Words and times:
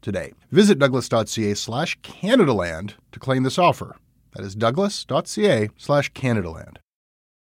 today. 0.00 0.32
Visit 0.50 0.78
douglas.ca 0.78 1.54
slash 1.54 1.98
Canadaland 2.00 2.94
to 3.12 3.18
claim 3.18 3.42
this 3.42 3.58
offer. 3.58 3.96
That 4.34 4.44
is 4.44 4.54
douglas.ca 4.54 5.70
slash 5.76 6.12
Canadaland. 6.12 6.76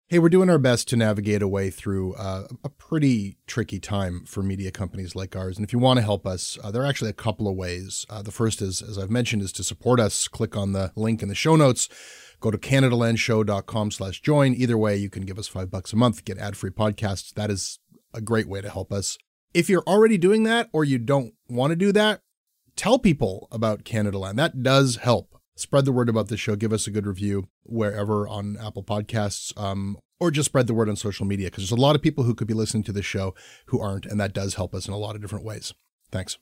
Hey, 0.09 0.19
we're 0.19 0.29
doing 0.29 0.49
our 0.49 0.59
best 0.59 0.89
to 0.89 0.97
navigate 0.97 1.41
a 1.41 1.47
way 1.47 1.71
through 1.71 2.13
uh, 2.15 2.47
a 2.63 2.69
pretty 2.69 3.37
tricky 3.47 3.79
time 3.79 4.25
for 4.27 4.43
media 4.43 4.69
companies 4.69 5.15
like 5.15 5.35
ours. 5.35 5.57
And 5.57 5.65
if 5.65 5.73
you 5.73 5.79
want 5.79 5.97
to 5.97 6.03
help 6.03 6.27
us, 6.27 6.57
uh, 6.63 6.69
there 6.69 6.83
are 6.83 6.85
actually 6.85 7.09
a 7.09 7.13
couple 7.13 7.47
of 7.47 7.55
ways. 7.55 8.05
Uh, 8.09 8.21
the 8.21 8.29
first 8.31 8.61
is, 8.61 8.81
as 8.81 8.99
I've 8.99 9.09
mentioned, 9.09 9.41
is 9.41 9.51
to 9.53 9.63
support 9.63 9.99
us. 9.99 10.27
Click 10.27 10.55
on 10.55 10.73
the 10.73 10.91
link 10.95 11.23
in 11.23 11.29
the 11.29 11.35
show 11.35 11.55
notes. 11.55 11.89
Go 12.41 12.51
to 12.51 12.57
CanadaLandShow.com 12.57 13.91
slash 13.91 14.21
join. 14.21 14.53
Either 14.53 14.77
way, 14.77 14.97
you 14.97 15.09
can 15.09 15.23
give 15.23 15.39
us 15.39 15.47
five 15.47 15.71
bucks 15.71 15.93
a 15.93 15.95
month, 15.95 16.25
get 16.25 16.37
ad-free 16.37 16.71
podcasts. 16.71 17.33
That 17.33 17.49
is 17.49 17.79
a 18.13 18.21
great 18.21 18.47
way 18.47 18.61
to 18.61 18.69
help 18.69 18.91
us. 18.91 19.17
If 19.53 19.69
you're 19.69 19.83
already 19.87 20.17
doing 20.17 20.43
that 20.43 20.69
or 20.73 20.83
you 20.83 20.99
don't 20.99 21.33
want 21.47 21.71
to 21.71 21.75
do 21.75 21.91
that, 21.93 22.19
tell 22.83 22.99
people 22.99 23.47
about 23.49 23.85
Canadaland. 23.85 24.35
That 24.35 24.61
does 24.61 24.97
help. 24.97 25.39
Spread 25.55 25.85
the 25.85 25.93
word 25.93 26.09
about 26.09 26.27
the 26.27 26.35
show. 26.35 26.57
Give 26.57 26.73
us 26.73 26.85
a 26.85 26.91
good 26.91 27.07
review 27.07 27.47
wherever 27.63 28.27
on 28.27 28.57
Apple 28.57 28.83
Podcasts, 28.83 29.57
um, 29.57 29.97
or 30.19 30.31
just 30.31 30.47
spread 30.47 30.67
the 30.67 30.73
word 30.73 30.89
on 30.89 30.97
social 30.97 31.25
media 31.25 31.47
because 31.47 31.63
there's 31.63 31.79
a 31.79 31.81
lot 31.81 31.95
of 31.95 32.01
people 32.01 32.25
who 32.25 32.35
could 32.35 32.47
be 32.47 32.53
listening 32.53 32.83
to 32.83 32.91
this 32.91 33.05
show 33.05 33.33
who 33.67 33.79
aren't, 33.79 34.05
and 34.05 34.19
that 34.19 34.33
does 34.33 34.55
help 34.55 34.75
us 34.75 34.85
in 34.85 34.93
a 34.93 34.97
lot 34.97 35.15
of 35.15 35.21
different 35.21 35.45
ways. 35.45 35.73
Thanks. 36.11 36.37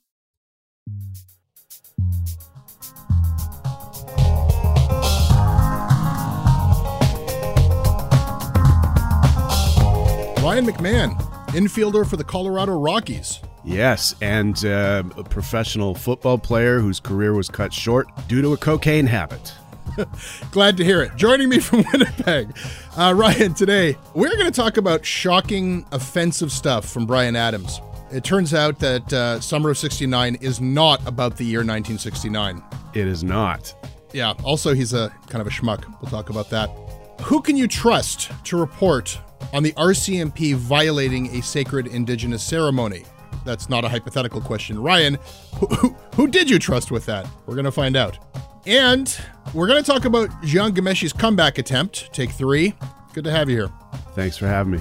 Ryan 10.41 10.65
McMahon, 10.65 11.21
infielder 11.49 12.09
for 12.09 12.17
the 12.17 12.23
Colorado 12.23 12.79
Rockies. 12.79 13.41
Yes, 13.63 14.15
and 14.21 14.63
uh, 14.65 15.03
a 15.17 15.23
professional 15.23 15.93
football 15.93 16.37
player 16.37 16.79
whose 16.79 16.99
career 16.99 17.33
was 17.33 17.47
cut 17.47 17.71
short 17.71 18.07
due 18.27 18.41
to 18.41 18.53
a 18.53 18.57
cocaine 18.57 19.05
habit. 19.05 19.53
Glad 20.51 20.77
to 20.77 20.83
hear 20.83 21.01
it. 21.01 21.15
Joining 21.15 21.49
me 21.49 21.59
from 21.59 21.83
Winnipeg, 21.93 22.55
uh, 22.97 23.13
Ryan, 23.15 23.53
today 23.53 23.97
we're 24.13 24.35
going 24.35 24.45
to 24.45 24.51
talk 24.51 24.77
about 24.77 25.05
shocking, 25.05 25.85
offensive 25.91 26.51
stuff 26.51 26.89
from 26.89 27.05
Bryan 27.05 27.35
Adams. 27.35 27.81
It 28.11 28.23
turns 28.23 28.53
out 28.53 28.79
that 28.79 29.13
uh, 29.13 29.39
Summer 29.39 29.69
of 29.69 29.77
69 29.77 30.35
is 30.41 30.59
not 30.59 31.05
about 31.07 31.37
the 31.37 31.45
year 31.45 31.59
1969. 31.59 32.61
It 32.93 33.07
is 33.07 33.23
not. 33.23 33.73
Yeah, 34.11 34.33
also, 34.43 34.73
he's 34.73 34.93
a 34.93 35.09
kind 35.27 35.39
of 35.41 35.47
a 35.47 35.49
schmuck. 35.49 35.85
We'll 36.01 36.11
talk 36.11 36.29
about 36.29 36.49
that. 36.49 36.69
Who 37.21 37.41
can 37.41 37.55
you 37.55 37.67
trust 37.67 38.31
to 38.45 38.57
report 38.57 39.17
on 39.53 39.63
the 39.63 39.71
RCMP 39.73 40.55
violating 40.55 41.37
a 41.37 41.41
sacred 41.41 41.87
Indigenous 41.87 42.43
ceremony? 42.43 43.03
That's 43.45 43.69
not 43.69 43.83
a 43.83 43.89
hypothetical 43.89 44.41
question. 44.41 44.81
Ryan, 44.81 45.17
who, 45.55 45.67
who, 45.67 45.95
who 46.15 46.27
did 46.27 46.49
you 46.49 46.59
trust 46.59 46.91
with 46.91 47.05
that? 47.07 47.27
We're 47.45 47.55
going 47.55 47.65
to 47.65 47.71
find 47.71 47.95
out. 47.95 48.17
And 48.65 49.15
we're 49.53 49.67
going 49.67 49.83
to 49.83 49.91
talk 49.91 50.05
about 50.05 50.29
Jian 50.43 50.71
Ghomeshi's 50.71 51.13
comeback 51.13 51.57
attempt, 51.57 52.13
take 52.13 52.31
three. 52.31 52.75
Good 53.13 53.23
to 53.23 53.31
have 53.31 53.49
you 53.49 53.57
here. 53.57 53.71
Thanks 54.13 54.37
for 54.37 54.47
having 54.47 54.73
me. 54.73 54.79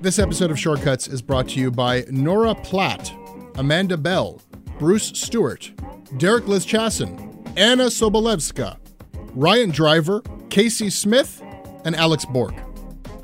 This 0.00 0.18
episode 0.18 0.50
of 0.50 0.58
Shortcuts 0.58 1.06
is 1.06 1.22
brought 1.22 1.48
to 1.50 1.60
you 1.60 1.70
by 1.70 2.04
Nora 2.10 2.56
Platt, 2.56 3.12
Amanda 3.54 3.96
Bell, 3.96 4.40
Bruce 4.78 5.12
Stewart, 5.14 5.70
Derek 6.16 6.46
Lizchasin, 6.46 7.52
Anna 7.56 7.84
Sobolevska, 7.84 8.78
Ryan 9.34 9.70
Driver, 9.70 10.22
Casey 10.50 10.90
Smith, 10.90 11.40
and 11.84 11.94
Alex 11.94 12.24
Bork. 12.24 12.54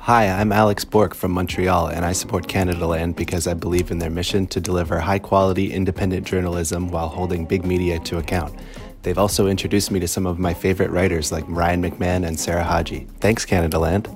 Hi, 0.03 0.29
I'm 0.29 0.53
Alex 0.53 0.85
Bork 0.85 1.13
from 1.13 1.33
Montreal, 1.33 1.87
and 1.87 2.05
I 2.05 2.13
support 2.13 2.47
Canadaland 2.47 3.17
because 3.17 3.47
I 3.47 3.53
believe 3.53 3.91
in 3.91 3.99
their 3.99 4.09
mission 4.09 4.47
to 4.47 4.61
deliver 4.61 4.97
high 4.97 5.19
quality, 5.19 5.73
independent 5.73 6.25
journalism 6.25 6.87
while 6.87 7.09
holding 7.09 7.45
big 7.45 7.65
media 7.65 7.99
to 7.99 8.17
account. 8.17 8.57
They've 9.01 9.17
also 9.17 9.47
introduced 9.47 9.91
me 9.91 9.99
to 9.99 10.07
some 10.07 10.25
of 10.25 10.39
my 10.39 10.53
favorite 10.53 10.89
writers 10.89 11.33
like 11.33 11.43
Ryan 11.47 11.83
McMahon 11.83 12.25
and 12.25 12.39
Sarah 12.39 12.63
Haji. 12.63 13.07
Thanks, 13.19 13.45
Canadaland. 13.45 14.07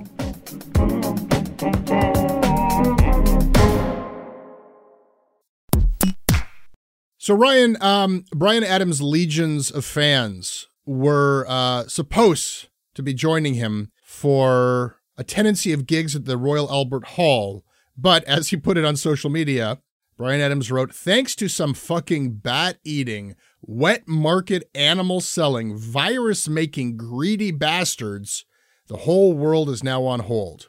So, 7.18 7.34
Ryan, 7.34 7.76
um, 7.82 8.24
Bryan 8.34 8.64
Adams' 8.64 9.02
legions 9.02 9.70
of 9.70 9.84
fans 9.84 10.66
were 10.86 11.44
uh, 11.46 11.86
supposed 11.88 12.68
to 12.94 13.02
be 13.02 13.12
joining 13.12 13.54
him 13.54 13.92
for 14.02 14.96
a 15.16 15.24
tendency 15.24 15.72
of 15.72 15.86
gigs 15.86 16.16
at 16.16 16.24
the 16.24 16.36
Royal 16.36 16.70
Albert 16.70 17.04
Hall. 17.08 17.64
But 17.96 18.24
as 18.24 18.48
he 18.48 18.56
put 18.56 18.76
it 18.76 18.84
on 18.84 18.96
social 18.96 19.30
media, 19.30 19.78
Bryan 20.16 20.40
Adams 20.40 20.70
wrote, 20.70 20.94
thanks 20.94 21.34
to 21.36 21.48
some 21.48 21.74
fucking 21.74 22.34
bat 22.34 22.78
eating, 22.84 23.34
wet 23.62 24.06
market 24.06 24.68
animal 24.74 25.20
selling, 25.20 25.76
virus 25.76 26.48
making 26.48 26.96
greedy 26.96 27.50
bastards, 27.50 28.44
the 28.86 28.98
whole 28.98 29.34
world 29.34 29.70
is 29.70 29.82
now 29.82 30.04
on 30.04 30.20
hold. 30.20 30.68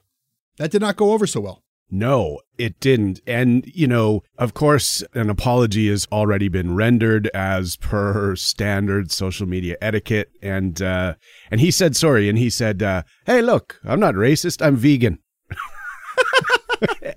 That 0.58 0.72
did 0.72 0.82
not 0.82 0.96
go 0.96 1.12
over 1.12 1.28
so 1.28 1.42
well. 1.42 1.65
No, 1.92 2.40
it 2.58 2.80
didn't. 2.80 3.22
And, 3.28 3.66
you 3.68 3.88
know, 3.88 4.24
of 4.38 4.54
course, 4.54 5.04
an 5.14 5.30
apology 5.30 5.90
has 5.90 6.08
already 6.12 6.48
been 6.48 6.76
rendered 6.76 7.28
as 7.34 7.76
per 7.78 8.36
standard 8.36 9.12
social 9.12 9.48
media 9.48 9.78
etiquette. 9.82 10.32
And, 10.42 10.82
uh, 10.82 11.16
and 11.52 11.62
he 11.62 11.70
said 11.72 11.96
sorry. 11.96 12.28
And 12.28 12.38
he 12.38 12.50
said, 12.50 12.82
uh, 12.82 13.04
Hey, 13.26 13.42
look, 13.42 13.80
I'm 13.84 14.00
not 14.00 14.16
racist. 14.16 14.66
I'm 14.66 14.76
vegan. 14.76 15.20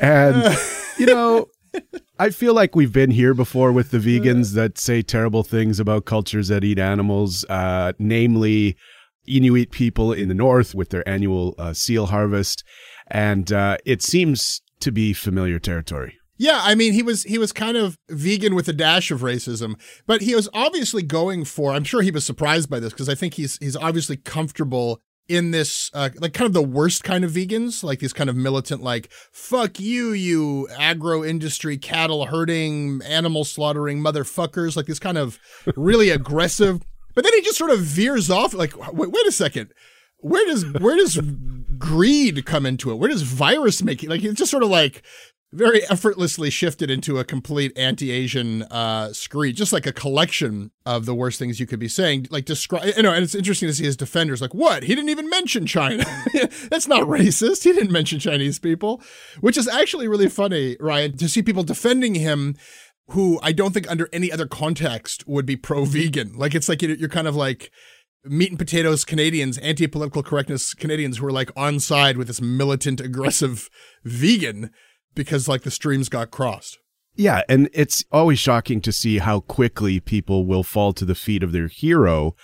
and, 0.00 0.58
you 0.98 1.06
know, 1.06 1.46
I 2.18 2.30
feel 2.30 2.52
like 2.52 2.76
we've 2.76 2.92
been 2.92 3.12
here 3.12 3.32
before 3.32 3.72
with 3.72 3.90
the 3.90 3.98
vegans 3.98 4.52
that 4.54 4.76
say 4.76 5.00
terrible 5.00 5.42
things 5.42 5.80
about 5.80 6.04
cultures 6.04 6.48
that 6.48 6.64
eat 6.64 6.78
animals, 6.78 7.46
uh, 7.48 7.92
namely 7.98 8.76
Inuit 9.26 9.70
people 9.70 10.12
in 10.12 10.28
the 10.28 10.34
north 10.34 10.74
with 10.74 10.90
their 10.90 11.08
annual 11.08 11.54
uh, 11.58 11.72
seal 11.72 12.06
harvest 12.06 12.64
and 13.10 13.52
uh, 13.52 13.76
it 13.84 14.02
seems 14.02 14.62
to 14.80 14.92
be 14.92 15.12
familiar 15.12 15.58
territory. 15.58 16.16
Yeah, 16.40 16.60
I 16.62 16.74
mean, 16.74 16.94
he 16.94 17.02
was 17.02 17.24
he 17.24 17.36
was 17.36 17.52
kind 17.52 17.76
of 17.76 17.98
vegan 18.08 18.54
with 18.54 18.66
a 18.66 18.72
dash 18.72 19.10
of 19.10 19.20
racism, 19.20 19.74
but 20.06 20.22
he 20.22 20.34
was 20.34 20.48
obviously 20.54 21.02
going 21.02 21.44
for. 21.44 21.72
I'm 21.72 21.84
sure 21.84 22.00
he 22.00 22.10
was 22.10 22.24
surprised 22.24 22.70
by 22.70 22.80
this 22.80 22.94
because 22.94 23.10
I 23.10 23.14
think 23.14 23.34
he's 23.34 23.58
he's 23.58 23.76
obviously 23.76 24.16
comfortable 24.16 25.02
in 25.28 25.50
this 25.50 25.90
uh, 25.92 26.08
like 26.16 26.32
kind 26.32 26.46
of 26.46 26.54
the 26.54 26.62
worst 26.62 27.04
kind 27.04 27.24
of 27.24 27.32
vegans, 27.32 27.84
like 27.84 27.98
these 27.98 28.14
kind 28.14 28.30
of 28.30 28.36
militant, 28.36 28.82
like 28.82 29.10
"fuck 29.32 29.78
you, 29.78 30.12
you 30.12 30.66
agro 30.78 31.22
industry 31.22 31.76
cattle 31.76 32.24
herding, 32.24 33.02
animal 33.04 33.44
slaughtering 33.44 34.00
motherfuckers," 34.00 34.76
like 34.76 34.86
this 34.86 34.98
kind 34.98 35.18
of 35.18 35.38
really 35.76 36.08
aggressive. 36.18 36.80
But 37.14 37.24
then 37.24 37.34
he 37.34 37.42
just 37.42 37.58
sort 37.58 37.70
of 37.70 37.80
veers 37.80 38.30
off. 38.30 38.54
Like, 38.54 38.74
wait, 38.94 39.10
wait 39.10 39.26
a 39.26 39.32
second 39.32 39.74
where 40.22 40.46
does 40.46 40.64
where 40.80 40.96
does 40.96 41.18
greed 41.80 42.46
come 42.46 42.64
into 42.64 42.92
it? 42.92 42.96
Where 42.96 43.10
does 43.10 43.22
virus 43.22 43.82
make 43.82 44.04
it? 44.04 44.10
Like 44.10 44.22
it's 44.22 44.38
just 44.38 44.52
sort 44.52 44.62
of 44.62 44.68
like 44.68 45.02
very 45.52 45.84
effortlessly 45.88 46.48
shifted 46.48 46.90
into 46.90 47.18
a 47.18 47.24
complete 47.24 47.76
anti-Asian 47.76 48.62
uh, 48.64 49.12
screed, 49.12 49.56
just 49.56 49.72
like 49.72 49.84
a 49.84 49.92
collection 49.92 50.70
of 50.86 51.06
the 51.06 51.14
worst 51.14 51.40
things 51.40 51.58
you 51.58 51.66
could 51.66 51.80
be 51.80 51.88
saying. 51.88 52.28
Like 52.30 52.44
describe, 52.44 52.84
you 52.96 53.02
know, 53.02 53.12
and 53.12 53.24
it's 53.24 53.34
interesting 53.34 53.68
to 53.68 53.74
see 53.74 53.84
his 53.84 53.96
defenders 53.96 54.40
like, 54.40 54.54
what? 54.54 54.84
He 54.84 54.94
didn't 54.94 55.10
even 55.10 55.28
mention 55.28 55.66
China. 55.66 56.04
That's 56.70 56.86
not 56.86 57.08
racist. 57.08 57.64
He 57.64 57.72
didn't 57.72 57.90
mention 57.90 58.20
Chinese 58.20 58.60
people, 58.60 59.02
which 59.40 59.56
is 59.56 59.66
actually 59.66 60.06
really 60.06 60.28
funny, 60.28 60.76
Ryan, 60.78 61.16
to 61.16 61.28
see 61.28 61.42
people 61.42 61.64
defending 61.64 62.14
him 62.14 62.56
who 63.08 63.40
I 63.42 63.50
don't 63.50 63.72
think 63.72 63.90
under 63.90 64.08
any 64.12 64.30
other 64.30 64.46
context 64.46 65.26
would 65.26 65.46
be 65.46 65.56
pro-vegan. 65.56 66.34
Like 66.36 66.54
it's 66.54 66.68
like 66.68 66.80
you're 66.80 67.08
kind 67.08 67.26
of 67.26 67.34
like 67.34 67.72
meat 68.24 68.50
and 68.50 68.58
potatoes 68.58 69.04
Canadians, 69.04 69.58
anti 69.58 69.86
political 69.86 70.22
correctness 70.22 70.74
Canadians 70.74 71.18
who 71.18 71.26
are 71.26 71.32
like 71.32 71.50
on 71.56 71.80
side 71.80 72.16
with 72.16 72.26
this 72.26 72.40
militant, 72.40 73.00
aggressive 73.00 73.68
vegan 74.04 74.70
because 75.14 75.48
like 75.48 75.62
the 75.62 75.70
streams 75.70 76.08
got 76.08 76.30
crossed. 76.30 76.78
Yeah, 77.16 77.42
and 77.48 77.68
it's 77.72 78.04
always 78.12 78.38
shocking 78.38 78.80
to 78.82 78.92
see 78.92 79.18
how 79.18 79.40
quickly 79.40 80.00
people 80.00 80.46
will 80.46 80.62
fall 80.62 80.92
to 80.94 81.04
the 81.04 81.14
feet 81.14 81.42
of 81.42 81.52
their 81.52 81.68
hero 81.68 82.34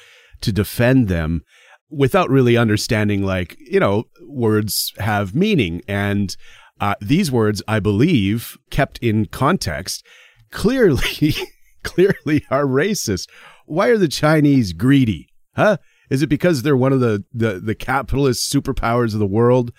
to 0.41 0.53
defend 0.53 1.09
them 1.09 1.43
without 1.89 2.29
really 2.29 2.57
understanding, 2.57 3.23
like, 3.23 3.57
you 3.59 3.81
know, 3.81 4.05
words 4.27 4.93
have 4.99 5.35
meaning. 5.35 5.83
And 5.87 6.37
uh, 6.81 6.97
these 7.01 7.31
words, 7.31 7.63
I 7.69 7.81
believe, 7.81 8.59
kept 8.71 8.99
in 8.99 9.27
context, 9.27 10.05
clearly, 10.51 11.35
clearly 11.83 12.45
are 12.51 12.67
racist. 12.67 13.29
Why 13.67 13.89
are 13.89 13.99
the 13.99 14.09
Chinese 14.09 14.73
greedy? 14.73 15.29
Huh? 15.57 15.79
Is 16.11 16.23
it 16.23 16.29
because 16.29 16.63
they're 16.63 16.77
one 16.77 16.93
of 16.93 17.01
the, 17.01 17.25
the, 17.33 17.59
the 17.59 17.75
capitalist 17.75 18.53
superpowers 18.53 19.13
of 19.15 19.19
the 19.19 19.27
world? 19.27 19.73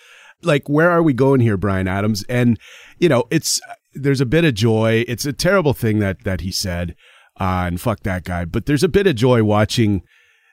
Like, 0.44 0.68
where 0.68 0.92
are 0.92 1.02
we 1.02 1.14
going 1.14 1.40
here, 1.40 1.58
Bryan 1.58 1.88
Adams? 1.88 2.24
And, 2.28 2.60
you 3.00 3.10
know, 3.10 3.26
it's, 3.32 3.62
there's 3.94 4.22
a 4.22 4.26
bit 4.26 4.44
of 4.44 4.54
joy. 4.54 5.06
It's 5.08 5.26
a 5.26 5.34
terrible 5.34 5.74
thing 5.74 6.00
that, 6.00 6.24
that 6.24 6.42
he 6.42 6.52
said, 6.52 6.96
uh, 7.40 7.66
and 7.68 7.80
fuck 7.80 8.02
that 8.02 8.24
guy. 8.24 8.46
But 8.46 8.66
there's 8.66 8.84
a 8.84 8.90
bit 8.90 9.08
of 9.08 9.16
joy 9.16 9.44
watching 9.44 10.04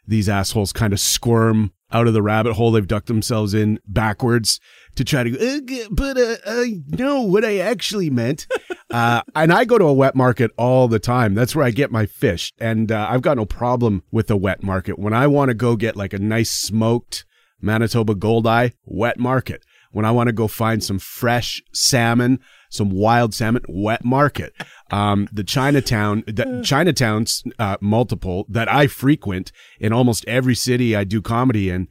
these 0.07 0.29
assholes 0.29 0.73
kind 0.73 0.93
of 0.93 1.01
squirm 1.01 1.73
out 1.93 2.07
of 2.07 2.13
the 2.13 2.23
rabbit 2.23 2.55
hole 2.55 2.73
they've 2.73 2.87
ducked 2.87 3.07
themselves 3.07 3.55
in 3.55 3.79
backwards 3.87 4.61
to 4.97 5.05
try 5.05 5.23
to, 5.23 5.39
uh, 5.39 5.89
but 5.91 6.19
uh, 6.19 6.37
I 6.47 6.81
know 6.89 7.23
what 7.23 7.45
I 7.45 7.59
actually 7.59 8.11
meant. 8.11 8.47
uh, 8.95 9.23
and 9.35 9.53
I 9.53 9.65
go 9.65 9.77
to 9.77 9.87
a 9.87 9.93
wet 9.93 10.15
market 10.15 10.53
all 10.57 10.87
the 10.87 11.01
time. 11.01 11.35
That's 11.35 11.57
where 11.57 11.67
I 11.67 11.73
get 11.73 11.91
my 11.91 12.07
fish. 12.07 12.53
And 12.61 12.93
uh, 12.93 13.09
I've 13.11 13.23
got 13.23 13.37
no 13.37 13.45
problem 13.45 14.05
with 14.13 14.31
a 14.31 14.37
wet 14.37 14.63
market. 14.63 15.01
When 15.01 15.13
I 15.13 15.27
want 15.27 15.49
to 15.49 15.55
go 15.55 15.75
get 15.75 15.97
like 15.97 16.13
a 16.13 16.19
nice 16.21 16.53
smoked 16.53 17.25
Manitoba 17.61 18.15
Goldeye, 18.15 18.69
wet 18.85 19.19
market. 19.19 19.65
When 19.91 20.05
I 20.05 20.13
want 20.13 20.29
to 20.29 20.33
go 20.33 20.47
find 20.47 20.83
some 20.83 21.01
fresh 21.01 21.61
salmon, 21.73 22.39
some 22.71 22.91
wild 22.91 23.35
salmon, 23.35 23.63
wet 23.69 24.05
market. 24.05 24.53
Um, 24.93 25.27
the 25.33 25.43
Chinatown, 25.43 26.23
the 26.29 26.63
Chinatown's 26.65 27.43
uh, 27.59 27.79
multiple 27.81 28.47
that 28.49 28.73
I 28.73 28.87
frequent 28.87 29.51
in 29.81 29.93
almost 29.93 30.25
every 30.29 30.55
city 30.55 30.95
I 30.95 31.03
do 31.03 31.21
comedy 31.21 31.69
in 31.69 31.89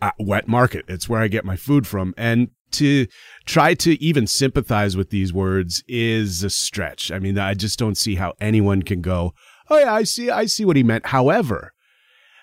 uh, 0.00 0.10
wet 0.18 0.48
market. 0.48 0.86
It's 0.88 1.08
where 1.08 1.20
I 1.20 1.28
get 1.28 1.44
my 1.44 1.54
food 1.54 1.86
from. 1.86 2.14
And 2.16 2.48
to 2.72 3.06
try 3.46 3.74
to 3.74 4.02
even 4.02 4.26
sympathize 4.26 4.96
with 4.96 5.10
these 5.10 5.32
words 5.32 5.82
is 5.88 6.42
a 6.42 6.50
stretch. 6.50 7.10
I 7.10 7.18
mean, 7.18 7.38
I 7.38 7.54
just 7.54 7.78
don't 7.78 7.96
see 7.96 8.14
how 8.16 8.34
anyone 8.40 8.82
can 8.82 9.00
go, 9.00 9.34
Oh 9.70 9.78
yeah, 9.78 9.94
I 9.94 10.02
see, 10.04 10.30
I 10.30 10.46
see 10.46 10.64
what 10.64 10.76
he 10.76 10.82
meant. 10.82 11.06
However, 11.06 11.72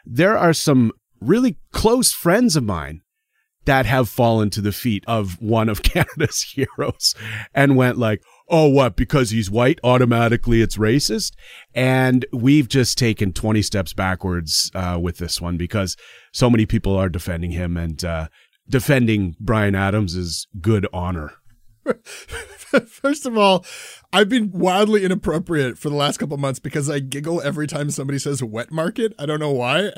there 0.05 0.37
are 0.37 0.53
some 0.53 0.91
really 1.21 1.57
close 1.71 2.11
friends 2.11 2.55
of 2.55 2.63
mine 2.63 3.01
that 3.65 3.85
have 3.85 4.09
fallen 4.09 4.49
to 4.49 4.61
the 4.61 4.71
feet 4.71 5.03
of 5.05 5.39
one 5.39 5.69
of 5.69 5.83
Canada's 5.83 6.41
heroes 6.41 7.13
and 7.53 7.77
went 7.77 7.97
like, 7.97 8.23
oh, 8.47 8.67
what? 8.67 8.95
Because 8.95 9.29
he's 9.29 9.51
white, 9.51 9.79
automatically 9.83 10.61
it's 10.61 10.77
racist. 10.77 11.33
And 11.75 12.25
we've 12.33 12.67
just 12.67 12.97
taken 12.97 13.31
20 13.31 13.61
steps 13.61 13.93
backwards 13.93 14.71
uh, 14.73 14.97
with 14.99 15.17
this 15.17 15.39
one 15.39 15.55
because 15.55 15.95
so 16.33 16.49
many 16.49 16.65
people 16.65 16.95
are 16.95 17.09
defending 17.09 17.51
him 17.51 17.77
and 17.77 18.03
uh, 18.03 18.27
defending 18.69 19.35
Bryan 19.39 19.75
Adams 19.75 20.15
is 20.15 20.47
good 20.61 20.87
honor. 20.93 21.33
First 22.87 23.25
of 23.25 23.37
all, 23.37 23.65
I've 24.13 24.29
been 24.29 24.51
wildly 24.51 25.03
inappropriate 25.03 25.77
for 25.77 25.89
the 25.89 25.95
last 25.95 26.17
couple 26.17 26.37
months 26.37 26.59
because 26.59 26.89
I 26.89 26.99
giggle 26.99 27.41
every 27.41 27.65
time 27.65 27.89
somebody 27.89 28.19
says 28.19 28.43
wet 28.43 28.71
market. 28.71 29.13
I 29.17 29.25
don't 29.25 29.39
know 29.39 29.51
why. 29.51 29.91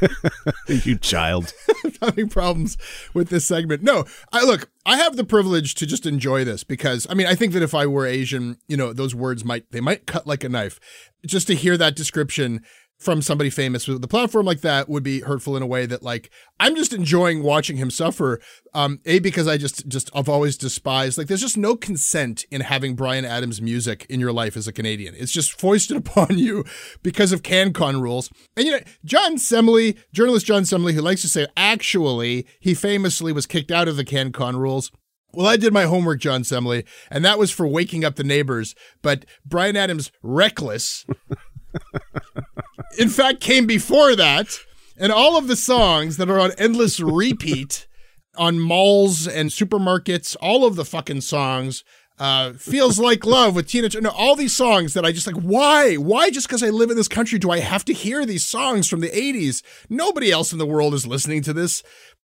you 0.68 0.96
child. 0.96 1.52
I'm 1.84 1.92
having 2.02 2.28
problems 2.28 2.78
with 3.12 3.28
this 3.28 3.44
segment. 3.44 3.82
No, 3.82 4.04
I 4.32 4.44
look, 4.44 4.70
I 4.86 4.96
have 4.96 5.16
the 5.16 5.24
privilege 5.24 5.74
to 5.76 5.86
just 5.86 6.06
enjoy 6.06 6.44
this 6.44 6.64
because 6.64 7.06
I 7.10 7.14
mean, 7.14 7.26
I 7.26 7.34
think 7.34 7.52
that 7.52 7.62
if 7.62 7.74
I 7.74 7.86
were 7.86 8.06
Asian, 8.06 8.56
you 8.68 8.76
know, 8.76 8.92
those 8.92 9.14
words 9.14 9.44
might 9.44 9.70
they 9.70 9.80
might 9.80 10.06
cut 10.06 10.26
like 10.26 10.44
a 10.44 10.48
knife. 10.48 10.80
Just 11.26 11.46
to 11.48 11.54
hear 11.54 11.76
that 11.76 11.96
description 11.96 12.62
from 12.98 13.22
somebody 13.22 13.48
famous 13.48 13.86
with 13.86 14.02
a 14.02 14.08
platform 14.08 14.44
like 14.44 14.60
that 14.60 14.88
would 14.88 15.04
be 15.04 15.20
hurtful 15.20 15.56
in 15.56 15.62
a 15.62 15.66
way 15.66 15.86
that 15.86 16.02
like 16.02 16.30
I'm 16.58 16.74
just 16.74 16.92
enjoying 16.92 17.44
watching 17.44 17.76
him 17.76 17.90
suffer. 17.90 18.40
Um, 18.74 18.98
a 19.06 19.20
because 19.20 19.46
I 19.46 19.56
just 19.56 19.86
just 19.86 20.10
I've 20.14 20.28
always 20.28 20.56
despised 20.56 21.16
like 21.16 21.28
there's 21.28 21.40
just 21.40 21.56
no 21.56 21.76
consent 21.76 22.44
in 22.50 22.60
having 22.60 22.96
Bryan 22.96 23.24
Adams 23.24 23.62
music 23.62 24.04
in 24.08 24.18
your 24.18 24.32
life 24.32 24.56
as 24.56 24.66
a 24.66 24.72
Canadian. 24.72 25.14
It's 25.16 25.32
just 25.32 25.58
foisted 25.58 25.96
upon 26.08 26.38
you 26.38 26.64
because 27.02 27.30
of 27.30 27.42
CanCon 27.42 28.02
rules. 28.02 28.30
And 28.56 28.66
you 28.66 28.72
know 28.72 28.80
John 29.04 29.36
Semley, 29.36 29.96
journalist 30.12 30.46
John 30.46 30.64
Semley, 30.64 30.92
who 30.92 31.00
likes 31.00 31.22
to 31.22 31.28
say 31.28 31.46
actually 31.56 32.46
he 32.58 32.74
famously 32.74 33.32
was 33.32 33.46
kicked 33.46 33.70
out 33.70 33.86
of 33.86 33.96
the 33.96 34.04
CanCon 34.04 34.56
rules. 34.56 34.90
Well, 35.34 35.46
I 35.46 35.56
did 35.56 35.74
my 35.74 35.84
homework, 35.84 36.20
John 36.20 36.42
Semley, 36.42 36.84
and 37.10 37.24
that 37.24 37.38
was 37.38 37.50
for 37.50 37.66
waking 37.66 38.02
up 38.02 38.16
the 38.16 38.24
neighbors. 38.24 38.74
But 39.02 39.26
Bryan 39.44 39.76
Adams, 39.76 40.10
reckless, 40.22 41.04
in 42.96 43.08
fact, 43.08 43.40
came 43.40 43.66
before 43.66 44.16
that. 44.16 44.58
And 44.96 45.12
all 45.12 45.36
of 45.36 45.46
the 45.46 45.56
songs 45.56 46.16
that 46.16 46.28
are 46.28 46.40
on 46.40 46.52
endless 46.58 46.98
repeat 47.00 47.86
on 48.36 48.58
malls 48.58 49.28
and 49.28 49.50
supermarkets, 49.50 50.36
all 50.40 50.64
of 50.64 50.76
the 50.76 50.84
fucking 50.84 51.20
songs, 51.20 51.84
uh, 52.18 52.52
feels 52.54 52.98
like 52.98 53.24
love 53.24 53.54
with 53.54 53.68
Tina. 53.68 53.88
No, 54.00 54.10
all 54.10 54.34
these 54.34 54.54
songs 54.54 54.94
that 54.94 55.04
I 55.04 55.12
just 55.12 55.26
like. 55.26 55.36
Why? 55.36 55.94
Why? 55.94 56.30
Just 56.30 56.48
because 56.48 56.64
I 56.64 56.70
live 56.70 56.90
in 56.90 56.96
this 56.96 57.08
country, 57.08 57.38
do 57.38 57.50
I 57.50 57.60
have 57.60 57.84
to 57.84 57.92
hear 57.92 58.26
these 58.26 58.44
songs 58.44 58.88
from 58.88 59.00
the 59.00 59.08
'80s? 59.10 59.62
Nobody 59.88 60.32
else 60.32 60.52
in 60.52 60.58
the 60.58 60.66
world 60.66 60.94
is 60.94 61.06
listening 61.06 61.42
to 61.42 61.52
this 61.52 61.82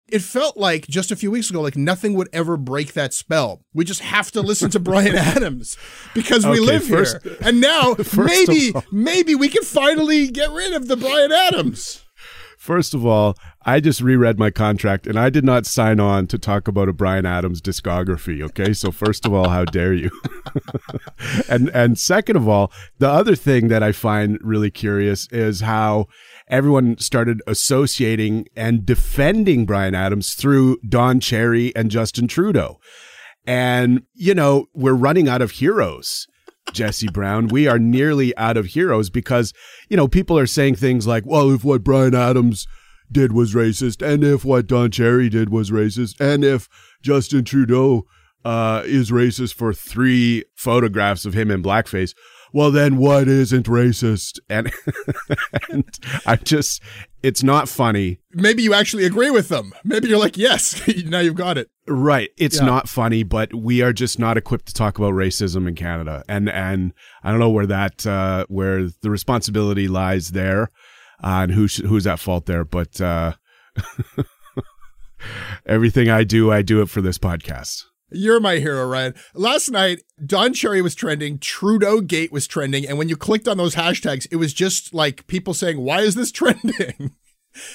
it 0.08 0.20
felt 0.20 0.56
like 0.56 0.86
just 0.86 1.10
a 1.10 1.16
few 1.16 1.30
weeks 1.30 1.48
ago, 1.50 1.60
like 1.60 1.76
nothing 1.76 2.14
would 2.14 2.28
ever 2.32 2.56
break 2.56 2.92
that 2.92 3.14
spell. 3.14 3.62
We 3.72 3.84
just 3.84 4.00
have 4.00 4.30
to 4.32 4.42
listen 4.42 4.70
to 4.70 4.80
Bryan 4.80 5.14
Adams 5.16 5.76
because 6.14 6.44
we 6.44 6.52
okay, 6.52 6.60
live 6.60 6.84
first, 6.84 7.22
here. 7.22 7.36
And 7.40 7.60
now 7.60 7.96
maybe, 8.16 8.72
maybe 8.90 9.34
we 9.34 9.48
can 9.48 9.62
finally 9.62 10.28
get 10.28 10.50
rid 10.50 10.72
of 10.74 10.88
the 10.88 10.96
Bryan 10.96 11.32
Adams. 11.32 12.04
First 12.58 12.94
of 12.94 13.04
all, 13.04 13.36
I 13.64 13.80
just 13.80 14.00
reread 14.00 14.38
my 14.38 14.50
contract 14.50 15.08
and 15.08 15.18
I 15.18 15.30
did 15.30 15.44
not 15.44 15.66
sign 15.66 15.98
on 15.98 16.28
to 16.28 16.38
talk 16.38 16.68
about 16.68 16.88
a 16.88 16.92
Bryan 16.92 17.26
Adams 17.26 17.60
discography. 17.60 18.40
Okay. 18.40 18.72
So 18.72 18.92
first 18.92 19.26
of 19.26 19.34
all, 19.34 19.48
how 19.48 19.64
dare 19.64 19.92
you? 19.92 20.10
and, 21.48 21.70
and 21.70 21.98
second 21.98 22.36
of 22.36 22.48
all, 22.48 22.70
the 22.98 23.08
other 23.08 23.34
thing 23.34 23.66
that 23.66 23.82
I 23.82 23.90
find 23.90 24.38
really 24.42 24.70
curious 24.70 25.26
is 25.32 25.62
how 25.62 26.06
everyone 26.48 26.98
started 26.98 27.42
associating 27.46 28.46
and 28.56 28.84
defending 28.84 29.66
Bryan 29.66 29.94
Adams 29.94 30.34
through 30.34 30.78
Don 30.88 31.20
Cherry 31.20 31.74
and 31.74 31.90
Justin 31.90 32.28
Trudeau. 32.28 32.78
And, 33.46 34.02
you 34.14 34.34
know, 34.34 34.66
we're 34.74 34.92
running 34.94 35.28
out 35.28 35.42
of 35.42 35.52
heroes. 35.52 36.26
Jesse 36.72 37.08
Brown, 37.08 37.48
we 37.48 37.66
are 37.66 37.78
nearly 37.78 38.36
out 38.36 38.56
of 38.56 38.66
heroes 38.66 39.10
because, 39.10 39.52
you 39.88 39.96
know, 39.96 40.06
people 40.06 40.38
are 40.38 40.46
saying 40.46 40.76
things 40.76 41.06
like, 41.06 41.24
well, 41.26 41.50
if 41.50 41.64
what 41.64 41.82
Bryan 41.82 42.14
Adams 42.14 42.66
did 43.10 43.32
was 43.32 43.54
racist, 43.54 44.00
and 44.06 44.22
if 44.22 44.44
what 44.44 44.66
Don 44.66 44.90
Cherry 44.90 45.28
did 45.28 45.50
was 45.50 45.70
racist, 45.70 46.20
and 46.20 46.44
if 46.44 46.68
Justin 47.02 47.44
Trudeau 47.44 48.06
uh, 48.44 48.82
is 48.84 49.10
racist 49.10 49.54
for 49.54 49.74
three 49.74 50.44
photographs 50.54 51.24
of 51.26 51.34
him 51.34 51.50
in 51.50 51.62
blackface, 51.62 52.14
well, 52.52 52.70
then 52.70 52.96
what 52.96 53.28
isn't 53.28 53.66
racist? 53.66 54.38
And, 54.48 54.70
and 55.70 55.84
I 56.26 56.36
just, 56.36 56.82
it's 57.22 57.42
not 57.42 57.68
funny. 57.68 58.20
Maybe 58.32 58.62
you 58.62 58.74
actually 58.74 59.04
agree 59.04 59.30
with 59.30 59.48
them. 59.48 59.72
Maybe 59.84 60.08
you're 60.08 60.18
like, 60.18 60.36
yes, 60.36 60.80
now 61.06 61.20
you've 61.20 61.34
got 61.34 61.58
it. 61.58 61.68
Right. 61.88 62.30
It's 62.36 62.58
Yeah. 62.58 62.66
not 62.66 62.88
funny, 62.88 63.22
but 63.22 63.54
we 63.54 63.82
are 63.82 63.92
just 63.92 64.18
not 64.18 64.36
equipped 64.36 64.66
to 64.66 64.74
talk 64.74 64.98
about 64.98 65.14
racism 65.14 65.66
in 65.66 65.74
Canada. 65.74 66.22
And, 66.28 66.48
and 66.48 66.92
I 67.22 67.30
don't 67.30 67.40
know 67.40 67.50
where 67.50 67.66
that, 67.66 68.06
uh, 68.06 68.46
where 68.48 68.88
the 69.00 69.10
responsibility 69.10 69.88
lies 69.88 70.28
there, 70.30 70.70
uh, 71.24 71.42
and 71.42 71.52
who, 71.52 71.68
sh- 71.68 71.82
who's 71.82 72.06
at 72.06 72.20
fault 72.20 72.46
there. 72.46 72.64
But, 72.64 73.00
uh, 73.00 73.34
everything 75.66 76.08
I 76.10 76.24
do, 76.24 76.50
I 76.52 76.62
do 76.62 76.82
it 76.82 76.88
for 76.90 77.00
this 77.00 77.18
podcast. 77.18 77.84
You're 78.14 78.40
my 78.40 78.56
hero, 78.56 78.86
Ryan. 78.86 79.14
Last 79.34 79.70
night, 79.70 80.02
Don 80.24 80.52
Cherry 80.54 80.82
was 80.82 80.94
trending, 80.94 81.38
Trudeau 81.38 82.00
Gate 82.00 82.32
was 82.32 82.46
trending, 82.46 82.86
and 82.86 82.98
when 82.98 83.08
you 83.08 83.16
clicked 83.16 83.48
on 83.48 83.56
those 83.58 83.74
hashtags, 83.74 84.26
it 84.30 84.36
was 84.36 84.52
just 84.52 84.92
like 84.94 85.26
people 85.26 85.54
saying, 85.54 85.80
Why 85.80 86.00
is 86.00 86.14
this 86.14 86.30
trending? 86.32 87.12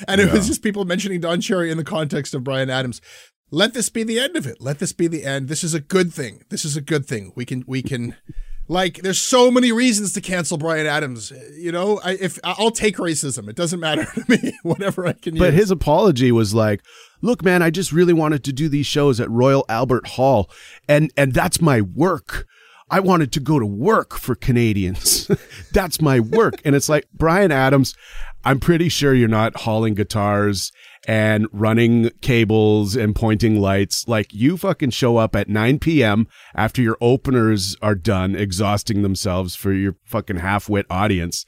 and 0.07 0.19
it 0.21 0.31
was 0.31 0.47
just 0.47 0.63
people 0.63 0.85
mentioning 0.85 1.19
Don 1.21 1.39
Cherry 1.41 1.69
in 1.71 1.77
the 1.77 1.83
context 1.83 2.33
of 2.33 2.43
Bryan 2.43 2.69
Adams. 2.69 2.99
Let 3.51 3.73
this 3.73 3.89
be 3.89 4.03
the 4.03 4.19
end 4.19 4.35
of 4.35 4.45
it. 4.45 4.57
Let 4.59 4.79
this 4.79 4.91
be 4.91 5.07
the 5.07 5.23
end. 5.23 5.47
This 5.47 5.63
is 5.63 5.73
a 5.73 5.79
good 5.79 6.13
thing. 6.13 6.43
This 6.49 6.65
is 6.65 6.75
a 6.75 6.81
good 6.81 7.05
thing. 7.05 7.31
We 7.35 7.45
can 7.45 7.63
we 7.65 7.81
can 7.81 8.15
like 8.67 8.95
there's 9.03 9.21
so 9.21 9.49
many 9.49 9.71
reasons 9.71 10.11
to 10.13 10.21
cancel 10.21 10.57
Bryan 10.57 10.85
Adams. 10.85 11.31
You 11.57 11.71
know, 11.71 12.01
I 12.03 12.17
if 12.19 12.39
I'll 12.43 12.71
take 12.71 12.97
racism. 12.97 13.47
It 13.47 13.55
doesn't 13.55 13.79
matter 13.79 14.03
to 14.15 14.25
me. 14.27 14.51
Whatever 14.63 15.07
I 15.07 15.13
can 15.13 15.37
But 15.37 15.51
use. 15.53 15.61
his 15.61 15.71
apology 15.71 16.31
was 16.31 16.53
like, 16.53 16.81
"Look, 17.21 17.43
man, 17.43 17.61
I 17.61 17.69
just 17.69 17.91
really 17.91 18.13
wanted 18.13 18.43
to 18.45 18.53
do 18.53 18.69
these 18.69 18.85
shows 18.85 19.19
at 19.19 19.29
Royal 19.29 19.65
Albert 19.69 20.07
Hall, 20.07 20.49
and 20.87 21.11
and 21.17 21.33
that's 21.33 21.61
my 21.61 21.81
work. 21.81 22.45
I 22.89 23.01
wanted 23.01 23.33
to 23.33 23.39
go 23.39 23.59
to 23.59 23.65
work 23.65 24.13
for 24.13 24.35
Canadians. 24.35 25.29
that's 25.71 26.01
my 26.01 26.19
work." 26.19 26.61
And 26.63 26.75
it's 26.75 26.89
like, 26.89 27.07
Bryan 27.13 27.51
Adams, 27.51 27.95
I'm 28.45 28.59
pretty 28.59 28.89
sure 28.89 29.13
you're 29.13 29.27
not 29.27 29.57
hauling 29.57 29.93
guitars 29.93 30.71
and 31.07 31.47
running 31.51 32.11
cables 32.21 32.95
and 32.95 33.15
pointing 33.15 33.59
lights. 33.59 34.07
Like 34.07 34.33
you 34.33 34.57
fucking 34.57 34.91
show 34.91 35.17
up 35.17 35.35
at 35.35 35.49
9 35.49 35.79
p.m. 35.79 36.27
after 36.55 36.81
your 36.81 36.97
openers 37.01 37.75
are 37.81 37.95
done, 37.95 38.35
exhausting 38.35 39.01
themselves 39.01 39.55
for 39.55 39.73
your 39.73 39.95
fucking 40.05 40.37
half-wit 40.37 40.85
audience 40.89 41.45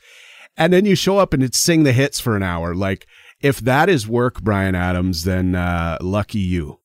and 0.60 0.74
then 0.74 0.86
you 0.86 0.94
show 0.94 1.18
up 1.18 1.34
and 1.34 1.42
it's 1.42 1.58
sing 1.58 1.84
the 1.84 1.94
hits 1.94 2.20
for 2.20 2.36
an 2.36 2.44
hour. 2.44 2.76
Like, 2.76 3.08
if 3.42 3.60
that 3.60 3.90
is 3.90 4.08
work, 4.08 4.42
Bryan 4.42 4.76
Adams, 4.76 5.24
then 5.24 5.56
uh, 5.56 5.98
lucky 6.02 6.40
you. 6.40 6.80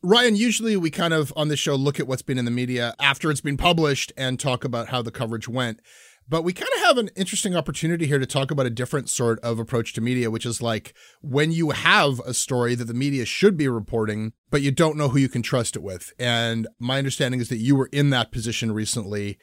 Ryan, 0.00 0.36
usually 0.36 0.76
we 0.76 0.90
kind 0.90 1.12
of 1.12 1.32
on 1.36 1.48
this 1.48 1.58
show 1.58 1.74
look 1.74 1.98
at 1.98 2.06
what's 2.06 2.22
been 2.22 2.38
in 2.38 2.44
the 2.44 2.50
media 2.52 2.94
after 3.00 3.30
it's 3.30 3.40
been 3.40 3.56
published 3.56 4.12
and 4.16 4.38
talk 4.38 4.64
about 4.64 4.88
how 4.88 5.02
the 5.02 5.10
coverage 5.10 5.48
went. 5.48 5.80
But 6.28 6.42
we 6.44 6.52
kind 6.52 6.70
of 6.76 6.80
have 6.82 6.98
an 6.98 7.10
interesting 7.16 7.56
opportunity 7.56 8.06
here 8.06 8.18
to 8.18 8.26
talk 8.26 8.50
about 8.50 8.66
a 8.66 8.70
different 8.70 9.08
sort 9.08 9.40
of 9.40 9.58
approach 9.58 9.94
to 9.94 10.00
media, 10.00 10.30
which 10.30 10.44
is 10.44 10.60
like 10.60 10.94
when 11.22 11.50
you 11.50 11.70
have 11.70 12.20
a 12.20 12.34
story 12.34 12.74
that 12.74 12.84
the 12.84 12.94
media 12.94 13.24
should 13.24 13.56
be 13.56 13.66
reporting, 13.66 14.34
but 14.50 14.60
you 14.60 14.70
don't 14.70 14.98
know 14.98 15.08
who 15.08 15.18
you 15.18 15.30
can 15.30 15.42
trust 15.42 15.74
it 15.74 15.82
with. 15.82 16.12
And 16.18 16.68
my 16.78 16.98
understanding 16.98 17.40
is 17.40 17.48
that 17.48 17.56
you 17.56 17.74
were 17.74 17.88
in 17.92 18.10
that 18.10 18.30
position 18.30 18.72
recently. 18.72 19.38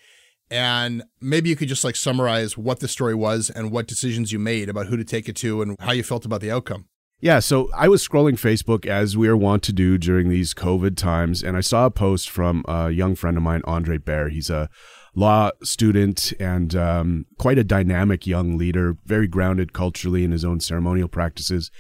And 0.52 1.04
maybe 1.20 1.50
you 1.50 1.56
could 1.56 1.68
just 1.68 1.84
like 1.84 1.96
summarize 1.96 2.58
what 2.58 2.80
the 2.80 2.88
story 2.88 3.16
was 3.16 3.50
and 3.50 3.72
what 3.72 3.88
decisions 3.88 4.32
you 4.32 4.40
made 4.40 4.70
about 4.70 4.88
who 4.88 4.98
to 4.98 5.04
take 5.04 5.28
it 5.28 5.36
to 5.38 5.62
and 5.62 5.76
how 5.80 5.92
you 5.92 6.04
felt 6.04 6.26
about 6.26 6.42
the 6.42 6.52
outcome. 6.52 6.86
Yeah, 7.22 7.40
so 7.40 7.70
I 7.76 7.88
was 7.88 8.08
scrolling 8.08 8.34
Facebook 8.34 8.86
as 8.86 9.18
we 9.18 9.28
are 9.28 9.38
wont 9.38 9.64
to 9.64 9.74
do 9.74 9.98
during 9.98 10.30
these 10.30 10.54
COVID 10.54 10.98
times, 10.98 11.44
and 11.44 11.56
I 11.56 11.62
saw 11.62 11.86
a 11.86 11.92
post 11.92 12.30
from 12.30 12.64
a 12.68 12.92
young 12.92 13.16
friend 13.16 13.38
of 13.38 13.42
mine, 13.42 13.62
Andre 13.64 13.98
Bear. 13.98 14.30
He's 14.30 14.50
a 14.50 14.70
law 15.16 15.52
student 15.64 16.34
and 16.40 16.76
um, 16.76 17.26
quite 17.40 17.58
a 17.58 17.64
dynamic 17.64 18.28
young 18.28 18.58
leader, 18.58 18.98
very 19.06 19.28
grounded 19.28 19.72
culturally 19.72 20.26
in 20.26 20.32
his 20.32 20.44
own 20.44 20.60
ceremonial 20.60 21.08
practices. 21.08 21.72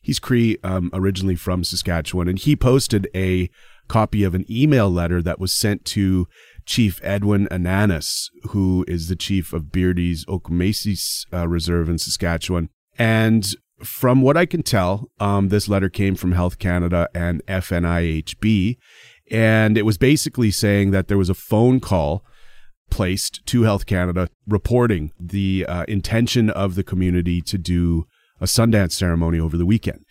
He's 0.00 0.20
Cree, 0.20 0.58
um, 0.62 0.90
originally 0.92 1.34
from 1.34 1.64
Saskatchewan, 1.64 2.28
and 2.28 2.38
he 2.38 2.54
posted 2.54 3.08
a 3.14 3.50
copy 3.88 4.22
of 4.22 4.34
an 4.34 4.46
email 4.50 4.88
letter 4.88 5.22
that 5.22 5.40
was 5.40 5.52
sent 5.52 5.84
to 5.86 6.26
Chief 6.66 7.00
Edwin 7.02 7.46
Ananis, 7.50 8.30
who 8.50 8.84
is 8.88 9.08
the 9.08 9.16
chief 9.16 9.52
of 9.52 9.70
Beardy's 9.70 10.24
Okemasis 10.26 11.26
uh, 11.32 11.48
Reserve 11.48 11.88
in 11.88 11.98
Saskatchewan. 11.98 12.68
And 12.98 13.46
from 13.82 14.22
what 14.22 14.36
I 14.36 14.46
can 14.46 14.62
tell, 14.62 15.10
um, 15.20 15.48
this 15.48 15.68
letter 15.68 15.88
came 15.88 16.14
from 16.14 16.32
Health 16.32 16.58
Canada 16.58 17.08
and 17.14 17.44
FNIHB. 17.46 18.76
And 19.30 19.78
it 19.78 19.82
was 19.82 19.98
basically 19.98 20.50
saying 20.50 20.90
that 20.92 21.08
there 21.08 21.18
was 21.18 21.30
a 21.30 21.34
phone 21.34 21.80
call 21.80 22.24
placed 22.90 23.44
to 23.46 23.62
Health 23.62 23.86
Canada 23.86 24.28
reporting 24.46 25.12
the 25.18 25.66
uh, 25.66 25.84
intention 25.88 26.50
of 26.50 26.74
the 26.74 26.84
community 26.84 27.40
to 27.42 27.58
do 27.58 28.06
a 28.40 28.44
Sundance 28.44 28.92
ceremony 28.92 29.40
over 29.40 29.56
the 29.56 29.66
weekend. 29.66 30.04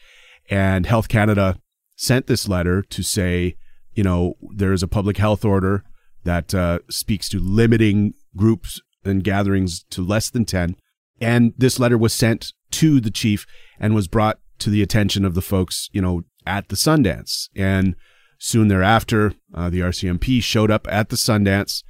And 0.50 0.86
Health 0.86 1.07
Canada 1.07 1.57
sent 1.95 2.27
this 2.27 2.48
letter 2.48 2.81
to 2.81 3.03
say, 3.03 3.55
you 3.93 4.03
know, 4.03 4.33
there's 4.55 4.83
a 4.83 4.88
public 4.88 5.17
health 5.17 5.45
order 5.45 5.83
that 6.24 6.53
uh, 6.53 6.80
speaks 6.89 7.30
to 7.30 7.39
limiting 7.39 8.13
groups 8.36 8.82
and 9.03 9.24
gatherings 9.24 9.84
to 9.92 10.06
less 10.06 10.30
than 10.30 10.46
10. 10.46 10.75
And 11.22 11.53
this 11.58 11.80
letter 11.80 11.98
was 11.98 12.13
sent 12.13 12.53
to 12.72 13.00
the 13.00 13.12
chief 13.12 13.46
and 13.80 13.94
was 13.94 14.08
brought 14.08 14.39
to 14.60 14.70
the 14.70 14.82
attention 14.82 15.25
of 15.25 15.36
the 15.36 15.42
folks, 15.42 15.89
you 15.92 16.01
know, 16.01 16.24
at 16.46 16.70
the 16.70 16.75
Sundance. 16.75 17.50
And 17.56 17.96
soon 18.39 18.68
thereafter, 18.68 19.34
uh, 19.53 19.70
the 19.70 19.82
RCMP 19.82 20.42
showed 20.42 20.72
up 20.72 20.88
at 20.89 21.10
the 21.10 21.15
Sundance 21.15 21.84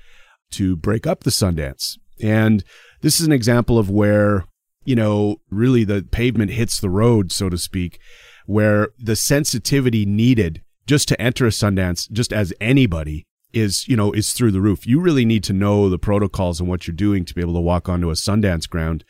to 0.52 0.75
break 0.75 1.08
up 1.08 1.24
the 1.24 1.30
Sundance. 1.30 1.98
And 2.22 2.63
this 3.02 3.20
is 3.20 3.25
an 3.25 3.32
example 3.32 3.80
of 3.80 3.90
where, 3.90 4.46
you 4.84 4.96
know, 4.96 5.38
really 5.50 5.84
the 5.84 6.04
pavement 6.04 6.52
hits 6.52 6.80
the 6.80 6.90
road, 6.90 7.32
so 7.32 7.50
to 7.50 7.58
speak, 7.58 8.00
where 8.46 8.90
the 9.00 9.16
sensitivity 9.16 10.06
needed 10.06 10.62
just 10.86 11.08
to 11.08 11.22
enter 11.22 11.46
a 11.46 11.50
Sundance, 11.50 12.12
just 12.12 12.34
as 12.34 12.54
anybody 12.60 13.25
is, 13.54 13.88
you 13.88 13.96
know, 13.96 14.12
is 14.12 14.34
through 14.34 14.52
the 14.52 14.62
roof. 14.62 14.86
You 14.86 15.00
really 15.00 15.26
need 15.26 15.44
to 15.46 15.54
know 15.54 15.90
the 15.90 16.00
protocols 16.00 16.60
and 16.60 16.68
what 16.68 16.88
you're 16.88 16.96
doing 16.96 17.24
to 17.26 17.34
be 17.34 17.42
able 17.42 17.54
to 17.54 17.60
walk 17.60 17.88
onto 17.88 18.10
a 18.10 18.14
Sundance 18.14 18.68
ground. 18.68 19.06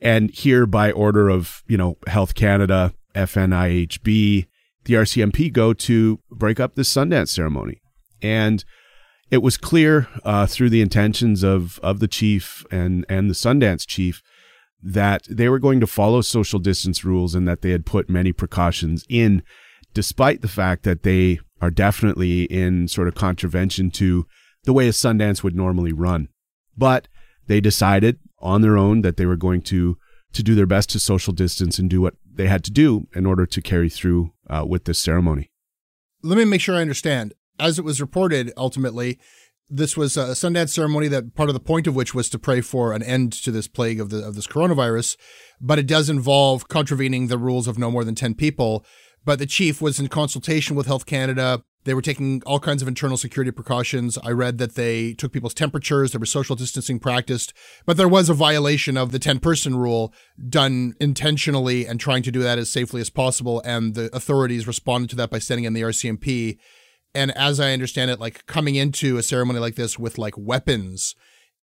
And 0.00 0.30
here, 0.30 0.66
by 0.66 0.92
order 0.92 1.28
of, 1.28 1.62
you 1.66 1.76
know, 1.76 1.96
Health 2.06 2.34
Canada, 2.34 2.92
FNIHB, 3.14 4.46
the 4.84 4.94
RCMP 4.94 5.52
go 5.52 5.72
to 5.72 6.20
break 6.30 6.60
up 6.60 6.74
this 6.74 6.92
Sundance 6.92 7.28
ceremony. 7.28 7.80
And 8.22 8.64
it 9.30 9.42
was 9.42 9.56
clear 9.56 10.08
uh, 10.24 10.46
through 10.46 10.70
the 10.70 10.80
intentions 10.80 11.42
of, 11.42 11.78
of 11.80 12.00
the 12.00 12.08
chief 12.08 12.64
and, 12.70 13.04
and 13.08 13.28
the 13.28 13.34
Sundance 13.34 13.86
chief 13.86 14.22
that 14.82 15.26
they 15.28 15.48
were 15.48 15.58
going 15.58 15.80
to 15.80 15.86
follow 15.86 16.20
social 16.20 16.58
distance 16.58 17.04
rules 17.04 17.34
and 17.34 17.46
that 17.48 17.62
they 17.62 17.70
had 17.70 17.84
put 17.84 18.08
many 18.08 18.32
precautions 18.32 19.04
in, 19.08 19.42
despite 19.92 20.40
the 20.40 20.48
fact 20.48 20.84
that 20.84 21.02
they 21.02 21.40
are 21.60 21.70
definitely 21.70 22.44
in 22.44 22.88
sort 22.88 23.08
of 23.08 23.14
contravention 23.14 23.90
to 23.92 24.26
the 24.64 24.72
way 24.72 24.88
a 24.88 24.92
Sundance 24.92 25.42
would 25.42 25.56
normally 25.56 25.92
run. 25.92 26.28
But 26.76 27.08
they 27.46 27.60
decided 27.60 28.18
on 28.40 28.60
their 28.62 28.76
own 28.76 29.02
that 29.02 29.16
they 29.16 29.26
were 29.26 29.36
going 29.36 29.62
to 29.62 29.98
to 30.32 30.42
do 30.42 30.54
their 30.54 30.66
best 30.66 30.90
to 30.90 31.00
social 31.00 31.32
distance 31.32 31.78
and 31.78 31.88
do 31.88 32.00
what 32.02 32.14
they 32.30 32.46
had 32.46 32.62
to 32.64 32.70
do 32.70 33.08
in 33.14 33.24
order 33.24 33.46
to 33.46 33.62
carry 33.62 33.88
through 33.88 34.32
uh, 34.50 34.64
with 34.68 34.84
this 34.84 34.98
ceremony. 34.98 35.50
let 36.22 36.36
me 36.36 36.44
make 36.44 36.60
sure 36.60 36.76
I 36.76 36.82
understand. 36.82 37.34
As 37.58 37.78
it 37.78 37.84
was 37.84 38.00
reported, 38.00 38.52
ultimately, 38.56 39.18
this 39.70 39.96
was 39.96 40.16
a 40.16 40.28
Sundance 40.28 40.68
ceremony 40.68 41.08
that 41.08 41.34
part 41.34 41.48
of 41.48 41.54
the 41.54 41.60
point 41.60 41.86
of 41.86 41.96
which 41.96 42.14
was 42.14 42.28
to 42.30 42.38
pray 42.38 42.60
for 42.60 42.92
an 42.92 43.02
end 43.02 43.32
to 43.32 43.50
this 43.50 43.66
plague 43.68 44.00
of 44.00 44.10
the 44.10 44.24
of 44.24 44.34
this 44.34 44.46
coronavirus, 44.46 45.16
but 45.60 45.78
it 45.78 45.86
does 45.86 46.08
involve 46.08 46.68
contravening 46.68 47.26
the 47.26 47.38
rules 47.38 47.66
of 47.66 47.78
no 47.78 47.90
more 47.90 48.04
than 48.04 48.14
ten 48.14 48.34
people. 48.34 48.84
But 49.24 49.38
the 49.38 49.46
chief 49.46 49.80
was 49.82 50.00
in 50.00 50.08
consultation 50.08 50.76
with 50.76 50.86
Health 50.86 51.06
Canada. 51.06 51.62
They 51.84 51.94
were 51.94 52.02
taking 52.02 52.42
all 52.44 52.60
kinds 52.60 52.82
of 52.82 52.88
internal 52.88 53.16
security 53.16 53.50
precautions. 53.50 54.18
I 54.22 54.30
read 54.30 54.58
that 54.58 54.74
they 54.74 55.14
took 55.14 55.32
people's 55.32 55.54
temperatures. 55.54 56.12
There 56.12 56.20
was 56.20 56.30
social 56.30 56.56
distancing 56.56 56.98
practiced, 56.98 57.54
but 57.86 57.96
there 57.96 58.08
was 58.08 58.28
a 58.28 58.34
violation 58.34 58.96
of 58.96 59.12
the 59.12 59.18
10 59.18 59.38
person 59.38 59.76
rule 59.76 60.12
done 60.48 60.94
intentionally 61.00 61.86
and 61.86 61.98
trying 61.98 62.22
to 62.24 62.30
do 62.30 62.40
that 62.40 62.58
as 62.58 62.70
safely 62.70 63.00
as 63.00 63.10
possible. 63.10 63.62
And 63.64 63.94
the 63.94 64.14
authorities 64.14 64.66
responded 64.66 65.10
to 65.10 65.16
that 65.16 65.30
by 65.30 65.38
sending 65.38 65.64
in 65.64 65.72
the 65.72 65.82
RCMP. 65.82 66.58
And 67.14 67.30
as 67.36 67.58
I 67.58 67.72
understand 67.72 68.10
it, 68.10 68.20
like 68.20 68.44
coming 68.46 68.74
into 68.74 69.16
a 69.16 69.22
ceremony 69.22 69.58
like 69.58 69.76
this 69.76 69.98
with 69.98 70.18
like 70.18 70.34
weapons, 70.36 71.14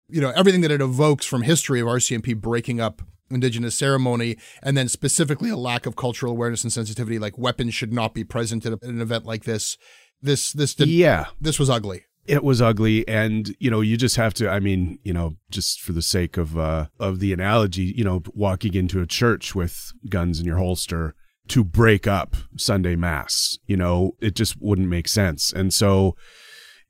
you 0.09 0.21
know, 0.21 0.31
everything 0.31 0.61
that 0.63 0.71
it 0.71 0.81
evokes 0.81 1.27
from 1.27 1.43
history 1.43 1.81
of 1.81 1.87
RCMP 1.87 2.41
breaking 2.41 2.81
up 2.81 3.03
indigenous 3.31 3.75
ceremony, 3.75 4.37
and 4.63 4.77
then 4.77 4.89
specifically 4.89 5.51
a 5.51 5.57
lack 5.57 5.87
of 5.87 5.97
cultural 5.97 6.33
awareness 6.33 6.63
and 6.63 6.73
sensitivity, 6.73 7.19
like 7.19 7.39
weapons 7.39 7.75
should 7.75 7.93
not 7.93 8.15
be 8.15 8.25
present 8.25 8.65
at 8.67 8.83
an 8.83 9.01
event 9.01 9.25
like 9.25 9.45
this. 9.45 9.77
This 10.23 10.53
this 10.53 10.75
did, 10.75 10.89
yeah, 10.89 11.27
this 11.41 11.59
was 11.59 11.69
ugly. 11.69 12.05
it 12.27 12.43
was 12.43 12.63
ugly 12.63 13.07
and 13.07 13.55
you 13.59 13.71
know 13.71 13.83
you 13.83 13.99
just 13.99 14.17
have 14.17 14.33
to 14.33 14.49
i 14.49 14.59
mean 14.59 14.99
you 15.03 15.13
know 15.13 15.37
just 15.51 15.83
for 15.83 15.93
the 15.93 16.01
sake 16.01 16.39
of 16.39 16.57
uh 16.57 16.87
of 16.99 17.19
the 17.21 17.35
analogy 17.35 17.93
you 17.95 18.03
know 18.03 18.23
walking 18.33 18.73
into 18.75 19.03
a 19.03 19.07
church 19.07 19.55
with 19.55 19.93
guns 20.09 20.41
in 20.41 20.47
your 20.47 20.57
holster 20.57 21.15
to 21.49 21.63
break 21.63 22.07
up 22.07 22.35
sunday 22.57 22.97
mass 22.97 23.59
you 23.67 23.77
know 23.77 24.13
it 24.23 24.35
just 24.35 24.57
wouldn't 24.59 24.89
make 24.89 25.07
sense 25.07 25.53
and 25.53 25.75
so 25.75 26.17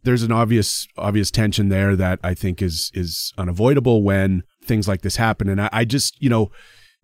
there's 0.05 0.23
an 0.23 0.31
obvious 0.31 0.87
obvious 0.97 1.33
tension 1.33 1.69
there 1.69 1.97
that 1.97 2.21
i 2.23 2.33
think 2.35 2.63
is 2.63 2.93
is 2.95 3.33
unavoidable 3.37 4.05
when 4.05 4.45
things 4.65 4.89
like 4.89 5.03
this 5.03 5.17
happen 5.17 5.49
and 5.49 5.61
i, 5.61 5.69
I 5.73 5.85
just 5.85 6.21
you 6.21 6.29
know 6.29 6.51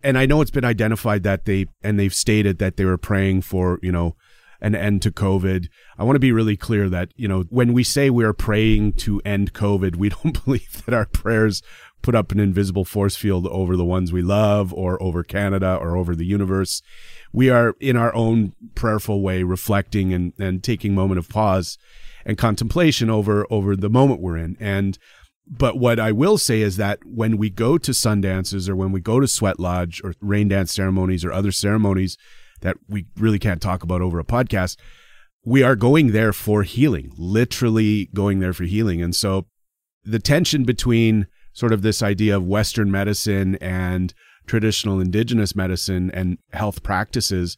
and 0.02 0.18
i 0.18 0.26
know 0.26 0.40
it's 0.40 0.50
been 0.50 0.64
identified 0.64 1.22
that 1.24 1.44
they 1.44 1.66
and 1.82 1.98
they've 1.98 2.14
stated 2.14 2.58
that 2.58 2.76
they 2.76 2.84
were 2.84 2.98
praying 2.98 3.42
for 3.42 3.78
you 3.82 3.92
know 3.92 4.16
an 4.60 4.74
end 4.74 5.02
to 5.02 5.10
COVID. 5.10 5.68
I 5.98 6.04
want 6.04 6.16
to 6.16 6.20
be 6.20 6.32
really 6.32 6.56
clear 6.56 6.88
that, 6.90 7.12
you 7.16 7.26
know, 7.26 7.44
when 7.48 7.72
we 7.72 7.82
say 7.82 8.10
we're 8.10 8.34
praying 8.34 8.94
to 8.94 9.20
end 9.24 9.52
COVID, 9.52 9.96
we 9.96 10.08
don't 10.22 10.44
believe 10.44 10.84
that 10.84 10.94
our 10.94 11.06
prayers 11.06 11.62
put 12.02 12.14
up 12.14 12.32
an 12.32 12.40
invisible 12.40 12.84
force 12.84 13.16
field 13.16 13.46
over 13.48 13.76
the 13.76 13.84
ones 13.84 14.12
we 14.12 14.22
love 14.22 14.72
or 14.72 15.02
over 15.02 15.22
Canada 15.22 15.76
or 15.76 15.96
over 15.96 16.14
the 16.14 16.24
universe. 16.24 16.82
We 17.32 17.50
are 17.50 17.74
in 17.78 17.96
our 17.96 18.14
own 18.14 18.54
prayerful 18.74 19.22
way 19.22 19.42
reflecting 19.42 20.12
and, 20.12 20.32
and 20.38 20.62
taking 20.62 20.94
moment 20.94 21.18
of 21.18 21.28
pause 21.28 21.78
and 22.24 22.38
contemplation 22.38 23.10
over 23.10 23.46
over 23.50 23.76
the 23.76 23.90
moment 23.90 24.20
we're 24.20 24.36
in. 24.36 24.56
And 24.60 24.98
but 25.50 25.78
what 25.78 25.98
I 25.98 26.12
will 26.12 26.38
say 26.38 26.60
is 26.60 26.76
that 26.76 27.00
when 27.04 27.36
we 27.36 27.50
go 27.50 27.76
to 27.76 27.90
sundances 27.90 28.68
or 28.68 28.76
when 28.76 28.92
we 28.92 29.00
go 29.00 29.18
to 29.18 29.26
sweat 29.26 29.58
lodge 29.58 30.00
or 30.04 30.14
rain 30.20 30.48
dance 30.48 30.72
ceremonies 30.72 31.24
or 31.24 31.32
other 31.32 31.50
ceremonies 31.50 32.16
that 32.60 32.76
we 32.88 33.06
really 33.16 33.38
can't 33.38 33.60
talk 33.60 33.82
about 33.82 34.02
over 34.02 34.18
a 34.18 34.24
podcast. 34.24 34.76
We 35.44 35.62
are 35.62 35.76
going 35.76 36.12
there 36.12 36.32
for 36.32 36.62
healing, 36.62 37.12
literally 37.16 38.10
going 38.14 38.40
there 38.40 38.52
for 38.52 38.64
healing. 38.64 39.02
And 39.02 39.14
so 39.14 39.46
the 40.04 40.18
tension 40.18 40.64
between 40.64 41.26
sort 41.52 41.72
of 41.72 41.82
this 41.82 42.02
idea 42.02 42.36
of 42.36 42.46
Western 42.46 42.90
medicine 42.90 43.56
and 43.56 44.14
traditional 44.46 45.00
indigenous 45.00 45.56
medicine 45.56 46.10
and 46.12 46.38
health 46.52 46.82
practices, 46.82 47.56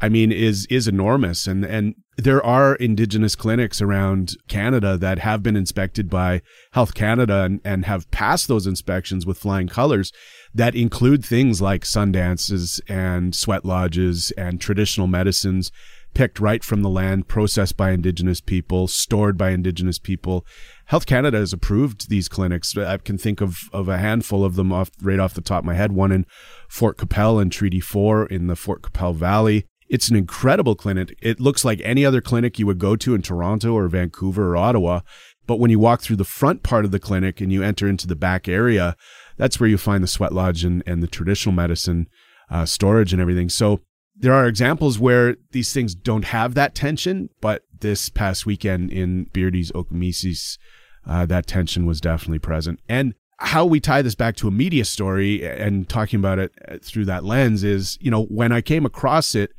I 0.00 0.08
mean, 0.08 0.30
is 0.32 0.66
is 0.66 0.86
enormous. 0.86 1.46
And 1.46 1.64
and 1.64 1.94
there 2.16 2.44
are 2.44 2.74
indigenous 2.76 3.36
clinics 3.36 3.80
around 3.80 4.34
Canada 4.48 4.96
that 4.96 5.20
have 5.20 5.42
been 5.42 5.56
inspected 5.56 6.10
by 6.10 6.42
Health 6.72 6.94
Canada 6.94 7.42
and, 7.42 7.60
and 7.64 7.84
have 7.84 8.10
passed 8.10 8.48
those 8.48 8.66
inspections 8.66 9.24
with 9.24 9.38
flying 9.38 9.68
colors 9.68 10.12
that 10.54 10.74
include 10.74 11.24
things 11.24 11.60
like 11.60 11.84
sundances 11.84 12.80
and 12.88 13.34
sweat 13.34 13.64
lodges 13.64 14.32
and 14.32 14.60
traditional 14.60 15.06
medicines 15.06 15.70
picked 16.14 16.40
right 16.40 16.64
from 16.64 16.82
the 16.82 16.88
land, 16.88 17.28
processed 17.28 17.76
by 17.76 17.90
Indigenous 17.90 18.40
people, 18.40 18.88
stored 18.88 19.36
by 19.36 19.50
Indigenous 19.50 19.98
people. 19.98 20.44
Health 20.86 21.06
Canada 21.06 21.38
has 21.38 21.52
approved 21.52 22.08
these 22.08 22.28
clinics. 22.28 22.76
I 22.76 22.96
can 22.98 23.18
think 23.18 23.40
of, 23.40 23.58
of 23.72 23.88
a 23.88 23.98
handful 23.98 24.44
of 24.44 24.56
them 24.56 24.72
off 24.72 24.90
right 25.02 25.20
off 25.20 25.34
the 25.34 25.40
top 25.40 25.60
of 25.60 25.66
my 25.66 25.74
head. 25.74 25.92
One 25.92 26.10
in 26.10 26.26
Fort 26.68 26.96
Qu'Appelle 26.96 27.40
and 27.40 27.52
Treaty 27.52 27.80
4 27.80 28.26
in 28.26 28.46
the 28.46 28.56
Fort 28.56 28.82
Qu'Appelle 28.82 29.14
Valley. 29.14 29.66
It's 29.88 30.08
an 30.08 30.16
incredible 30.16 30.74
clinic. 30.74 31.16
It 31.22 31.40
looks 31.40 31.64
like 31.64 31.80
any 31.82 32.04
other 32.04 32.20
clinic 32.20 32.58
you 32.58 32.66
would 32.66 32.78
go 32.78 32.96
to 32.96 33.14
in 33.14 33.22
Toronto 33.22 33.72
or 33.72 33.88
Vancouver 33.88 34.52
or 34.52 34.56
Ottawa. 34.56 35.00
But 35.46 35.58
when 35.58 35.70
you 35.70 35.78
walk 35.78 36.02
through 36.02 36.16
the 36.16 36.24
front 36.24 36.62
part 36.62 36.84
of 36.84 36.90
the 36.90 36.98
clinic 36.98 37.40
and 37.40 37.50
you 37.50 37.62
enter 37.62 37.88
into 37.88 38.06
the 38.06 38.16
back 38.16 38.48
area, 38.48 38.96
that's 39.38 39.58
where 39.58 39.68
you 39.68 39.78
find 39.78 40.04
the 40.04 40.08
sweat 40.08 40.32
lodge 40.32 40.62
and, 40.62 40.82
and 40.86 41.02
the 41.02 41.06
traditional 41.06 41.54
medicine 41.54 42.06
uh, 42.50 42.66
storage 42.66 43.12
and 43.12 43.22
everything. 43.22 43.48
So 43.48 43.80
there 44.14 44.34
are 44.34 44.46
examples 44.46 44.98
where 44.98 45.36
these 45.52 45.72
things 45.72 45.94
don't 45.94 46.24
have 46.26 46.54
that 46.54 46.74
tension, 46.74 47.30
but 47.40 47.62
this 47.80 48.10
past 48.10 48.44
weekend 48.44 48.90
in 48.90 49.24
Beardy's 49.32 49.72
Okemasis, 49.72 50.58
uh, 51.06 51.24
that 51.26 51.46
tension 51.46 51.86
was 51.86 52.00
definitely 52.00 52.40
present. 52.40 52.80
And 52.88 53.14
how 53.38 53.64
we 53.64 53.80
tie 53.80 54.02
this 54.02 54.16
back 54.16 54.34
to 54.36 54.48
a 54.48 54.50
media 54.50 54.84
story 54.84 55.48
and 55.48 55.88
talking 55.88 56.18
about 56.18 56.38
it 56.40 56.52
uh, 56.68 56.76
through 56.82 57.04
that 57.06 57.24
lens 57.24 57.62
is, 57.62 57.96
you 58.00 58.10
know, 58.10 58.24
when 58.24 58.50
I 58.50 58.60
came 58.60 58.84
across 58.84 59.34
it, 59.34 59.52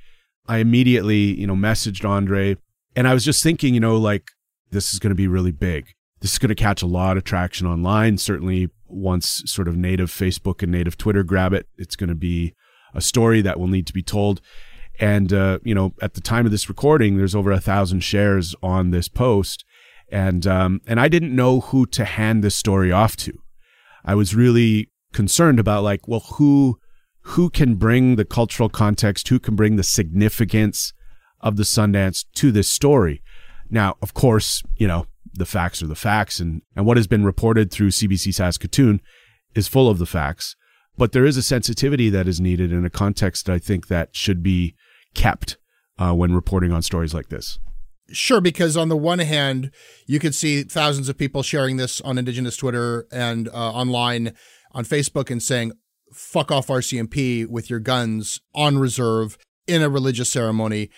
I 0.49 0.57
immediately, 0.57 1.39
you 1.39 1.47
know, 1.47 1.55
messaged 1.55 2.07
Andre 2.07 2.57
and 2.95 3.07
I 3.07 3.13
was 3.13 3.23
just 3.23 3.43
thinking, 3.43 3.73
you 3.73 3.79
know, 3.79 3.95
like 3.95 4.31
this 4.71 4.93
is 4.93 4.99
going 4.99 5.11
to 5.11 5.15
be 5.15 5.27
really 5.27 5.51
big. 5.51 5.93
This 6.21 6.33
is 6.33 6.37
going 6.37 6.49
to 6.49 6.55
catch 6.55 6.81
a 6.81 6.87
lot 6.87 7.17
of 7.17 7.23
traction 7.23 7.65
online. 7.65 8.17
Certainly 8.17 8.71
once 8.87 9.41
sort 9.45 9.67
of 9.67 9.77
native 9.77 10.11
Facebook 10.11 10.61
and 10.61 10.71
native 10.71 10.97
Twitter 10.97 11.23
grab 11.23 11.53
it, 11.53 11.67
it's 11.77 11.95
going 11.95 12.09
to 12.09 12.15
be 12.15 12.55
a 12.93 12.99
story 12.99 13.41
that 13.41 13.59
will 13.59 13.67
need 13.67 13.87
to 13.87 13.93
be 13.93 14.03
told. 14.03 14.41
And, 14.99 15.31
uh, 15.31 15.59
you 15.63 15.73
know, 15.73 15.93
at 16.01 16.15
the 16.15 16.21
time 16.21 16.45
of 16.45 16.51
this 16.51 16.67
recording, 16.67 17.15
there's 17.15 17.35
over 17.35 17.51
a 17.51 17.59
thousand 17.61 18.01
shares 18.01 18.53
on 18.61 18.91
this 18.91 19.07
post. 19.07 19.63
And, 20.11 20.45
um, 20.45 20.81
and 20.87 20.99
I 20.99 21.07
didn't 21.07 21.33
know 21.33 21.61
who 21.61 21.85
to 21.85 22.03
hand 22.03 22.43
this 22.43 22.55
story 22.55 22.91
off 22.91 23.15
to. 23.17 23.31
I 24.03 24.15
was 24.15 24.35
really 24.35 24.89
concerned 25.13 25.59
about 25.59 25.83
like, 25.83 26.07
well, 26.07 26.25
who, 26.33 26.78
who 27.29 27.49
can 27.49 27.75
bring 27.75 28.15
the 28.15 28.25
cultural 28.25 28.69
context? 28.69 29.27
Who 29.27 29.39
can 29.39 29.55
bring 29.55 29.75
the 29.75 29.83
significance 29.83 30.93
of 31.41 31.57
the 31.57 31.63
Sundance 31.63 32.25
to 32.35 32.51
this 32.51 32.67
story? 32.67 33.21
Now, 33.69 33.97
of 34.01 34.15
course, 34.15 34.63
you 34.77 34.87
know, 34.87 35.05
the 35.33 35.45
facts 35.45 35.83
are 35.83 35.87
the 35.87 35.95
facts 35.95 36.39
and, 36.39 36.63
and 36.75 36.87
what 36.87 36.97
has 36.97 37.05
been 37.05 37.23
reported 37.23 37.71
through 37.71 37.89
CBC 37.89 38.33
Saskatoon 38.33 38.99
is 39.53 39.67
full 39.67 39.89
of 39.89 39.99
the 39.99 40.07
facts. 40.07 40.55
But 40.97 41.11
there 41.11 41.25
is 41.25 41.37
a 41.37 41.43
sensitivity 41.43 42.09
that 42.09 42.27
is 42.27 42.41
needed 42.41 42.73
in 42.73 42.83
a 42.83 42.89
context, 42.89 43.45
that 43.45 43.53
I 43.53 43.59
think, 43.59 43.87
that 43.87 44.15
should 44.15 44.41
be 44.41 44.75
kept 45.13 45.57
uh, 45.99 46.13
when 46.13 46.33
reporting 46.33 46.71
on 46.71 46.81
stories 46.81 47.13
like 47.13 47.29
this. 47.29 47.59
Sure, 48.11 48.41
because 48.41 48.75
on 48.75 48.89
the 48.89 48.97
one 48.97 49.19
hand, 49.19 49.69
you 50.07 50.19
could 50.19 50.33
see 50.33 50.63
thousands 50.63 51.09
of 51.09 51.17
people 51.17 51.43
sharing 51.43 51.77
this 51.77 52.01
on 52.01 52.17
Indigenous 52.17 52.57
Twitter 52.57 53.05
and 53.11 53.47
uh, 53.49 53.51
online 53.51 54.33
on 54.71 54.83
Facebook 54.83 55.29
and 55.29 55.43
saying, 55.43 55.73
fuck 56.13 56.51
off 56.51 56.67
RCMP 56.67 57.47
with 57.47 57.69
your 57.69 57.79
guns 57.79 58.39
on 58.53 58.77
reserve 58.77 59.37
in 59.67 59.81
a 59.81 59.89
religious 59.89 60.31
ceremony 60.31 60.89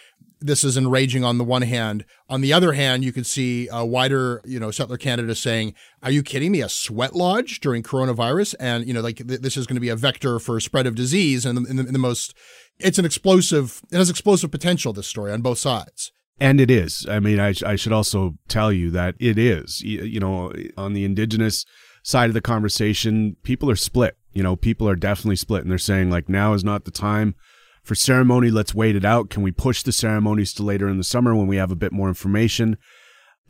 this 0.41 0.63
is 0.63 0.75
enraging 0.75 1.23
on 1.23 1.37
the 1.37 1.43
one 1.43 1.61
hand. 1.61 2.03
On 2.27 2.41
the 2.41 2.51
other 2.51 2.73
hand, 2.73 3.03
you 3.03 3.13
could 3.13 3.27
see 3.27 3.69
a 3.71 3.85
wider, 3.85 4.41
you 4.43 4.59
know, 4.59 4.71
settler 4.71 4.97
Canada 4.97 5.35
saying, 5.35 5.75
"Are 6.01 6.11
you 6.11 6.23
kidding 6.23 6.51
me? 6.51 6.61
A 6.61 6.69
sweat 6.69 7.15
lodge 7.15 7.59
during 7.59 7.83
coronavirus?" 7.83 8.55
And 8.59 8.87
you 8.87 8.93
know, 8.93 9.01
like 9.01 9.17
th- 9.17 9.41
this 9.41 9.55
is 9.55 9.67
going 9.67 9.75
to 9.75 9.81
be 9.81 9.89
a 9.89 9.95
vector 9.95 10.39
for 10.39 10.59
spread 10.59 10.87
of 10.87 10.95
disease, 10.95 11.45
and 11.45 11.67
in, 11.67 11.79
in, 11.79 11.93
the 11.93 11.99
most, 11.99 12.33
it's 12.79 12.97
an 12.97 13.05
explosive. 13.05 13.81
It 13.91 13.97
has 13.97 14.09
explosive 14.09 14.51
potential. 14.51 14.91
This 14.91 15.07
story 15.07 15.31
on 15.31 15.41
both 15.41 15.59
sides. 15.59 16.11
And 16.39 16.59
it 16.59 16.71
is. 16.71 17.05
I 17.07 17.19
mean, 17.19 17.39
I, 17.39 17.53
I 17.63 17.75
should 17.75 17.91
also 17.91 18.33
tell 18.47 18.73
you 18.73 18.89
that 18.91 19.13
it 19.19 19.37
is. 19.37 19.81
You, 19.81 20.01
you 20.01 20.19
know, 20.19 20.51
on 20.75 20.93
the 20.93 21.05
indigenous 21.05 21.65
side 22.01 22.31
of 22.31 22.33
the 22.33 22.41
conversation, 22.41 23.35
people 23.43 23.69
are 23.69 23.75
split. 23.75 24.17
You 24.33 24.43
know, 24.43 24.55
people 24.55 24.87
are 24.87 24.95
definitely 24.95 25.35
split, 25.35 25.63
and 25.63 25.71
they're 25.71 25.77
saying 25.77 26.09
like 26.09 26.29
now 26.29 26.53
is 26.53 26.63
not 26.63 26.85
the 26.85 26.91
time 26.91 27.35
for 27.83 27.95
ceremony, 27.95 28.51
let's 28.51 28.75
wait 28.75 28.95
it 28.95 29.05
out. 29.05 29.29
Can 29.29 29.43
we 29.43 29.51
push 29.51 29.83
the 29.83 29.91
ceremonies 29.91 30.53
to 30.53 30.63
later 30.63 30.87
in 30.87 30.97
the 30.97 31.03
summer 31.03 31.35
when 31.35 31.47
we 31.47 31.57
have 31.57 31.71
a 31.71 31.75
bit 31.75 31.91
more 31.91 32.07
information? 32.07 32.77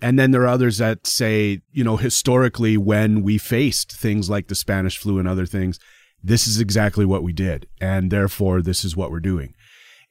And 0.02 0.18
then 0.18 0.32
there 0.32 0.44
are 0.44 0.48
others 0.48 0.78
that 0.80 1.06
say, 1.06 1.62
you 1.72 1.84
know, 1.84 1.98
historically, 1.98 2.78
when 2.78 3.22
we 3.22 3.38
faced 3.38 3.92
things 3.92 4.30
like 4.30 4.48
the 4.48 4.56
Spanish 4.56 4.98
flu 4.98 5.20
and 5.20 5.28
other 5.28 5.46
things, 5.46 5.80
this 6.24 6.48
is 6.48 6.60
exactly 6.60 7.06
what 7.06 7.24
we 7.24 7.34
did. 7.34 7.68
And 7.80 8.10
therefore, 8.10 8.62
this 8.62 8.84
is 8.84 8.96
what 8.96 9.12
we're 9.12 9.20
doing. 9.20 9.54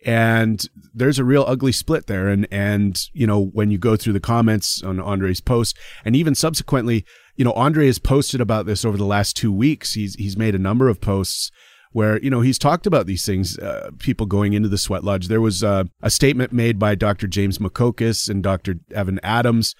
And 0.04 0.62
there's 0.94 1.18
a 1.18 1.24
real 1.24 1.44
ugly 1.46 1.72
split 1.72 2.06
there. 2.06 2.28
And, 2.28 2.46
and, 2.50 3.02
you 3.12 3.26
know, 3.26 3.46
when 3.46 3.70
you 3.70 3.78
go 3.78 3.96
through 3.96 4.12
the 4.12 4.20
comments 4.20 4.82
on 4.82 5.00
Andre's 5.00 5.40
post 5.40 5.76
and 6.04 6.14
even 6.14 6.34
subsequently, 6.34 7.04
you 7.36 7.44
know, 7.44 7.52
Andre 7.52 7.86
has 7.86 7.98
posted 7.98 8.40
about 8.40 8.66
this 8.66 8.84
over 8.84 8.96
the 8.96 9.04
last 9.04 9.36
two 9.36 9.52
weeks. 9.52 9.94
He's, 9.94 10.14
he's 10.14 10.36
made 10.36 10.54
a 10.54 10.58
number 10.58 10.88
of 10.88 11.00
posts 11.00 11.50
where 11.92 12.20
you 12.20 12.30
know 12.30 12.40
he's 12.40 12.58
talked 12.58 12.86
about 12.86 13.06
these 13.06 13.24
things 13.24 13.58
uh, 13.58 13.90
people 13.98 14.26
going 14.26 14.52
into 14.52 14.68
the 14.68 14.78
sweat 14.78 15.04
lodge 15.04 15.28
there 15.28 15.40
was 15.40 15.64
uh, 15.64 15.84
a 16.02 16.10
statement 16.10 16.52
made 16.52 16.78
by 16.78 16.94
dr 16.94 17.26
james 17.26 17.58
Makokis 17.58 18.28
and 18.28 18.42
dr 18.42 18.74
evan 18.92 19.20
adams 19.22 19.74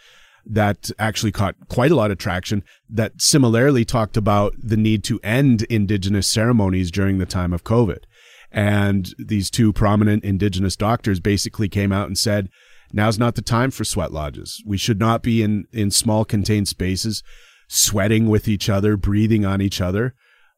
that 0.44 0.90
actually 0.98 1.30
caught 1.30 1.54
quite 1.68 1.90
a 1.90 1.94
lot 1.94 2.10
of 2.10 2.18
traction 2.18 2.64
that 2.88 3.12
similarly 3.20 3.84
talked 3.84 4.16
about 4.16 4.54
the 4.58 4.76
need 4.76 5.04
to 5.04 5.20
end 5.22 5.62
indigenous 5.64 6.28
ceremonies 6.28 6.90
during 6.90 7.18
the 7.18 7.26
time 7.26 7.52
of 7.52 7.64
covid 7.64 8.04
and 8.50 9.14
these 9.18 9.50
two 9.50 9.72
prominent 9.72 10.24
indigenous 10.24 10.76
doctors 10.76 11.20
basically 11.20 11.68
came 11.68 11.92
out 11.92 12.08
and 12.08 12.18
said 12.18 12.48
now's 12.92 13.18
not 13.18 13.35
the 13.35 13.42
time 13.42 13.70
for 13.70 13.85
sweat 13.85 14.12
lodges 14.12 14.62
we 14.66 14.76
should 14.76 14.98
not 14.98 15.22
be 15.22 15.42
in 15.42 15.64
in 15.72 15.90
small 15.90 16.24
contained 16.24 16.68
spaces 16.68 17.22
sweating 17.68 18.29
with 18.29 18.48
each 18.48 18.68
other 18.68 18.96
breathing 18.96 19.44
on 19.44 19.61
each 19.61 19.81
other 19.81 20.14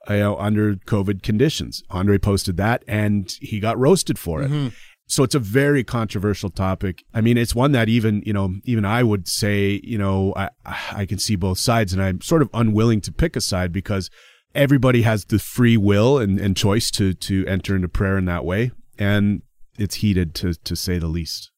you 0.08 0.16
know, 0.16 0.36
under 0.38 0.74
COVID 0.74 1.22
conditions. 1.22 1.82
Andre 1.90 2.18
posted 2.18 2.56
that 2.56 2.84
and 2.88 3.30
he 3.40 3.60
got 3.60 3.78
roasted 3.78 4.18
for 4.18 4.42
it. 4.42 4.50
Mm-hmm. 4.50 4.68
So 5.06 5.22
it's 5.22 5.34
a 5.34 5.40
very 5.40 5.84
controversial 5.84 6.48
topic. 6.48 7.04
I 7.12 7.20
mean, 7.20 7.36
it's 7.36 7.54
one 7.54 7.72
that 7.72 7.88
even, 7.88 8.22
you 8.24 8.32
know, 8.32 8.54
even 8.64 8.84
I 8.84 9.02
would 9.02 9.28
say, 9.28 9.80
you 9.84 9.98
know, 9.98 10.32
I, 10.36 10.50
I 10.64 11.06
can 11.06 11.18
see 11.18 11.36
both 11.36 11.58
sides 11.58 11.92
and 11.92 12.02
I'm 12.02 12.20
sort 12.22 12.40
of 12.40 12.48
unwilling 12.54 13.00
to 13.02 13.12
pick 13.12 13.36
a 13.36 13.40
side 13.40 13.72
because 13.72 14.08
everybody 14.54 15.02
has 15.02 15.26
the 15.26 15.38
free 15.38 15.76
will 15.76 16.18
and, 16.18 16.40
and 16.40 16.56
choice 16.56 16.90
to, 16.92 17.12
to 17.14 17.46
enter 17.46 17.76
into 17.76 17.88
prayer 17.88 18.16
in 18.16 18.24
that 18.24 18.44
way. 18.44 18.70
And 18.98 19.42
it's 19.78 19.96
heated 19.96 20.34
to, 20.36 20.54
to 20.54 20.76
say 20.76 20.98
the 20.98 21.08
least 21.08 21.51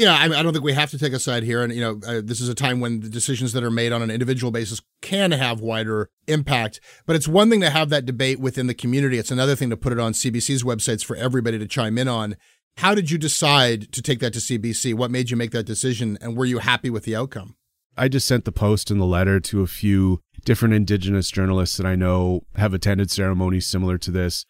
Yeah, 0.00 0.16
I, 0.18 0.24
I, 0.24 0.42
don't 0.42 0.54
think 0.54 0.64
we 0.64 0.72
have 0.72 0.90
to 0.92 0.98
take 0.98 1.12
a 1.12 1.18
side 1.18 1.42
here. 1.42 1.62
And, 1.62 1.74
you 1.74 1.82
know, 1.82 2.00
uh, 2.06 2.22
this 2.24 2.40
is 2.40 2.48
a 2.48 2.54
time 2.54 2.80
when 2.80 3.00
the 3.00 3.10
decisions 3.10 3.52
that 3.52 3.62
are 3.62 3.70
made 3.70 3.92
on 3.92 4.00
an 4.00 4.10
individual 4.10 4.50
basis 4.50 4.80
can 5.02 5.30
have 5.32 5.60
wider 5.60 6.08
impact. 6.26 6.80
But 7.04 7.16
it's 7.16 7.28
one 7.28 7.50
thing 7.50 7.60
to 7.60 7.68
have 7.68 7.90
that 7.90 8.06
debate 8.06 8.40
within 8.40 8.66
the 8.66 8.72
community. 8.72 9.18
It's 9.18 9.30
another 9.30 9.54
thing 9.54 9.68
to 9.68 9.76
put 9.76 9.92
it 9.92 10.00
on 10.00 10.14
CBC's 10.14 10.62
websites 10.64 11.04
for 11.04 11.16
everybody 11.16 11.58
to 11.58 11.66
chime 11.66 11.98
in 11.98 12.08
on. 12.08 12.38
How 12.78 12.94
did 12.94 13.10
you 13.10 13.18
decide 13.18 13.92
to 13.92 14.00
take 14.00 14.20
that 14.20 14.32
to 14.32 14.38
CBC? 14.38 14.94
What 14.94 15.10
made 15.10 15.28
you 15.28 15.36
make 15.36 15.50
that 15.50 15.64
decision? 15.64 16.16
And 16.22 16.34
were 16.34 16.46
you 16.46 16.60
happy 16.60 16.88
with 16.88 17.04
the 17.04 17.14
outcome? 17.14 17.56
I 17.94 18.08
just 18.08 18.26
sent 18.26 18.46
the 18.46 18.52
post 18.52 18.90
and 18.90 18.98
the 18.98 19.04
letter 19.04 19.38
to 19.38 19.60
a 19.60 19.66
few 19.66 20.22
different 20.46 20.72
Indigenous 20.72 21.30
journalists 21.30 21.76
that 21.76 21.84
I 21.84 21.94
know 21.94 22.46
have 22.56 22.72
attended 22.72 23.10
ceremonies 23.10 23.66
similar 23.66 23.98
to 23.98 24.10
this, 24.10 24.46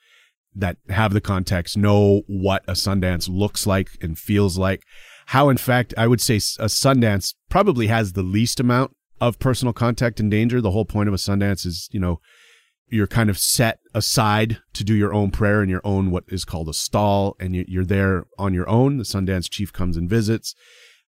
that 0.54 0.76
have 0.90 1.12
the 1.12 1.20
context, 1.20 1.76
know 1.76 2.22
what 2.28 2.62
a 2.68 2.74
Sundance 2.74 3.28
looks 3.28 3.66
like 3.66 3.88
and 4.00 4.16
feels 4.16 4.56
like 4.56 4.84
how 5.30 5.48
in 5.48 5.56
fact 5.56 5.94
I 5.96 6.08
would 6.08 6.20
say 6.20 6.36
a 6.36 6.66
Sundance 6.66 7.34
probably 7.48 7.86
has 7.86 8.14
the 8.14 8.22
least 8.22 8.58
amount 8.58 8.96
of 9.20 9.38
personal 9.38 9.72
contact 9.72 10.18
and 10.18 10.28
danger. 10.28 10.60
The 10.60 10.72
whole 10.72 10.84
point 10.84 11.06
of 11.06 11.14
a 11.14 11.18
Sundance 11.18 11.64
is, 11.64 11.88
you 11.92 12.00
know, 12.00 12.20
you're 12.88 13.06
kind 13.06 13.30
of 13.30 13.38
set 13.38 13.78
aside 13.94 14.58
to 14.72 14.82
do 14.82 14.92
your 14.92 15.14
own 15.14 15.30
prayer 15.30 15.62
in 15.62 15.68
your 15.68 15.82
own 15.84 16.10
what 16.10 16.24
is 16.26 16.44
called 16.44 16.68
a 16.68 16.74
stall, 16.74 17.36
and 17.38 17.54
you're 17.54 17.84
there 17.84 18.26
on 18.40 18.54
your 18.54 18.68
own. 18.68 18.98
The 18.98 19.04
Sundance 19.04 19.48
chief 19.48 19.72
comes 19.72 19.96
and 19.96 20.10
visits, 20.10 20.56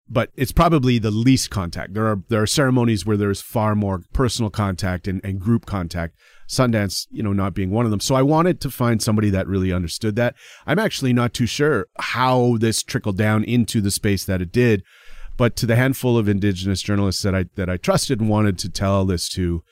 but 0.08 0.30
it's 0.37 0.52
probably 0.52 1.00
the 1.00 1.11
least 1.11 1.50
contact. 1.50 1.94
There 1.94 2.06
are 2.06 2.22
there 2.28 2.42
are 2.42 2.46
ceremonies 2.46 3.04
where 3.04 3.16
there's 3.16 3.40
far 3.40 3.74
more 3.74 4.02
personal 4.12 4.52
contact 4.52 5.08
and, 5.08 5.20
and 5.24 5.40
group 5.40 5.66
contact. 5.66 6.14
Sundance, 6.48 7.07
you 7.11 7.22
know, 7.22 7.33
not 7.33 7.55
being 7.55 7.70
one 7.70 7.85
of 7.85 7.90
them. 7.90 8.00
So 8.00 8.14
I 8.14 8.22
wanted 8.22 8.61
to 8.61 8.70
find 8.70 9.02
somebody 9.02 9.31
that 9.31 9.46
really 9.46 9.72
understood 9.72 10.16
that. 10.16 10.35
I'm 10.66 10.78
actually 10.78 11.12
not 11.12 11.33
too 11.33 11.46
sure 11.46 11.87
how 11.98 12.57
this 12.59 12.83
trickled 12.83 13.16
down 13.16 13.44
into 13.44 13.81
the 13.81 13.90
space 13.90 14.24
that 14.24 14.42
it 14.42 14.52
did, 14.52 14.83
but 15.37 15.57
to 15.57 15.66
the 15.66 15.76
handful 15.76 16.18
of 16.18 16.28
indigenous 16.28 16.83
journalists 16.83 17.22
that 17.22 17.35
I 17.35 17.46
that 17.55 17.70
I 17.70 17.76
trusted 17.76 18.20
and 18.20 18.28
wanted 18.28 18.59
to 18.59 18.68
tell 18.68 19.05
this 19.05 19.28
to, 19.31 19.62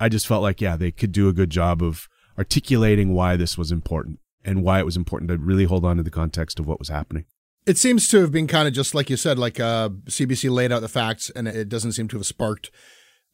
I 0.00 0.08
just 0.08 0.26
felt 0.26 0.42
like 0.42 0.60
yeah, 0.60 0.76
they 0.76 0.90
could 0.90 1.12
do 1.12 1.28
a 1.28 1.32
good 1.32 1.50
job 1.50 1.82
of 1.82 2.08
articulating 2.36 3.14
why 3.14 3.36
this 3.36 3.56
was 3.56 3.70
important 3.70 4.18
and 4.44 4.62
why 4.62 4.78
it 4.78 4.84
was 4.84 4.96
important 4.96 5.30
to 5.30 5.38
really 5.38 5.64
hold 5.64 5.84
on 5.84 5.96
to 5.96 6.02
the 6.02 6.10
context 6.10 6.58
of 6.58 6.66
what 6.66 6.78
was 6.78 6.88
happening. 6.88 7.24
It 7.66 7.78
seems 7.78 8.08
to 8.08 8.20
have 8.20 8.30
been 8.30 8.46
kind 8.46 8.68
of 8.68 8.74
just 8.74 8.94
like 8.94 9.08
you 9.08 9.16
said, 9.16 9.38
like 9.38 9.58
uh, 9.58 9.88
CBC 10.06 10.50
laid 10.50 10.70
out 10.70 10.80
the 10.80 10.88
facts, 10.88 11.30
and 11.30 11.48
it 11.48 11.68
doesn't 11.68 11.92
seem 11.92 12.08
to 12.08 12.16
have 12.18 12.26
sparked 12.26 12.70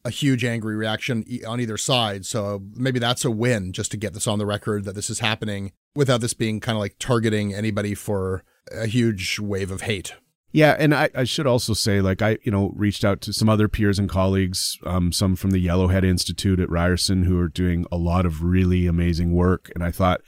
a 0.03 0.09
huge 0.09 0.43
angry 0.43 0.75
reaction 0.75 1.23
on 1.47 1.59
either 1.59 1.77
side. 1.77 2.25
So 2.25 2.63
maybe 2.73 2.99
that's 2.99 3.25
a 3.25 3.31
win 3.31 3.71
just 3.73 3.91
to 3.91 3.97
get 3.97 4.13
this 4.13 4.27
on 4.27 4.39
the 4.39 4.45
record 4.45 4.85
that 4.85 4.95
this 4.95 5.09
is 5.09 5.19
happening 5.19 5.71
without 5.95 6.21
this 6.21 6.33
being 6.33 6.59
kind 6.59 6.75
of 6.75 6.79
like 6.79 6.95
targeting 6.99 7.53
anybody 7.53 7.93
for 7.93 8.43
a 8.71 8.87
huge 8.87 9.39
wave 9.39 9.71
of 9.71 9.81
hate. 9.81 10.13
Yeah, 10.53 10.75
and 10.77 10.93
I, 10.93 11.09
I 11.15 11.23
should 11.23 11.47
also 11.47 11.73
say, 11.73 12.01
like 12.01 12.21
I, 12.21 12.37
you 12.43 12.51
know, 12.51 12.73
reached 12.75 13.05
out 13.05 13.21
to 13.21 13.33
some 13.33 13.47
other 13.47 13.69
peers 13.69 13.97
and 13.97 14.09
colleagues, 14.09 14.77
um, 14.85 15.13
some 15.13 15.35
from 15.37 15.51
the 15.51 15.65
Yellowhead 15.65 16.03
Institute 16.03 16.59
at 16.59 16.69
Ryerson, 16.69 17.23
who 17.23 17.39
are 17.39 17.47
doing 17.47 17.85
a 17.89 17.97
lot 17.97 18.25
of 18.25 18.43
really 18.43 18.85
amazing 18.85 19.33
work. 19.33 19.71
And 19.73 19.83
I 19.83 19.91
thought 19.91 20.19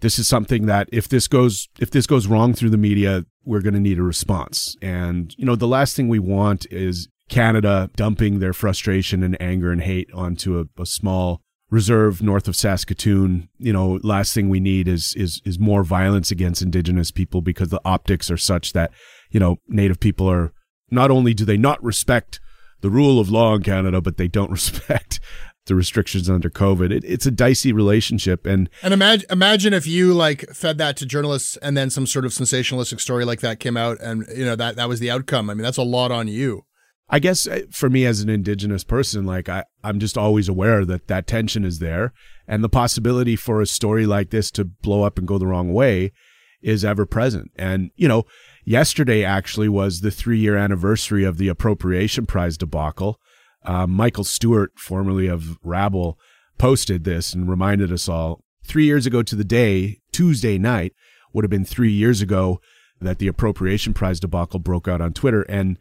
this 0.00 0.18
is 0.18 0.28
something 0.28 0.66
that 0.66 0.88
if 0.92 1.08
this 1.08 1.26
goes 1.26 1.68
if 1.80 1.90
this 1.90 2.06
goes 2.06 2.26
wrong 2.26 2.52
through 2.52 2.70
the 2.70 2.76
media, 2.76 3.24
we're 3.44 3.62
going 3.62 3.74
to 3.74 3.80
need 3.80 3.98
a 3.98 4.02
response. 4.02 4.76
And 4.82 5.34
you 5.38 5.46
know, 5.46 5.56
the 5.56 5.68
last 5.68 5.96
thing 5.96 6.08
we 6.08 6.18
want 6.18 6.66
is 6.70 7.08
Canada 7.28 7.90
dumping 7.96 8.38
their 8.38 8.52
frustration 8.52 9.22
and 9.22 9.40
anger 9.40 9.72
and 9.72 9.82
hate 9.82 10.08
onto 10.12 10.58
a, 10.58 10.80
a 10.80 10.86
small 10.86 11.40
reserve 11.70 12.22
north 12.22 12.46
of 12.48 12.56
Saskatoon. 12.56 13.48
You 13.58 13.72
know, 13.72 13.98
last 14.02 14.34
thing 14.34 14.48
we 14.48 14.60
need 14.60 14.88
is 14.88 15.14
is 15.16 15.40
is 15.44 15.58
more 15.58 15.82
violence 15.82 16.30
against 16.30 16.62
indigenous 16.62 17.10
people 17.10 17.42
because 17.42 17.68
the 17.68 17.80
optics 17.84 18.30
are 18.30 18.36
such 18.36 18.72
that, 18.72 18.92
you 19.30 19.40
know, 19.40 19.56
native 19.68 20.00
people 20.00 20.30
are 20.30 20.52
not 20.90 21.10
only 21.10 21.34
do 21.34 21.44
they 21.44 21.56
not 21.56 21.82
respect 21.82 22.40
the 22.80 22.90
rule 22.90 23.18
of 23.18 23.30
law 23.30 23.54
in 23.54 23.62
Canada, 23.62 24.00
but 24.00 24.16
they 24.16 24.28
don't 24.28 24.50
respect 24.60 25.20
the 25.66 25.74
restrictions 25.74 26.30
under 26.30 26.48
COVID. 26.48 26.92
It, 26.92 27.04
it's 27.04 27.26
a 27.26 27.30
dicey 27.30 27.72
relationship, 27.72 28.46
and 28.46 28.70
and 28.82 28.94
imagine 28.94 29.26
imagine 29.30 29.74
if 29.74 29.86
you 29.86 30.14
like 30.14 30.42
fed 30.52 30.78
that 30.78 30.96
to 30.98 31.06
journalists, 31.06 31.56
and 31.58 31.76
then 31.76 31.90
some 31.90 32.06
sort 32.06 32.24
of 32.24 32.30
sensationalistic 32.30 33.00
story 33.00 33.24
like 33.24 33.40
that 33.40 33.58
came 33.58 33.76
out, 33.76 33.98
and 34.00 34.24
you 34.34 34.44
know 34.44 34.56
that 34.56 34.76
that 34.76 34.88
was 34.88 35.00
the 35.00 35.10
outcome. 35.10 35.50
I 35.50 35.54
mean, 35.54 35.64
that's 35.64 35.76
a 35.76 35.82
lot 35.82 36.12
on 36.12 36.28
you. 36.28 36.65
I 37.08 37.18
guess 37.18 37.46
uh, 37.46 37.62
for 37.70 37.88
me 37.88 38.04
as 38.04 38.20
an 38.20 38.28
indigenous 38.28 38.84
person, 38.84 39.24
like 39.24 39.48
I, 39.48 39.64
I'm 39.84 40.00
just 40.00 40.18
always 40.18 40.48
aware 40.48 40.84
that 40.84 41.06
that 41.06 41.26
tension 41.26 41.64
is 41.64 41.78
there 41.78 42.12
and 42.48 42.64
the 42.64 42.68
possibility 42.68 43.36
for 43.36 43.60
a 43.60 43.66
story 43.66 44.06
like 44.06 44.30
this 44.30 44.50
to 44.52 44.64
blow 44.64 45.04
up 45.04 45.18
and 45.18 45.26
go 45.26 45.38
the 45.38 45.46
wrong 45.46 45.72
way 45.72 46.12
is 46.62 46.84
ever 46.84 47.06
present. 47.06 47.50
And, 47.56 47.90
you 47.96 48.08
know, 48.08 48.24
yesterday 48.64 49.24
actually 49.24 49.68
was 49.68 50.00
the 50.00 50.10
three 50.10 50.38
year 50.38 50.56
anniversary 50.56 51.24
of 51.24 51.38
the 51.38 51.48
appropriation 51.48 52.26
prize 52.26 52.56
debacle. 52.56 53.20
Uh, 53.64 53.86
Michael 53.86 54.24
Stewart, 54.24 54.72
formerly 54.76 55.26
of 55.28 55.58
Rabble, 55.62 56.18
posted 56.58 57.04
this 57.04 57.34
and 57.34 57.48
reminded 57.48 57.92
us 57.92 58.08
all 58.08 58.42
three 58.64 58.84
years 58.84 59.06
ago 59.06 59.22
to 59.22 59.36
the 59.36 59.44
day, 59.44 60.00
Tuesday 60.12 60.58
night, 60.58 60.92
would 61.32 61.44
have 61.44 61.50
been 61.50 61.64
three 61.64 61.92
years 61.92 62.20
ago 62.20 62.60
that 63.00 63.18
the 63.18 63.28
appropriation 63.28 63.92
prize 63.92 64.18
debacle 64.18 64.58
broke 64.58 64.88
out 64.88 65.00
on 65.00 65.12
Twitter. 65.12 65.42
And 65.42 65.78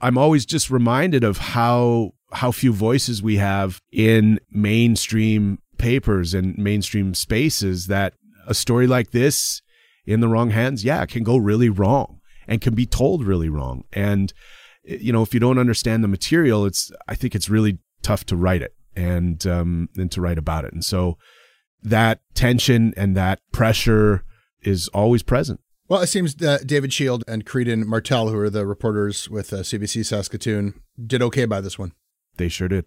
I'm 0.00 0.18
always 0.18 0.46
just 0.46 0.70
reminded 0.70 1.24
of 1.24 1.38
how 1.38 2.12
how 2.32 2.52
few 2.52 2.72
voices 2.72 3.22
we 3.22 3.36
have 3.36 3.80
in 3.90 4.38
mainstream 4.50 5.58
papers 5.78 6.34
and 6.34 6.58
mainstream 6.58 7.14
spaces 7.14 7.86
that 7.86 8.14
a 8.46 8.54
story 8.54 8.86
like 8.86 9.12
this 9.12 9.62
in 10.06 10.20
the 10.20 10.28
wrong 10.28 10.50
hands, 10.50 10.84
yeah, 10.84 11.06
can 11.06 11.22
go 11.22 11.36
really 11.36 11.68
wrong 11.68 12.20
and 12.46 12.60
can 12.60 12.74
be 12.74 12.86
told 12.86 13.24
really 13.24 13.48
wrong. 13.48 13.84
And 13.92 14.32
you 14.84 15.12
know, 15.12 15.22
if 15.22 15.34
you 15.34 15.40
don't 15.40 15.58
understand 15.58 16.02
the 16.02 16.08
material, 16.08 16.64
it's 16.64 16.90
I 17.06 17.14
think 17.14 17.34
it's 17.34 17.50
really 17.50 17.78
tough 18.02 18.24
to 18.26 18.36
write 18.36 18.62
it 18.62 18.74
and 18.96 19.46
um 19.46 19.88
and 19.96 20.10
to 20.12 20.20
write 20.20 20.38
about 20.38 20.64
it. 20.64 20.72
And 20.72 20.84
so 20.84 21.18
that 21.82 22.20
tension 22.34 22.94
and 22.96 23.16
that 23.16 23.40
pressure 23.52 24.24
is 24.62 24.88
always 24.88 25.22
present. 25.22 25.60
Well, 25.90 26.02
it 26.02 26.08
seems 26.08 26.34
that 26.34 26.66
David 26.66 26.92
Shield 26.92 27.24
and 27.26 27.46
Creeden 27.46 27.86
Martell, 27.86 28.28
who 28.28 28.38
are 28.38 28.50
the 28.50 28.66
reporters 28.66 29.30
with 29.30 29.54
uh, 29.54 29.60
CBC 29.60 30.04
Saskatoon, 30.04 30.74
did 31.06 31.22
okay 31.22 31.46
by 31.46 31.62
this 31.62 31.78
one. 31.78 31.92
They 32.36 32.50
sure 32.50 32.68
did. 32.68 32.84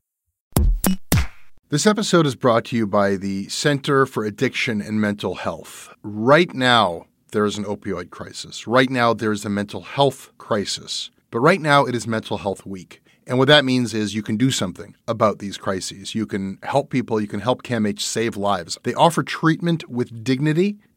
This 1.69 1.87
episode 1.87 2.27
is 2.27 2.35
brought 2.35 2.65
to 2.65 2.75
you 2.75 2.85
by 2.85 3.15
the 3.15 3.49
Center 3.49 4.05
for 4.05 4.23
Addiction 4.23 4.81
and 4.81 5.01
Mental 5.01 5.33
Health. 5.33 5.89
Right 6.03 6.53
now, 6.53 7.07
there 7.31 7.45
is 7.45 7.57
an 7.57 7.63
opioid 7.65 8.11
crisis. 8.11 8.67
Right 8.67 8.89
now, 8.91 9.15
there 9.15 9.31
is 9.31 9.45
a 9.45 9.49
mental 9.49 9.81
health 9.81 10.31
crisis. 10.37 11.09
But 11.31 11.39
right 11.39 11.61
now, 11.61 11.85
it 11.85 11.95
is 11.95 12.05
Mental 12.05 12.37
Health 12.37 12.67
Week. 12.67 13.01
And 13.25 13.39
what 13.39 13.47
that 13.47 13.65
means 13.65 13.95
is 13.95 14.13
you 14.13 14.21
can 14.21 14.37
do 14.37 14.51
something 14.51 14.95
about 15.07 15.39
these 15.39 15.57
crises. 15.57 16.13
You 16.13 16.27
can 16.27 16.59
help 16.61 16.91
people, 16.91 17.19
you 17.19 17.27
can 17.27 17.39
help 17.39 17.63
CAMH 17.63 18.01
save 18.01 18.37
lives. 18.37 18.77
They 18.83 18.93
offer 18.93 19.23
treatment 19.23 19.89
with 19.89 20.23
dignity 20.23 20.77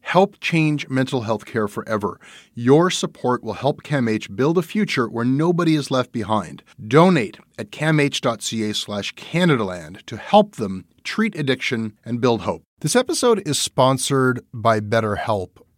Help 0.00 0.40
change 0.40 0.88
mental 0.88 1.22
health 1.22 1.44
care 1.44 1.68
forever. 1.68 2.18
Your 2.54 2.90
support 2.90 3.42
will 3.42 3.54
help 3.54 3.82
CAMH 3.82 4.34
build 4.34 4.58
a 4.58 4.62
future 4.62 5.08
where 5.08 5.24
nobody 5.24 5.74
is 5.74 5.90
left 5.90 6.12
behind. 6.12 6.62
Donate 6.86 7.38
at 7.58 7.70
camh.ca 7.70 8.72
slash 8.72 9.14
Canadaland 9.14 10.04
to 10.06 10.16
help 10.16 10.56
them 10.56 10.84
treat 11.04 11.34
addiction 11.36 11.96
and 12.04 12.20
build 12.20 12.42
hope. 12.42 12.62
This 12.80 12.96
episode 12.96 13.46
is 13.46 13.58
sponsored 13.58 14.40
by 14.52 14.80
BetterHelp. 14.80 15.50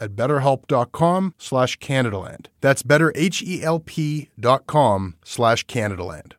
at 0.00 0.16
betterhelp.com 0.16 1.34
slash 1.38 1.78
Canadaland. 1.78 2.46
That's 2.60 2.82
betterhelp.com 2.82 5.14
slash 5.24 5.66
Canadaland. 5.66 6.32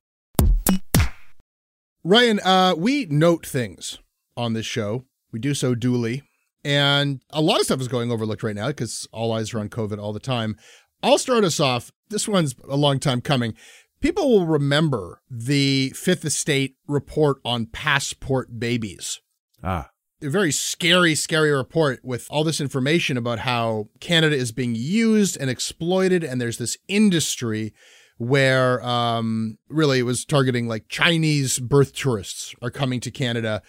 Ryan, 2.04 2.40
uh, 2.44 2.76
we 2.78 3.06
note 3.06 3.46
things 3.46 4.00
on 4.38 4.54
this 4.54 4.66
show. 4.66 5.06
We 5.32 5.40
do 5.40 5.54
so 5.54 5.76
duly. 5.76 6.24
And 6.64 7.22
a 7.30 7.42
lot 7.42 7.60
of 7.60 7.66
stuff 7.66 7.82
is 7.82 7.88
going 7.88 8.12
overlooked 8.12 8.44
right 8.44 8.56
now 8.56 8.68
because 8.68 9.08
all 9.12 9.32
eyes 9.32 9.54
are 9.54 9.60
on 9.60 9.70
COVID 9.70 10.00
all 10.00 10.14
the 10.14 10.20
time. 10.20 10.58
I'll 11.02 11.18
start 11.18 11.44
us 11.44 11.60
off. 11.60 11.92
This 12.10 12.28
one's 12.28 12.56
a 12.68 12.76
long 12.76 13.00
time 13.00 13.22
coming. 13.22 13.54
People 14.02 14.30
will 14.30 14.46
remember 14.46 15.22
the 15.30 15.92
Fifth 15.92 16.26
Estate 16.26 16.76
report 16.88 17.38
on 17.46 17.66
passport 17.66 18.60
babies. 18.60 19.22
Ah. 19.64 19.90
A 20.22 20.30
very 20.30 20.52
scary, 20.52 21.16
scary 21.16 21.52
report 21.52 22.02
with 22.04 22.28
all 22.30 22.44
this 22.44 22.60
information 22.60 23.16
about 23.16 23.40
how 23.40 23.88
Canada 24.02 24.36
is 24.36 24.52
being 24.52 24.76
used 24.76 25.38
and 25.38 25.50
exploited, 25.50 26.24
and 26.24 26.42
there's 26.42 26.58
this 26.58 26.78
industry 26.90 27.74
where 28.18 28.86
um, 28.86 29.58
really 29.70 30.00
it 30.00 30.04
was 30.04 30.26
targeting 30.26 30.68
like 30.68 30.90
Chinese 30.90 31.58
birth 31.58 31.94
tourists 31.94 32.54
are 32.62 32.70
coming 32.70 33.00
to 33.00 33.10
Canada, 33.10 33.62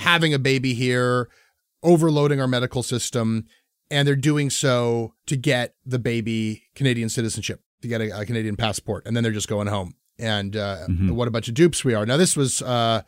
having 0.00 0.34
a 0.34 0.40
baby 0.40 0.74
here, 0.74 1.28
overloading 1.84 2.40
our 2.40 2.48
medical 2.48 2.82
system, 2.82 3.44
and 3.88 4.08
they're 4.08 4.16
doing 4.16 4.50
so 4.50 5.14
to 5.26 5.36
get 5.36 5.76
the 5.86 6.00
baby 6.00 6.64
Canadian 6.74 7.10
citizenship, 7.10 7.62
to 7.80 7.86
get 7.86 8.00
a, 8.00 8.20
a 8.22 8.26
Canadian 8.26 8.56
passport, 8.56 9.06
and 9.06 9.16
then 9.16 9.22
they're 9.22 9.32
just 9.32 9.48
going 9.48 9.68
home. 9.68 9.94
And 10.18 10.56
uh, 10.56 10.78
mm-hmm. 10.88 11.14
what 11.14 11.28
a 11.28 11.30
bunch 11.30 11.46
of 11.46 11.54
dupes 11.54 11.84
we 11.84 11.94
are. 11.94 12.04
Now, 12.04 12.16
this 12.16 12.36
was 12.36 12.60
uh, 12.60 13.02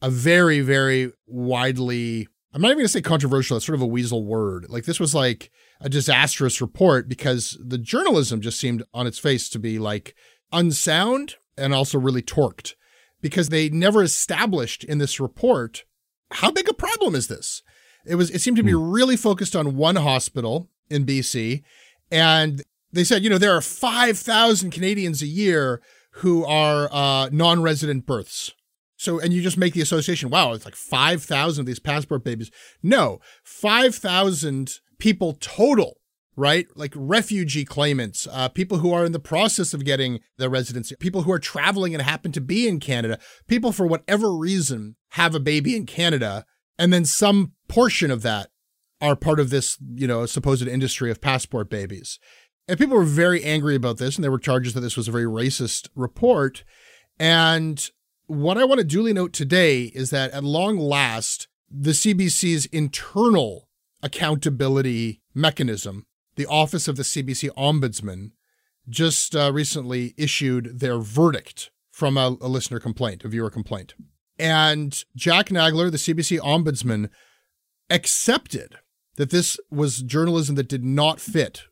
a 0.00 0.10
very, 0.10 0.60
very 0.60 1.12
widely, 1.26 2.28
I'm 2.56 2.62
not 2.62 2.70
even 2.70 2.84
to 2.84 2.88
say 2.88 3.02
controversial, 3.02 3.58
it's 3.58 3.66
sort 3.66 3.74
of 3.74 3.82
a 3.82 3.86
weasel 3.86 4.24
word. 4.24 4.70
Like, 4.70 4.86
this 4.86 4.98
was 4.98 5.14
like 5.14 5.50
a 5.78 5.90
disastrous 5.90 6.62
report 6.62 7.06
because 7.06 7.58
the 7.62 7.76
journalism 7.76 8.40
just 8.40 8.58
seemed 8.58 8.82
on 8.94 9.06
its 9.06 9.18
face 9.18 9.50
to 9.50 9.58
be 9.58 9.78
like 9.78 10.14
unsound 10.50 11.34
and 11.58 11.74
also 11.74 11.98
really 11.98 12.22
torqued 12.22 12.72
because 13.20 13.50
they 13.50 13.68
never 13.68 14.02
established 14.02 14.84
in 14.84 14.96
this 14.96 15.20
report 15.20 15.84
how 16.30 16.50
big 16.50 16.66
a 16.66 16.72
problem 16.72 17.14
is 17.14 17.28
this? 17.28 17.62
It 18.06 18.14
was 18.14 18.30
it 18.30 18.40
seemed 18.40 18.56
to 18.56 18.62
be 18.62 18.72
hmm. 18.72 18.90
really 18.90 19.18
focused 19.18 19.54
on 19.54 19.76
one 19.76 19.96
hospital 19.96 20.70
in 20.88 21.04
BC 21.04 21.62
and 22.10 22.62
they 22.90 23.04
said, 23.04 23.22
you 23.22 23.28
know, 23.28 23.36
there 23.36 23.54
are 23.54 23.60
5,000 23.60 24.70
Canadians 24.70 25.20
a 25.20 25.26
year 25.26 25.82
who 26.12 26.46
are 26.46 26.88
uh, 26.90 27.28
non-resident 27.30 28.06
births. 28.06 28.54
So, 28.96 29.18
and 29.18 29.32
you 29.32 29.42
just 29.42 29.58
make 29.58 29.74
the 29.74 29.82
association, 29.82 30.30
wow, 30.30 30.52
it's 30.52 30.64
like 30.64 30.74
5,000 30.74 31.62
of 31.62 31.66
these 31.66 31.78
passport 31.78 32.24
babies. 32.24 32.50
No, 32.82 33.20
5,000 33.44 34.80
people 34.98 35.34
total 35.34 35.98
right? 36.36 36.66
Like 36.76 36.92
refugee 36.94 37.64
claimants, 37.64 38.28
uh, 38.30 38.48
people 38.48 38.78
who 38.78 38.92
are 38.92 39.04
in 39.04 39.12
the 39.12 39.18
process 39.18 39.72
of 39.72 39.84
getting 39.84 40.20
their 40.36 40.50
residency, 40.50 40.94
people 40.96 41.22
who 41.22 41.32
are 41.32 41.38
traveling 41.38 41.94
and 41.94 42.02
happen 42.02 42.30
to 42.32 42.40
be 42.40 42.68
in 42.68 42.78
Canada, 42.78 43.18
people 43.48 43.72
for 43.72 43.86
whatever 43.86 44.36
reason 44.36 44.96
have 45.12 45.34
a 45.34 45.40
baby 45.40 45.74
in 45.74 45.86
Canada, 45.86 46.44
and 46.78 46.92
then 46.92 47.04
some 47.04 47.52
portion 47.68 48.10
of 48.10 48.22
that 48.22 48.50
are 49.00 49.16
part 49.16 49.40
of 49.40 49.50
this, 49.50 49.78
you 49.94 50.06
know, 50.06 50.26
supposed 50.26 50.66
industry 50.66 51.10
of 51.10 51.20
passport 51.20 51.70
babies. 51.70 52.18
And 52.68 52.78
people 52.78 52.96
were 52.96 53.04
very 53.04 53.42
angry 53.42 53.74
about 53.74 53.98
this, 53.98 54.16
and 54.16 54.24
there 54.24 54.30
were 54.30 54.38
charges 54.38 54.74
that 54.74 54.80
this 54.80 54.96
was 54.96 55.08
a 55.08 55.12
very 55.12 55.24
racist 55.24 55.88
report. 55.94 56.64
And 57.18 57.88
what 58.26 58.58
I 58.58 58.64
want 58.64 58.78
to 58.78 58.84
duly 58.84 59.12
note 59.12 59.32
today 59.32 59.84
is 59.84 60.10
that 60.10 60.32
at 60.32 60.44
long 60.44 60.78
last, 60.78 61.48
the 61.70 61.90
CBC's 61.90 62.66
internal 62.66 63.68
accountability 64.02 65.20
mechanism 65.34 66.06
the 66.36 66.46
Office 66.46 66.86
of 66.86 66.96
the 66.96 67.02
CBC 67.02 67.50
Ombudsman 67.56 68.30
just 68.88 69.34
uh, 69.34 69.50
recently 69.52 70.14
issued 70.16 70.80
their 70.80 70.98
verdict 70.98 71.70
from 71.90 72.16
a, 72.16 72.36
a 72.40 72.48
listener 72.48 72.78
complaint, 72.78 73.24
a 73.24 73.28
viewer 73.28 73.50
complaint. 73.50 73.94
And 74.38 75.02
Jack 75.16 75.46
Nagler, 75.46 75.90
the 75.90 75.96
CBC 75.96 76.38
Ombudsman, 76.40 77.08
accepted 77.90 78.76
that 79.16 79.30
this 79.30 79.58
was 79.70 80.02
journalism 80.02 80.56
that 80.56 80.68
did 80.68 80.84
not 80.84 81.20
fit, 81.20 81.62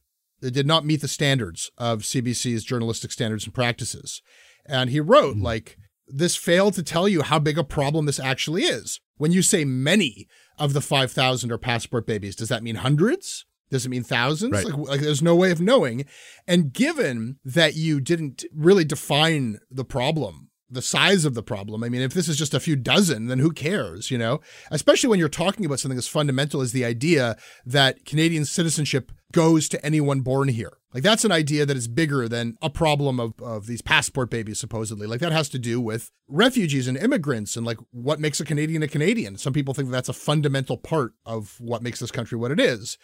that 0.41 0.53
did 0.53 0.67
not 0.67 0.87
meet 0.87 1.03
the 1.03 1.09
standards 1.09 1.71
of 1.77 2.01
CBC's 2.01 2.65
journalistic 2.65 3.13
standards 3.13 3.45
and 3.45 3.55
practices. 3.55 4.23
And 4.67 4.89
he 4.89 4.99
wrote, 4.99 5.37
mm-hmm. 5.37 5.45
like, 5.45 5.77
this 6.07 6.37
failed 6.37 6.75
to 6.75 6.83
tell 6.83 7.09
you 7.09 7.23
how 7.23 7.39
big 7.39 7.59
a 7.59 7.65
problem 7.65 8.07
this 8.07 8.21
actually 8.21 8.65
is. 8.65 9.01
When 9.17 9.33
you 9.33 9.43
say 9.43 9.65
many 9.65 10.29
of 10.59 10.73
the 10.73 10.81
5,000 10.81 11.51
are 11.51 11.59
passport 11.59 12.07
babies, 12.07 12.37
does 12.37 12.49
that 12.49 12.63
mean 12.63 12.77
hundreds? 12.77 13.47
Does 13.71 13.87
it 13.87 13.89
mean 13.89 14.05
thousands? 14.05 14.53
Right. 14.53 14.65
Like, 14.67 14.89
like, 14.89 15.01
there's 15.01 15.23
no 15.23 15.35
way 15.35 15.51
of 15.51 15.61
knowing. 15.61 16.05
And 16.47 16.73
given 16.73 17.39
that 17.45 17.75
you 17.75 18.01
didn't 18.01 18.45
really 18.55 18.85
define 18.85 19.59
the 19.71 19.85
problem, 19.85 20.44
the 20.71 20.83
size 20.83 21.25
of 21.25 21.35
the 21.35 21.43
problem, 21.43 21.85
I 21.85 21.89
mean, 21.89 22.03
if 22.03 22.15
this 22.15 22.29
is 22.29 22.37
just 22.37 22.55
a 22.55 22.61
few 22.61 22.77
dozen, 22.77 23.27
then 23.27 23.39
who 23.39 23.51
cares, 23.51 24.11
you 24.11 24.19
know? 24.19 24.41
Especially 24.71 25.09
when 25.09 25.19
you're 25.19 25.29
talking 25.29 25.67
about 25.67 25.81
something 25.81 25.99
as 25.99 26.09
fundamental 26.09 26.61
as 26.61 26.73
the 26.73 26.85
idea 26.85 27.37
that 27.67 28.05
Canadian 28.05 28.45
citizenship 28.45 29.13
goes 29.33 29.69
to 29.69 29.85
anyone 29.85 30.21
born 30.21 30.49
here. 30.49 30.79
Like 30.95 31.03
that's 31.03 31.25
an 31.25 31.33
idea 31.33 31.67
that 31.67 31.77
is 31.77 31.89
bigger 31.89 32.29
than 32.29 32.57
a 32.63 32.71
problem 32.71 33.19
of, 33.19 33.35
of 33.43 33.67
these 33.67 33.83
passport 33.83 34.31
babies, 34.31 34.61
supposedly. 34.61 35.09
Like 35.09 35.21
that 35.21 35.33
has 35.33 35.49
to 35.51 35.59
do 35.59 35.81
with 35.81 36.11
refugees 36.29 36.87
and 36.87 36.97
immigrants 36.97 37.57
and 37.57 37.67
like 37.67 37.79
what 37.91 38.21
makes 38.21 38.41
a 38.41 38.45
Canadian 38.45 38.83
a 38.85 38.89
Canadian. 38.89 39.37
Some 39.37 39.53
people 39.53 39.75
think 39.75 39.89
that 39.89 39.93
that's 39.93 40.09
a 40.09 40.15
fundamental 40.15 40.77
part 40.77 41.13
of 41.27 41.57
what 41.59 41.83
makes 41.83 41.99
this 41.99 42.13
country 42.13 42.39
what 42.39 42.53
it 42.53 42.61
is. 42.61 42.97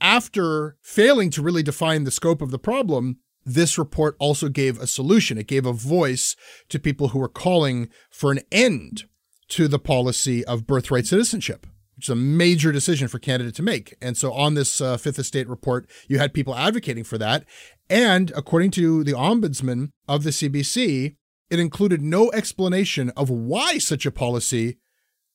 After 0.00 0.76
failing 0.82 1.30
to 1.30 1.42
really 1.42 1.62
define 1.62 2.04
the 2.04 2.10
scope 2.10 2.40
of 2.40 2.50
the 2.50 2.58
problem, 2.58 3.18
this 3.44 3.78
report 3.78 4.16
also 4.18 4.48
gave 4.48 4.78
a 4.78 4.86
solution. 4.86 5.38
It 5.38 5.46
gave 5.46 5.66
a 5.66 5.72
voice 5.72 6.36
to 6.68 6.78
people 6.78 7.08
who 7.08 7.18
were 7.18 7.28
calling 7.28 7.88
for 8.10 8.32
an 8.32 8.40
end 8.50 9.04
to 9.48 9.68
the 9.68 9.78
policy 9.78 10.44
of 10.44 10.66
birthright 10.66 11.06
citizenship, 11.06 11.66
which 11.96 12.06
is 12.06 12.10
a 12.10 12.16
major 12.16 12.72
decision 12.72 13.08
for 13.08 13.18
Canada 13.18 13.52
to 13.52 13.62
make. 13.62 13.94
And 14.00 14.16
so, 14.16 14.32
on 14.32 14.54
this 14.54 14.80
uh, 14.80 14.96
Fifth 14.96 15.18
Estate 15.18 15.48
report, 15.48 15.88
you 16.08 16.18
had 16.18 16.34
people 16.34 16.54
advocating 16.54 17.04
for 17.04 17.18
that. 17.18 17.44
And 17.90 18.32
according 18.34 18.70
to 18.72 19.04
the 19.04 19.12
ombudsman 19.12 19.90
of 20.08 20.24
the 20.24 20.30
CBC, 20.30 21.16
it 21.50 21.60
included 21.60 22.00
no 22.00 22.32
explanation 22.32 23.10
of 23.10 23.28
why 23.28 23.78
such 23.78 24.06
a 24.06 24.10
policy 24.10 24.78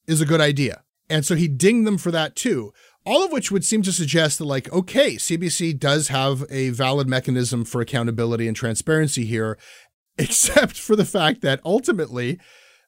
is 0.08 0.22
a 0.22 0.26
good 0.26 0.41
idea. 0.41 0.84
And 1.10 1.26
so 1.26 1.36
he 1.36 1.48
dinged 1.48 1.88
them 1.88 1.98
for 1.98 2.12
that 2.12 2.36
too. 2.36 2.72
All 3.06 3.24
of 3.24 3.32
which 3.32 3.52
would 3.52 3.64
seem 3.64 3.82
to 3.84 3.94
suggest 3.94 4.38
that, 4.38 4.46
like, 4.46 4.72
okay, 4.72 5.16
CBC 5.16 5.80
does 5.80 6.10
have 6.10 6.46
a 6.50 6.70
valid 6.70 7.08
mechanism 7.08 7.66
for 7.66 7.82
accountability 7.82 8.48
and 8.48 8.56
transparency 8.56 9.26
here, 9.26 9.58
except 10.18 10.78
for 10.78 10.96
the 10.96 11.06
fact 11.06 11.42
that 11.42 11.62
ultimately 11.64 12.40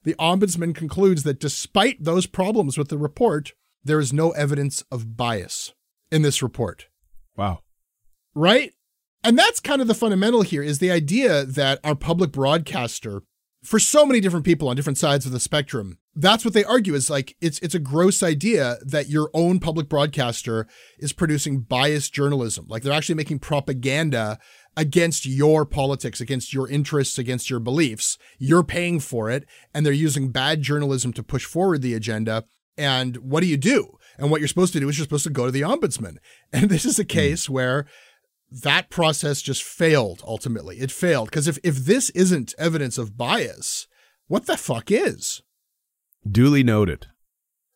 the 0.04 0.16
ombudsman 0.16 0.76
concludes 0.76 1.24
that 1.24 1.40
despite 1.40 2.04
those 2.04 2.26
problems 2.26 2.78
with 2.78 2.90
the 2.90 2.98
report, 2.98 3.54
there 3.84 4.00
is 4.00 4.12
no 4.12 4.32
evidence 4.32 4.84
of 4.92 5.16
bias 5.16 5.74
in 6.12 6.22
this 6.22 6.44
report. 6.44 6.88
Wow. 7.38 7.60
Right? 8.36 8.74
And 9.24 9.38
that's 9.38 9.60
kind 9.60 9.82
of 9.82 9.88
the 9.88 9.94
fundamental 9.94 10.42
here 10.42 10.64
is 10.64 10.80
the 10.80 10.92
idea 10.92 11.46
that 11.46 11.80
our 11.84 11.96
public 11.96 12.32
broadcaster 12.32 13.24
for 13.64 13.80
so 13.80 14.06
many 14.06 14.20
different 14.20 14.46
people 14.46 14.68
on 14.68 14.76
different 14.76 14.98
sides 14.98 15.26
of 15.26 15.32
the 15.32 15.40
spectrum 15.40 16.00
that's 16.16 16.44
what 16.44 16.54
they 16.54 16.64
argue 16.64 16.94
is 16.94 17.10
like 17.10 17.36
it's 17.40 17.60
it's 17.60 17.76
a 17.76 17.80
gross 17.80 18.22
idea 18.22 18.78
that 18.86 19.10
your 19.10 19.30
own 19.34 19.60
public 19.60 19.88
broadcaster 19.88 20.68
is 21.00 21.14
producing 21.14 21.62
biased 21.62 22.14
journalism 22.14 22.66
like 22.68 22.84
they're 22.84 22.94
actually 22.94 23.16
making 23.16 23.40
propaganda 23.40 24.38
against 24.76 25.26
your 25.26 25.66
politics 25.66 26.20
against 26.20 26.54
your 26.54 26.68
interests 26.70 27.18
against 27.18 27.50
your 27.50 27.60
beliefs 27.60 28.18
you're 28.40 28.64
paying 28.64 29.00
for 29.00 29.30
it 29.30 29.46
and 29.74 29.86
they're 29.86 29.94
using 29.94 30.32
bad 30.32 30.62
journalism 30.62 31.14
to 31.14 31.24
push 31.24 31.46
forward 31.46 31.82
the 31.82 31.94
agenda 31.94 32.44
and 32.78 33.18
what 33.18 33.42
do 33.42 33.48
you 33.48 33.58
do 33.58 33.98
and 34.18 34.30
what 34.30 34.42
you're 34.42 34.48
supposed 34.48 34.74
to 34.74 34.80
do 34.80 34.90
is 34.90 34.98
you're 34.98 35.06
supposed 35.06 35.24
to 35.24 35.30
go 35.30 35.46
to 35.46 35.52
the 35.52 35.62
ombudsman 35.62 36.18
and 36.54 36.70
this 36.70 36.86
is 36.86 37.00
a 37.00 37.04
hmm. 37.04 37.08
case 37.08 37.48
mm. 37.48 37.52
where 37.52 37.86
that 38.52 38.90
process 38.90 39.42
just 39.42 39.64
failed 39.64 40.22
ultimately. 40.28 40.80
It 40.80 40.92
failed 40.92 41.30
because 41.30 41.48
if 41.48 41.58
if 41.64 41.78
this 41.78 42.10
isn't 42.12 42.54
evidence 42.58 42.98
of 42.98 43.18
bias, 43.18 43.88
what 44.28 44.46
the 44.46 44.58
fuck 44.58 44.92
is? 44.92 45.42
Duly 46.30 46.64
noted. 46.64 47.08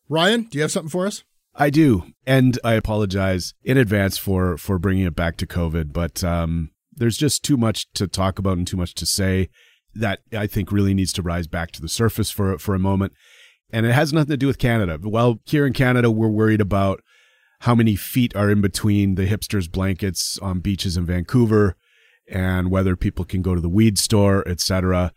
Ryan, 0.08 0.44
do 0.44 0.58
you 0.58 0.62
have 0.62 0.72
something 0.72 0.90
for 0.90 1.08
us? 1.08 1.24
I 1.56 1.70
do, 1.70 2.04
and 2.26 2.60
I 2.64 2.74
apologize 2.74 3.54
in 3.64 3.78
advance 3.78 4.18
for 4.18 4.58
for 4.58 4.78
bringing 4.78 5.06
it 5.06 5.16
back 5.16 5.38
to 5.38 5.48
COVID, 5.48 5.94
but 5.94 6.24
um, 6.24 6.72
there's 6.94 7.18
just 7.18 7.44
too 7.44 7.58
much 7.58 7.92
to 7.94 8.08
talk 8.08 8.38
about 8.40 8.58
and 8.58 8.68
too 8.68 8.78
much 8.78 8.94
to 8.96 9.06
say. 9.06 9.50
that 9.96 10.20
I 10.34 10.48
think 10.48 10.72
really 10.72 10.94
needs 10.94 11.14
to 11.14 11.22
rise 11.22 11.48
back 11.48 11.72
to 11.72 11.82
the 11.82 11.88
surface 11.88 12.30
for 12.30 12.58
for 12.58 12.76
a 12.76 12.80
moment. 12.80 13.14
And 13.72 13.86
it 13.86 13.94
has 13.94 14.14
nothing 14.14 14.30
to 14.32 14.38
do 14.38 14.48
with 14.48 14.60
Canada. 14.60 15.00
Well, 15.02 15.40
here 15.46 15.66
in 15.66 15.74
Canada, 15.74 16.12
we're 16.12 16.28
worried 16.28 16.62
about 16.62 17.02
how 17.62 17.74
many 17.74 17.96
feet 17.96 18.36
are 18.36 18.52
in 18.52 18.62
between 18.62 19.16
the 19.16 19.26
hipsters' 19.26 19.72
blankets 19.72 20.38
on 20.40 20.60
beaches 20.60 20.98
in 20.98 21.06
Vancouver 21.06 21.76
and 22.30 22.70
whether 22.70 22.96
people 22.96 23.26
can 23.26 23.42
go 23.42 23.56
to 23.56 23.62
the 23.62 23.70
weed 23.70 23.98
store, 23.98 24.48
etc. 24.48 25.14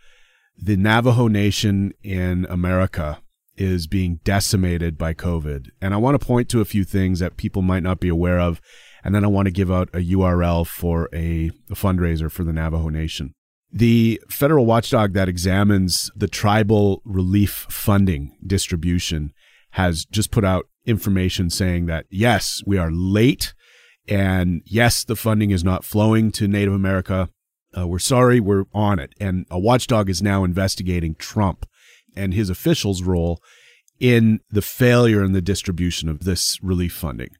The 0.60 0.76
Navajo 0.76 1.28
Nation 1.28 1.92
in 2.02 2.46
America 2.50 3.22
is 3.56 3.86
being 3.86 4.20
decimated 4.24 4.98
by 4.98 5.14
COVID. 5.14 5.68
And 5.80 5.94
I 5.94 5.96
want 5.98 6.20
to 6.20 6.24
point 6.24 6.48
to 6.50 6.60
a 6.60 6.64
few 6.64 6.84
things 6.84 7.20
that 7.20 7.36
people 7.36 7.62
might 7.62 7.82
not 7.82 8.00
be 8.00 8.08
aware 8.08 8.40
of. 8.40 8.60
And 9.04 9.14
then 9.14 9.24
I 9.24 9.28
want 9.28 9.46
to 9.46 9.52
give 9.52 9.70
out 9.70 9.88
a 9.92 9.98
URL 9.98 10.66
for 10.66 11.08
a, 11.12 11.50
fundraiser 11.70 12.30
for 12.30 12.44
the 12.44 12.52
Navajo 12.52 12.88
Nation. 12.88 13.34
The 13.70 14.20
federal 14.30 14.66
watchdog 14.66 15.12
that 15.12 15.28
examines 15.28 16.10
the 16.16 16.28
tribal 16.28 17.02
relief 17.04 17.66
funding 17.68 18.36
distribution 18.46 19.32
has 19.72 20.04
just 20.06 20.30
put 20.30 20.44
out 20.44 20.66
information 20.86 21.50
saying 21.50 21.86
that 21.86 22.06
yes, 22.10 22.62
we 22.66 22.78
are 22.78 22.90
late. 22.90 23.54
And 24.08 24.62
yes, 24.64 25.04
the 25.04 25.16
funding 25.16 25.50
is 25.50 25.62
not 25.62 25.84
flowing 25.84 26.32
to 26.32 26.48
Native 26.48 26.72
America. 26.72 27.28
Uh, 27.76 27.86
we're 27.86 27.98
sorry, 27.98 28.40
we're 28.40 28.64
on 28.72 28.98
it. 28.98 29.14
And 29.20 29.46
a 29.50 29.58
watchdog 29.58 30.08
is 30.08 30.22
now 30.22 30.44
investigating 30.44 31.14
Trump 31.14 31.66
and 32.16 32.34
his 32.34 32.50
officials' 32.50 33.02
role 33.02 33.40
in 34.00 34.40
the 34.50 34.62
failure 34.62 35.24
in 35.24 35.32
the 35.32 35.42
distribution 35.42 36.08
of 36.08 36.24
this 36.24 36.58
relief 36.62 36.92
funding. 36.92 37.30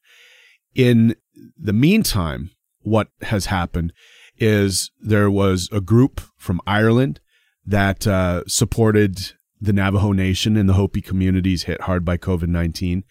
In 0.75 1.15
the 1.57 1.73
meantime, 1.73 2.51
what 2.81 3.09
has 3.23 3.47
happened 3.47 3.93
is 4.37 4.91
there 5.01 5.31
was 5.31 5.69
a 5.73 5.81
group 5.81 6.21
from 6.37 6.61
Ireland 6.67 7.21
that 7.67 8.07
uh, 8.07 8.45
supported 8.47 9.33
the 9.61 9.73
Navajo 9.73 10.13
Nation 10.13 10.57
and 10.57 10.69
the 10.69 10.75
Hopi 10.75 11.03
communities 11.03 11.65
hit 11.65 11.83
hard 11.83 12.05
by 12.05 12.17
COVID 12.17 12.49
19 12.49 13.05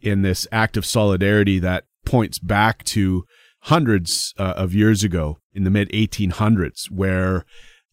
in 0.00 0.22
this 0.22 0.46
act 0.52 0.76
of 0.76 0.84
solidarity 0.84 1.58
that 1.60 1.84
points 2.04 2.38
back 2.38 2.84
to 2.84 3.24
hundreds 3.64 4.34
uh, 4.38 4.54
of 4.56 4.74
years 4.74 5.02
ago 5.02 5.38
in 5.52 5.64
the 5.64 5.70
mid 5.70 5.88
1800s, 5.90 6.90
where 6.90 7.44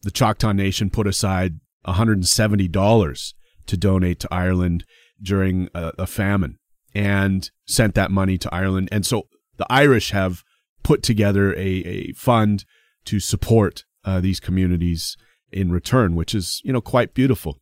the 0.02 0.10
Choctaw 0.10 0.52
Nation 0.52 0.90
put 0.90 1.06
aside 1.06 1.60
$170 1.86 3.34
to 3.66 3.76
donate 3.76 4.20
to 4.20 4.28
Ireland 4.30 4.84
during 5.22 5.68
a, 5.74 5.92
a 5.98 6.06
famine 6.06 6.58
and 6.94 7.50
sent 7.66 7.94
that 7.94 8.10
money 8.10 8.36
to 8.38 8.54
Ireland. 8.54 8.88
And 8.92 9.06
so 9.06 9.28
the 9.56 9.66
Irish 9.70 10.10
have 10.10 10.42
put 10.82 11.02
together 11.02 11.54
a, 11.54 11.58
a 11.58 12.12
fund 12.12 12.64
to 13.06 13.18
support 13.18 13.84
uh, 14.04 14.20
these 14.20 14.40
communities 14.40 15.16
in 15.50 15.70
return, 15.70 16.14
which 16.14 16.34
is, 16.34 16.60
you 16.64 16.72
know, 16.72 16.80
quite 16.80 17.14
beautiful. 17.14 17.60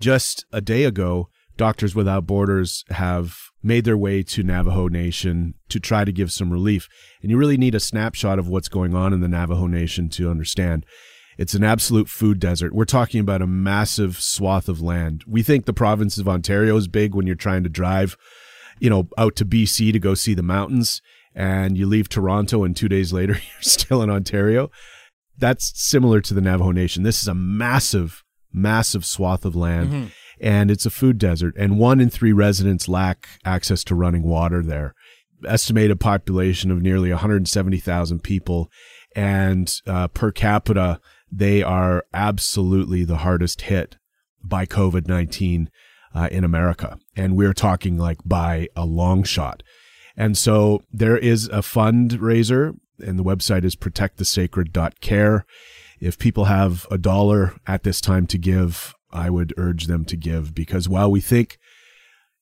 Just 0.00 0.44
a 0.52 0.60
day 0.60 0.84
ago, 0.84 1.28
Doctors 1.56 1.94
Without 1.94 2.26
Borders 2.26 2.84
have 2.90 3.36
made 3.62 3.84
their 3.84 3.96
way 3.96 4.22
to 4.22 4.42
Navajo 4.42 4.88
Nation 4.88 5.54
to 5.68 5.80
try 5.80 6.04
to 6.04 6.12
give 6.12 6.30
some 6.30 6.52
relief. 6.52 6.88
And 7.22 7.30
you 7.30 7.38
really 7.38 7.56
need 7.56 7.74
a 7.74 7.80
snapshot 7.80 8.38
of 8.38 8.48
what's 8.48 8.68
going 8.68 8.94
on 8.94 9.12
in 9.12 9.20
the 9.20 9.28
Navajo 9.28 9.66
Nation 9.66 10.08
to 10.10 10.30
understand. 10.30 10.84
It's 11.38 11.54
an 11.54 11.64
absolute 11.64 12.08
food 12.08 12.38
desert. 12.38 12.74
We're 12.74 12.84
talking 12.84 13.20
about 13.20 13.42
a 13.42 13.46
massive 13.46 14.20
swath 14.20 14.68
of 14.68 14.80
land. 14.80 15.24
We 15.26 15.42
think 15.42 15.64
the 15.64 15.72
province 15.72 16.18
of 16.18 16.28
Ontario 16.28 16.76
is 16.76 16.88
big 16.88 17.14
when 17.14 17.26
you're 17.26 17.36
trying 17.36 17.64
to 17.64 17.70
drive, 17.70 18.16
you 18.78 18.90
know, 18.90 19.08
out 19.16 19.34
to 19.36 19.46
BC 19.46 19.92
to 19.92 19.98
go 19.98 20.14
see 20.14 20.34
the 20.34 20.42
mountains 20.42 21.00
and 21.34 21.76
you 21.76 21.86
leave 21.86 22.08
Toronto 22.08 22.62
and 22.62 22.76
2 22.76 22.88
days 22.88 23.12
later 23.12 23.32
you're 23.52 23.62
still 23.62 24.02
in 24.02 24.10
Ontario. 24.10 24.70
That's 25.36 25.72
similar 25.74 26.20
to 26.20 26.34
the 26.34 26.40
Navajo 26.40 26.70
Nation. 26.70 27.02
This 27.02 27.20
is 27.20 27.28
a 27.28 27.34
massive 27.34 28.22
massive 28.54 29.04
swath 29.04 29.44
of 29.44 29.56
land. 29.56 29.90
Mm-hmm. 29.90 30.06
And 30.40 30.70
it's 30.70 30.86
a 30.86 30.90
food 30.90 31.18
desert, 31.18 31.54
and 31.56 31.78
one 31.78 32.00
in 32.00 32.10
three 32.10 32.32
residents 32.32 32.88
lack 32.88 33.28
access 33.44 33.84
to 33.84 33.94
running 33.94 34.24
water 34.24 34.62
there. 34.62 34.94
Estimated 35.46 36.00
population 36.00 36.70
of 36.70 36.82
nearly 36.82 37.10
170,000 37.10 38.22
people, 38.22 38.70
and 39.14 39.80
uh, 39.86 40.08
per 40.08 40.32
capita, 40.32 41.00
they 41.30 41.62
are 41.62 42.04
absolutely 42.12 43.04
the 43.04 43.18
hardest 43.18 43.62
hit 43.62 43.96
by 44.42 44.66
COVID 44.66 45.08
19 45.08 45.70
uh, 46.14 46.28
in 46.30 46.44
America. 46.44 46.98
And 47.16 47.36
we're 47.36 47.54
talking 47.54 47.98
like 47.98 48.18
by 48.24 48.68
a 48.76 48.84
long 48.84 49.24
shot. 49.24 49.62
And 50.16 50.38
so 50.38 50.82
there 50.92 51.18
is 51.18 51.46
a 51.48 51.58
fundraiser, 51.58 52.76
and 53.00 53.18
the 53.18 53.24
website 53.24 53.64
is 53.64 53.74
protectthesacred.care. 53.74 55.44
If 56.00 56.18
people 56.18 56.44
have 56.44 56.86
a 56.90 56.98
dollar 56.98 57.54
at 57.66 57.82
this 57.82 58.00
time 58.00 58.26
to 58.28 58.38
give, 58.38 58.94
I 59.14 59.30
would 59.30 59.54
urge 59.56 59.86
them 59.86 60.04
to 60.06 60.16
give 60.16 60.54
because 60.54 60.88
while 60.88 61.10
we 61.10 61.20
think, 61.20 61.58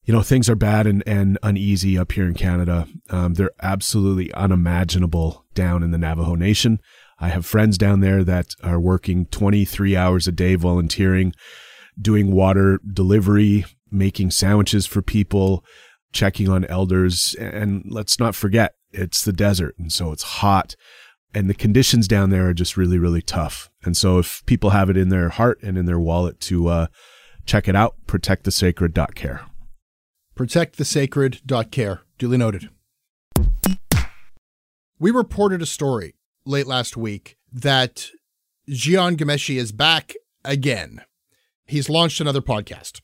you 0.05 0.13
know, 0.13 0.23
things 0.23 0.49
are 0.49 0.57
bad 0.57 0.87
and, 0.87 1.03
and 1.07 1.39
uneasy 1.43 1.97
up 1.97 2.13
here 2.13 2.27
in 2.27 2.35
Canada, 2.35 2.89
um, 3.11 3.35
they're 3.35 3.53
absolutely 3.63 4.33
unimaginable 4.33 5.45
down 5.55 5.83
in 5.83 5.93
the 5.93 5.99
Navajo 5.99 6.35
Nation. 6.35 6.81
I 7.21 7.29
have 7.29 7.47
friends 7.47 7.79
down 7.79 8.01
there 8.01 8.25
that 8.25 8.55
are 8.65 8.81
working 8.81 9.27
23 9.27 9.97
hours 9.97 10.27
a 10.27 10.33
day 10.33 10.57
volunteering, 10.57 11.35
doing 12.01 12.33
water 12.33 12.81
delivery, 12.93 13.65
making 13.93 14.33
sandwiches 14.33 14.87
for 14.87 15.03
people, 15.03 15.65
checking 16.13 16.49
on 16.49 16.65
elders. 16.65 17.37
And 17.39 17.85
let's 17.89 18.19
not 18.19 18.35
forget, 18.35 18.75
it's 18.91 19.25
the 19.25 19.33
desert. 19.33 19.77
And 19.79 19.93
so 19.93 20.11
it's 20.11 20.23
hot 20.25 20.75
and 21.35 21.49
the 21.49 21.55
conditions 21.55 22.07
down 22.07 22.31
there 22.31 22.49
are 22.49 22.55
just 22.55 22.77
really 22.77 22.99
really 22.99 23.23
tough 23.23 23.71
and 23.85 23.97
so 23.97 24.19
if 24.19 24.45
people 24.47 24.71
have 24.71 24.91
it 24.91 24.97
in 24.97 25.09
their 25.09 25.31
heart 25.31 25.59
and 25.63 25.77
in 25.79 25.87
their 25.87 26.01
wallet 26.01 26.41
to 26.41 26.69
uh, 26.69 26.87
check 27.47 27.69
it 27.69 27.77
out 27.77 27.95
protect 28.07 28.45
the 28.45 28.51
sacred 28.51 28.95
care 29.15 29.43
protect 30.35 30.77
the 30.77 30.85
protectthesacred.care 30.85 31.41
protectthesacred.care 31.45 32.01
duly 32.19 32.37
noted 32.37 32.69
we 34.99 35.11
reported 35.11 35.61
a 35.61 35.67
story 35.67 36.15
late 36.45 36.67
last 36.67 36.97
week 36.97 37.37
that 37.53 38.09
Jian 38.69 39.17
Ghomeshi 39.17 39.57
is 39.57 39.73
back 39.73 40.15
again. 40.45 41.03
He's 41.67 41.91
launched 41.91 42.21
another 42.21 42.41
podcast. 42.41 43.01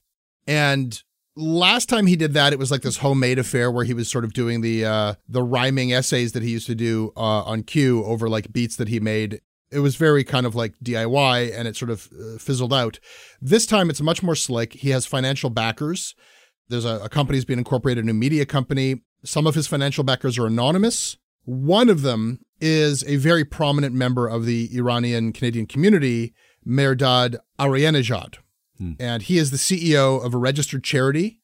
And 0.46 1.02
last 1.38 1.88
time 1.88 2.06
he 2.06 2.16
did 2.16 2.34
that, 2.34 2.52
it 2.52 2.58
was 2.58 2.70
like 2.70 2.82
this 2.82 2.98
homemade 2.98 3.38
affair 3.38 3.70
where 3.70 3.84
he 3.84 3.94
was 3.94 4.10
sort 4.10 4.24
of 4.24 4.32
doing 4.32 4.60
the 4.60 4.84
uh, 4.84 5.14
the 5.28 5.42
rhyming 5.42 5.92
essays 5.92 6.32
that 6.32 6.42
he 6.42 6.50
used 6.50 6.66
to 6.66 6.74
do 6.74 7.12
uh, 7.16 7.42
on 7.44 7.62
Q 7.62 8.04
over 8.04 8.28
like 8.28 8.52
beats 8.52 8.76
that 8.76 8.88
he 8.88 9.00
made. 9.00 9.40
It 9.70 9.80
was 9.80 9.96
very 9.96 10.24
kind 10.24 10.46
of 10.46 10.54
like 10.54 10.74
DIY, 10.82 11.52
and 11.54 11.68
it 11.68 11.76
sort 11.76 11.90
of 11.90 12.08
uh, 12.12 12.38
fizzled 12.38 12.72
out. 12.72 12.98
This 13.40 13.66
time, 13.66 13.90
it's 13.90 14.00
much 14.00 14.22
more 14.22 14.34
slick. 14.34 14.72
He 14.72 14.90
has 14.90 15.06
financial 15.06 15.50
backers. 15.50 16.14
There's 16.68 16.86
a, 16.86 17.00
a 17.04 17.08
company's 17.08 17.44
being 17.44 17.58
incorporated, 17.58 18.04
a 18.04 18.06
new 18.06 18.14
media 18.14 18.46
company. 18.46 19.02
Some 19.24 19.46
of 19.46 19.54
his 19.54 19.66
financial 19.66 20.04
backers 20.04 20.38
are 20.38 20.46
anonymous. 20.46 21.16
One 21.44 21.88
of 21.88 22.02
them 22.02 22.40
is 22.60 23.04
a 23.04 23.16
very 23.16 23.44
prominent 23.44 23.94
member 23.94 24.26
of 24.26 24.44
the 24.44 24.68
Iranian 24.76 25.32
Canadian 25.32 25.66
community, 25.66 26.34
Mehrdad 26.66 27.36
Ariannejad 27.58 28.38
Hmm. 28.78 28.92
And 28.98 29.22
he 29.22 29.38
is 29.38 29.50
the 29.50 29.56
CEO 29.56 30.24
of 30.24 30.34
a 30.34 30.38
registered 30.38 30.84
charity 30.84 31.40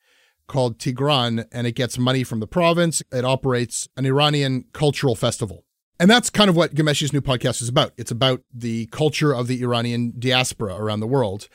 called 0.46 0.78
Tirgan, 0.78 1.46
and 1.52 1.66
it 1.66 1.72
gets 1.72 1.98
money 1.98 2.24
from 2.24 2.40
the 2.40 2.46
province. 2.46 3.02
It 3.12 3.24
operates 3.24 3.88
an 3.96 4.06
Iranian 4.06 4.64
cultural 4.72 5.14
festival. 5.14 5.64
And 5.98 6.10
that's 6.10 6.28
kind 6.28 6.50
of 6.50 6.56
what 6.56 6.74
Ghomeshi's 6.74 7.12
new 7.12 7.20
podcast 7.20 7.62
is 7.62 7.68
about. 7.68 7.92
It's 7.96 8.10
about 8.10 8.42
the 8.52 8.86
culture 8.86 9.32
of 9.32 9.46
the 9.46 9.62
Iranian 9.62 10.12
diaspora 10.18 10.74
around 10.74 11.00
the 11.00 11.06
world. 11.06 11.48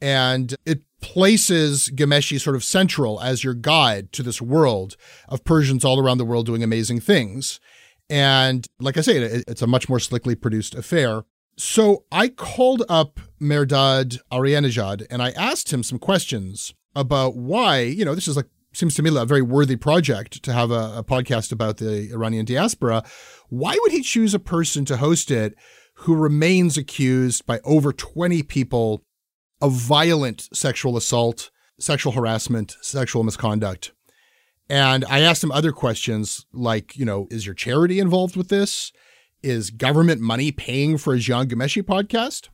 And 0.00 0.54
it 0.64 0.82
places 1.00 1.90
Ghomeshi 1.94 2.40
sort 2.40 2.56
of 2.56 2.64
central 2.64 3.20
as 3.20 3.44
your 3.44 3.54
guide 3.54 4.12
to 4.12 4.22
this 4.22 4.40
world 4.40 4.96
of 5.28 5.44
Persians 5.44 5.84
all 5.84 6.00
around 6.00 6.18
the 6.18 6.24
world 6.24 6.46
doing 6.46 6.62
amazing 6.62 7.00
things. 7.00 7.60
And 8.08 8.66
like 8.80 8.96
I 8.96 9.00
say, 9.00 9.16
it's 9.16 9.62
a 9.62 9.66
much 9.66 9.88
more 9.88 10.00
slickly 10.00 10.34
produced 10.34 10.74
affair. 10.74 11.24
So 11.56 12.04
I 12.10 12.28
called 12.28 12.84
up 12.88 13.20
Mehrdad 13.42 14.18
Ariannejad 14.30 15.06
and 15.10 15.22
I 15.22 15.30
asked 15.32 15.72
him 15.72 15.82
some 15.82 15.98
questions 15.98 16.72
about 16.94 17.36
why, 17.36 17.80
you 17.80 18.04
know, 18.04 18.14
this 18.14 18.28
is 18.28 18.36
like 18.36 18.46
seems 18.72 18.94
to 18.94 19.02
me 19.02 19.10
like 19.10 19.24
a 19.24 19.26
very 19.26 19.42
worthy 19.42 19.76
project 19.76 20.42
to 20.44 20.52
have 20.52 20.70
a, 20.70 20.98
a, 20.98 21.04
podcast 21.04 21.52
about 21.52 21.76
the 21.76 22.10
Iranian 22.10 22.46
diaspora. 22.46 23.04
Why 23.50 23.76
would 23.80 23.92
he 23.92 24.00
choose 24.00 24.32
a 24.32 24.38
person 24.38 24.86
to 24.86 24.96
host 24.96 25.30
it 25.30 25.54
who 25.94 26.14
remains 26.14 26.78
accused 26.78 27.44
by 27.44 27.60
over 27.64 27.92
20 27.92 28.42
people 28.44 29.04
of 29.60 29.72
violent 29.72 30.48
sexual 30.54 30.96
assault, 30.96 31.50
sexual 31.78 32.12
harassment, 32.12 32.76
sexual 32.80 33.24
misconduct? 33.24 33.92
And 34.70 35.04
I 35.04 35.20
asked 35.20 35.44
him 35.44 35.52
other 35.52 35.72
questions 35.72 36.46
like, 36.50 36.96
you 36.96 37.04
know, 37.04 37.26
is 37.30 37.44
your 37.44 37.54
charity 37.54 38.00
involved 38.00 38.36
with 38.36 38.48
this? 38.48 38.90
is 39.42 39.70
government 39.70 40.20
money 40.20 40.52
paying 40.52 40.96
for 40.98 41.14
a 41.14 41.18
Jian 41.18 41.46
Ghomeshi 41.46 41.82
podcast? 41.82 42.48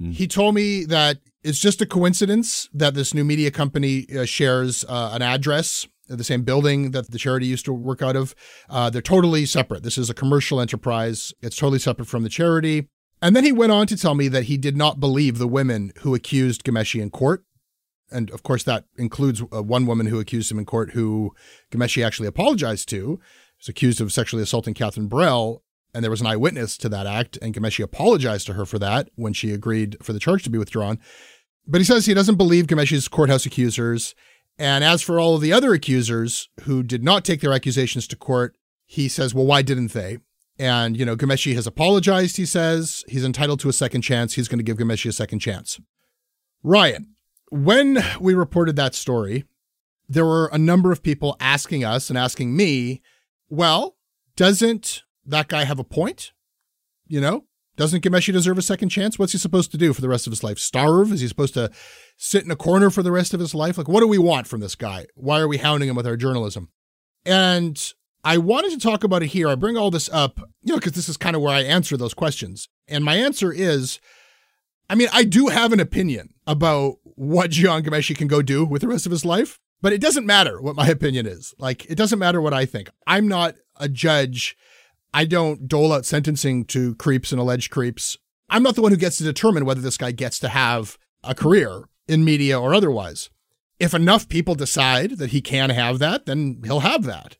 Mm. 0.00 0.12
He 0.12 0.26
told 0.26 0.54
me 0.54 0.84
that 0.84 1.18
it's 1.42 1.58
just 1.58 1.80
a 1.80 1.86
coincidence 1.86 2.68
that 2.72 2.94
this 2.94 3.14
new 3.14 3.24
media 3.24 3.50
company 3.50 4.06
uh, 4.16 4.24
shares 4.24 4.84
uh, 4.88 5.10
an 5.12 5.22
address 5.22 5.86
the 6.08 6.24
same 6.24 6.42
building 6.42 6.90
that 6.90 7.10
the 7.10 7.18
charity 7.18 7.46
used 7.46 7.64
to 7.64 7.72
work 7.72 8.02
out 8.02 8.16
of. 8.16 8.34
Uh, 8.68 8.90
they're 8.90 9.02
totally 9.02 9.46
separate. 9.46 9.82
This 9.82 9.98
is 9.98 10.10
a 10.10 10.14
commercial 10.14 10.60
enterprise. 10.60 11.32
It's 11.40 11.56
totally 11.56 11.78
separate 11.78 12.08
from 12.08 12.22
the 12.22 12.28
charity. 12.28 12.88
And 13.22 13.34
then 13.34 13.44
he 13.44 13.52
went 13.52 13.72
on 13.72 13.86
to 13.86 13.96
tell 13.96 14.14
me 14.14 14.28
that 14.28 14.44
he 14.44 14.58
did 14.58 14.76
not 14.76 15.00
believe 15.00 15.38
the 15.38 15.48
women 15.48 15.92
who 16.00 16.14
accused 16.14 16.64
Ghomeshi 16.64 17.00
in 17.00 17.10
court. 17.10 17.44
And 18.10 18.30
of 18.30 18.42
course, 18.42 18.62
that 18.64 18.84
includes 18.98 19.42
uh, 19.42 19.62
one 19.62 19.86
woman 19.86 20.06
who 20.06 20.20
accused 20.20 20.52
him 20.52 20.58
in 20.58 20.66
court 20.66 20.90
who 20.90 21.34
Ghomeshi 21.72 22.04
actually 22.04 22.28
apologized 22.28 22.88
to. 22.90 23.18
Was 23.58 23.68
accused 23.68 24.00
of 24.00 24.12
sexually 24.12 24.42
assaulting 24.42 24.74
Kathryn 24.74 25.08
Borel. 25.08 25.62
And 25.94 26.02
there 26.02 26.10
was 26.10 26.20
an 26.20 26.26
eyewitness 26.26 26.76
to 26.78 26.88
that 26.88 27.06
act. 27.06 27.38
And 27.40 27.54
Ghomeshi 27.54 27.84
apologized 27.84 28.46
to 28.48 28.54
her 28.54 28.66
for 28.66 28.78
that 28.80 29.08
when 29.14 29.32
she 29.32 29.52
agreed 29.52 29.96
for 30.02 30.12
the 30.12 30.18
charge 30.18 30.42
to 30.42 30.50
be 30.50 30.58
withdrawn. 30.58 30.98
But 31.66 31.80
he 31.80 31.84
says 31.84 32.04
he 32.04 32.14
doesn't 32.14 32.36
believe 32.36 32.66
Ghomeshi's 32.66 33.08
courthouse 33.08 33.46
accusers. 33.46 34.14
And 34.58 34.84
as 34.84 35.02
for 35.02 35.18
all 35.18 35.36
of 35.36 35.40
the 35.40 35.52
other 35.52 35.72
accusers 35.72 36.48
who 36.62 36.82
did 36.82 37.04
not 37.04 37.24
take 37.24 37.40
their 37.40 37.52
accusations 37.52 38.06
to 38.08 38.16
court, 38.16 38.56
he 38.84 39.08
says, 39.08 39.34
well, 39.34 39.46
why 39.46 39.62
didn't 39.62 39.92
they? 39.92 40.18
And, 40.58 40.96
you 40.96 41.04
know, 41.04 41.16
Ghomeshi 41.16 41.54
has 41.54 41.66
apologized, 41.66 42.36
he 42.36 42.46
says. 42.46 43.04
He's 43.08 43.24
entitled 43.24 43.60
to 43.60 43.68
a 43.68 43.72
second 43.72 44.02
chance. 44.02 44.34
He's 44.34 44.48
going 44.48 44.58
to 44.58 44.64
give 44.64 44.76
Ghomeshi 44.76 45.08
a 45.08 45.12
second 45.12 45.38
chance. 45.38 45.80
Ryan, 46.62 47.14
when 47.50 48.02
we 48.20 48.34
reported 48.34 48.76
that 48.76 48.94
story, 48.94 49.44
there 50.08 50.24
were 50.24 50.48
a 50.52 50.58
number 50.58 50.92
of 50.92 51.02
people 51.02 51.36
asking 51.40 51.84
us 51.84 52.08
and 52.08 52.18
asking 52.18 52.56
me, 52.56 53.00
well, 53.48 53.96
doesn't 54.36 55.03
that 55.26 55.48
guy 55.48 55.64
have 55.64 55.78
a 55.78 55.84
point? 55.84 56.32
You 57.06 57.20
know, 57.20 57.44
doesn't 57.76 58.02
Ghomeshi 58.02 58.32
deserve 58.32 58.58
a 58.58 58.62
second 58.62 58.88
chance? 58.88 59.18
What's 59.18 59.32
he 59.32 59.38
supposed 59.38 59.70
to 59.72 59.78
do 59.78 59.92
for 59.92 60.00
the 60.00 60.08
rest 60.08 60.26
of 60.26 60.30
his 60.30 60.42
life? 60.42 60.58
Starve? 60.58 61.12
Is 61.12 61.20
he 61.20 61.28
supposed 61.28 61.54
to 61.54 61.70
sit 62.16 62.44
in 62.44 62.50
a 62.50 62.56
corner 62.56 62.90
for 62.90 63.02
the 63.02 63.12
rest 63.12 63.34
of 63.34 63.40
his 63.40 63.54
life? 63.54 63.76
Like, 63.76 63.88
what 63.88 64.00
do 64.00 64.08
we 64.08 64.18
want 64.18 64.46
from 64.46 64.60
this 64.60 64.74
guy? 64.74 65.06
Why 65.14 65.40
are 65.40 65.48
we 65.48 65.58
hounding 65.58 65.88
him 65.88 65.96
with 65.96 66.06
our 66.06 66.16
journalism? 66.16 66.70
And 67.26 67.92
I 68.22 68.38
wanted 68.38 68.70
to 68.72 68.78
talk 68.78 69.04
about 69.04 69.22
it 69.22 69.28
here. 69.28 69.48
I 69.48 69.54
bring 69.54 69.76
all 69.76 69.90
this 69.90 70.08
up, 70.12 70.38
you 70.62 70.72
know, 70.72 70.76
because 70.76 70.92
this 70.92 71.08
is 71.08 71.16
kind 71.16 71.36
of 71.36 71.42
where 71.42 71.54
I 71.54 71.62
answer 71.62 71.96
those 71.96 72.14
questions. 72.14 72.68
And 72.88 73.04
my 73.04 73.16
answer 73.16 73.52
is 73.52 74.00
I 74.88 74.94
mean, 74.94 75.08
I 75.12 75.24
do 75.24 75.48
have 75.48 75.72
an 75.72 75.80
opinion 75.80 76.34
about 76.46 76.96
what 77.02 77.50
Jian 77.50 77.82
Ghomeshi 77.82 78.16
can 78.16 78.28
go 78.28 78.42
do 78.42 78.64
with 78.64 78.82
the 78.82 78.88
rest 78.88 79.06
of 79.06 79.12
his 79.12 79.24
life, 79.24 79.58
but 79.80 79.92
it 79.92 80.00
doesn't 80.00 80.26
matter 80.26 80.60
what 80.60 80.76
my 80.76 80.86
opinion 80.88 81.26
is. 81.26 81.54
Like, 81.58 81.86
it 81.86 81.94
doesn't 81.94 82.18
matter 82.18 82.40
what 82.40 82.54
I 82.54 82.66
think. 82.66 82.90
I'm 83.06 83.28
not 83.28 83.54
a 83.76 83.88
judge. 83.88 84.56
I 85.14 85.24
don't 85.24 85.68
dole 85.68 85.92
out 85.92 86.04
sentencing 86.04 86.64
to 86.66 86.96
creeps 86.96 87.30
and 87.30 87.40
alleged 87.40 87.70
creeps. 87.70 88.18
I'm 88.50 88.64
not 88.64 88.74
the 88.74 88.82
one 88.82 88.90
who 88.90 88.98
gets 88.98 89.16
to 89.18 89.24
determine 89.24 89.64
whether 89.64 89.80
this 89.80 89.96
guy 89.96 90.10
gets 90.10 90.40
to 90.40 90.48
have 90.48 90.98
a 91.22 91.36
career 91.36 91.84
in 92.08 92.24
media 92.24 92.60
or 92.60 92.74
otherwise. 92.74 93.30
If 93.78 93.94
enough 93.94 94.28
people 94.28 94.56
decide 94.56 95.12
that 95.18 95.30
he 95.30 95.40
can 95.40 95.70
have 95.70 96.00
that, 96.00 96.26
then 96.26 96.60
he'll 96.64 96.80
have 96.80 97.04
that. 97.04 97.36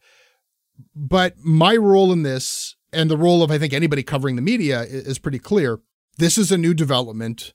But 0.94 1.34
my 1.38 1.76
role 1.76 2.12
in 2.12 2.22
this, 2.22 2.76
and 2.92 3.10
the 3.10 3.16
role 3.16 3.42
of 3.42 3.50
I 3.50 3.58
think 3.58 3.72
anybody 3.72 4.04
covering 4.04 4.36
the 4.36 4.42
media, 4.42 4.82
is 4.82 5.18
pretty 5.18 5.40
clear. 5.40 5.80
This 6.16 6.38
is 6.38 6.52
a 6.52 6.58
new 6.58 6.74
development 6.74 7.54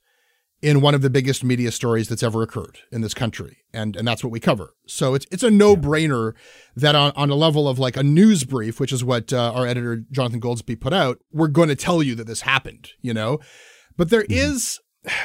in 0.62 0.82
one 0.82 0.94
of 0.94 1.02
the 1.02 1.10
biggest 1.10 1.44
media 1.44 1.72
stories 1.72 2.10
that's 2.10 2.24
ever 2.24 2.42
occurred 2.42 2.80
in 2.92 3.02
this 3.02 3.14
country. 3.14 3.60
And 3.74 3.96
and 3.96 4.08
that's 4.08 4.24
what 4.24 4.32
we 4.32 4.40
cover. 4.40 4.74
So 4.88 5.14
it's 5.14 5.26
it's 5.32 5.44
a 5.44 5.52
no-brainer 5.52 6.34
that 6.76 6.96
on, 6.96 7.12
on 7.16 7.30
a 7.30 7.36
level 7.36 7.68
of 7.68 7.80
like 7.80 7.96
a 7.96 8.04
news 8.04 8.44
brief, 8.44 8.80
which 8.80 8.92
is 8.92 9.04
what 9.04 9.32
uh, 9.32 9.54
our 9.54 9.66
editor 9.66 10.04
Jonathan 10.12 10.42
Goldsbie 10.42 10.80
put 10.80 10.94
out, 10.94 11.20
we're 11.32 11.48
going 11.48 11.70
to 11.70 11.76
tell 11.76 12.04
you 12.04 12.16
that 12.16 12.28
this 12.28 12.42
happened, 12.42 12.90
you 13.02 13.14
know? 13.14 13.40
But 13.96 14.10
there 14.10 14.24
mm-hmm. 14.24 14.34
is 14.34 14.80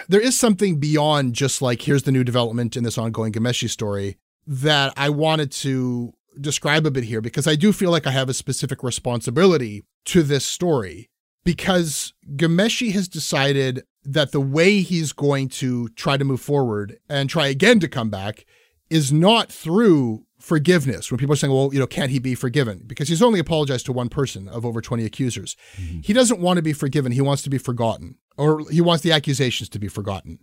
there 0.09 0.21
is 0.21 0.39
something 0.39 0.79
beyond 0.79 1.35
just 1.35 1.61
like 1.61 1.83
here's 1.83 2.05
the 2.05 2.13
new 2.13 2.25
development 2.25 2.77
in 2.77 2.85
this 2.85 2.99
ongoing 2.99 3.33
Ghomeshi 3.33 3.69
story 3.69 4.19
that 4.47 4.93
I 4.97 5.09
wanted 5.11 5.51
to 5.53 6.13
describe 6.41 6.87
a 6.87 6.91
bit 6.91 7.05
here 7.05 7.21
because 7.21 7.47
I 7.47 7.55
do 7.55 7.73
feel 7.73 7.91
like 7.91 8.07
I 8.07 8.11
have 8.11 8.29
a 8.29 8.35
specific 8.35 8.83
responsibility 8.83 9.85
to 10.07 10.23
this 10.23 10.45
story 10.45 11.11
because 11.45 12.15
Ghomeshi 12.37 12.93
has 12.93 13.09
decided 13.09 13.85
that 14.05 14.33
the 14.33 14.41
way 14.41 14.81
he's 14.81 15.13
going 15.13 15.49
to 15.49 15.89
try 15.91 16.17
to 16.17 16.25
move 16.25 16.41
forward 16.41 16.99
and 17.09 17.29
try 17.29 17.47
again 17.47 17.81
to 17.81 17.89
come 17.89 18.11
back 18.11 18.45
is 18.91 19.13
not 19.13 19.51
through 19.51 20.27
forgiveness. 20.39 21.11
When 21.11 21.19
people 21.19 21.33
are 21.33 21.37
saying, 21.37 21.53
well, 21.53 21.73
you 21.73 21.81
know, 21.81 21.87
can't 21.87 22.11
he 22.11 22.19
be 22.19 22.35
forgiven? 22.35 22.83
Because 22.87 23.09
he's 23.09 23.23
only 23.23 23.41
apologized 23.41 23.87
to 23.87 23.93
one 23.93 24.11
person 24.11 24.47
of 24.49 24.67
over 24.67 24.81
20 24.81 25.05
accusers. 25.05 25.57
Mm-hmm. 25.77 26.01
He 26.01 26.13
doesn't 26.13 26.41
want 26.41 26.59
to 26.59 26.63
be 26.63 26.75
forgiven. 26.75 27.13
He 27.13 27.23
wants 27.23 27.43
to 27.43 27.51
be 27.51 27.59
forgotten, 27.59 28.17
or 28.37 28.69
he 28.71 28.81
wants 28.81 29.03
the 29.03 29.13
accusations 29.13 29.71
to 29.71 29.79
be 29.79 29.89
forgotten. 29.89 30.41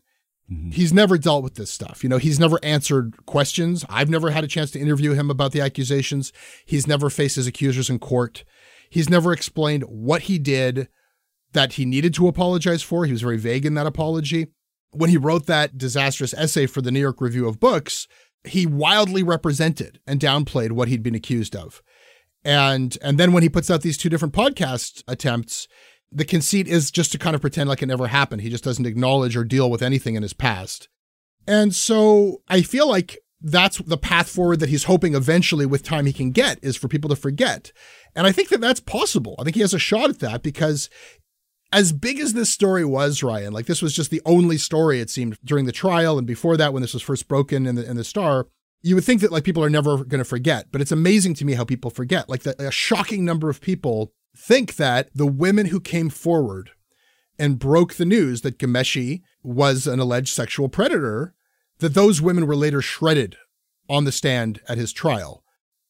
Mm-hmm. 0.52 0.72
He's 0.72 0.92
never 0.92 1.18
dealt 1.18 1.44
with 1.44 1.56
this 1.56 1.72
stuff. 1.72 2.04
You 2.04 2.10
know, 2.10 2.18
he's 2.18 2.40
never 2.40 2.60
answered 2.64 3.26
questions. 3.26 3.86
I've 3.90 4.10
never 4.10 4.32
had 4.32 4.44
a 4.44 4.48
chance 4.48 4.72
to 4.72 4.80
interview 4.80 5.14
him 5.14 5.30
about 5.30 5.52
the 5.52 5.62
accusations. 5.62 6.34
He's 6.66 6.88
never 6.88 7.10
faced 7.10 7.36
his 7.36 7.48
accusers 7.48 7.90
in 7.90 8.00
court. 8.00 8.44
He's 8.92 9.10
never 9.10 9.32
explained 9.32 9.84
what 9.84 10.24
he 10.24 10.38
did 10.38 10.90
that 11.54 11.74
he 11.74 11.86
needed 11.86 12.14
to 12.16 12.28
apologize 12.28 12.84
for. 12.84 13.06
He 13.06 13.14
was 13.14 13.22
very 13.22 13.38
vague 13.38 13.66
in 13.66 13.74
that 13.76 13.88
apology. 13.88 14.48
When 14.92 15.10
he 15.10 15.16
wrote 15.16 15.46
that 15.46 15.78
disastrous 15.78 16.34
essay 16.34 16.66
for 16.66 16.82
the 16.82 16.92
New 16.92 17.00
York 17.00 17.22
Review 17.22 17.48
of 17.48 17.58
Books, 17.58 18.10
he 18.44 18.66
wildly 18.66 19.24
represented 19.24 20.02
and 20.06 20.20
downplayed 20.20 20.74
what 20.74 20.90
he'd 20.90 21.04
been 21.04 21.16
accused 21.16 21.56
of. 21.56 21.82
And 22.44 22.98
and 23.02 23.18
then 23.18 23.32
when 23.32 23.44
he 23.44 23.50
puts 23.50 23.72
out 23.72 23.82
these 23.82 23.98
two 23.98 24.10
different 24.10 24.34
podcast 24.34 25.04
attempts, 25.08 25.70
the 26.12 26.26
conceit 26.26 26.68
is 26.68 26.92
just 26.92 27.14
to 27.14 27.18
kind 27.18 27.34
of 27.34 27.40
pretend 27.40 27.70
like 27.70 27.82
it 27.82 27.88
never 27.88 28.08
happened. 28.08 28.42
He 28.42 28.50
just 28.50 28.66
doesn't 28.66 28.86
acknowledge 28.86 29.38
or 29.38 29.46
deal 29.46 29.72
with 29.72 29.82
anything 29.82 30.16
in 30.16 30.24
his 30.24 30.34
past. 30.34 30.90
And 31.48 31.74
so 31.74 32.42
I 32.50 32.62
feel 32.62 32.90
like 32.90 33.20
that's 33.42 33.78
the 33.78 33.98
path 33.98 34.30
forward 34.30 34.60
that 34.60 34.70
he's 34.70 34.84
hoping 34.84 35.16
eventually 35.16 35.66
with 35.66 35.82
time 35.84 36.06
he 36.06 36.14
can 36.14 36.32
get 36.32 36.60
is 36.62 36.76
for 36.76 36.88
people 36.88 37.10
to 37.10 37.16
forget. 37.16 37.72
And 38.16 38.28
I 38.28 38.32
think 38.32 38.50
that 38.50 38.62
that's 38.62 38.80
possible. 38.80 39.36
I 39.40 39.44
think 39.44 39.56
he 39.56 39.62
has 39.62 39.74
a 39.74 39.80
shot 39.80 40.10
at 40.10 40.20
that 40.20 40.44
because 40.44 40.90
as 41.72 41.94
big 41.94 42.20
as 42.20 42.34
this 42.34 42.50
story 42.50 42.84
was, 42.84 43.24
Ryan, 43.24 43.54
like 43.54 43.66
this 43.66 43.82
was 43.82 43.94
just 43.94 44.12
the 44.12 44.22
only 44.26 44.58
story 44.58 45.00
it 45.00 45.10
seemed 45.10 45.38
during 45.44 45.66
the 45.66 45.72
trial 45.72 46.18
and 46.18 46.28
before 46.28 46.58
that 46.58 46.74
when 46.74 46.82
this 46.82 46.94
was 46.94 47.02
first 47.02 47.28
broken 47.28 47.66
in 47.66 47.76
the 47.76 47.90
in 47.90 47.98
the 47.98 48.04
Star. 48.04 48.48
You 48.84 48.96
would 48.96 49.04
think 49.04 49.22
that 49.22 49.32
like 49.32 49.44
people 49.44 49.64
are 49.64 49.70
never 49.70 50.04
going 50.04 50.20
to 50.20 50.26
forget, 50.26 50.68
but 50.72 50.82
it's 50.82 50.92
amazing 50.92 51.36
to 51.36 51.46
me 51.46 51.54
how 51.54 51.64
people 51.64 51.92
forget. 51.92 52.28
Like 52.28 52.42
the, 52.42 52.68
a 52.68 52.72
shocking 52.72 53.24
number 53.24 53.50
of 53.50 53.62
people 53.62 54.12
think 54.36 54.78
that 54.78 55.10
the 55.14 55.28
women 55.28 55.68
who 55.68 55.80
came 55.80 56.10
forward 56.10 56.72
and 57.38 57.60
broke 57.60 57.94
the 57.94 58.06
news 58.06 58.42
that 58.42 58.58
Ghomeshi 58.58 59.22
was 59.44 59.86
an 59.86 60.00
alleged 60.00 60.34
sexual 60.34 60.68
predator, 60.68 61.36
that 61.78 61.94
those 61.94 62.22
women 62.22 62.48
were 62.48 62.56
later 62.56 62.82
shredded 62.82 63.38
on 63.88 64.04
the 64.06 64.12
stand 64.12 64.62
at 64.68 64.78
his 64.78 64.92
trial. 64.92 65.44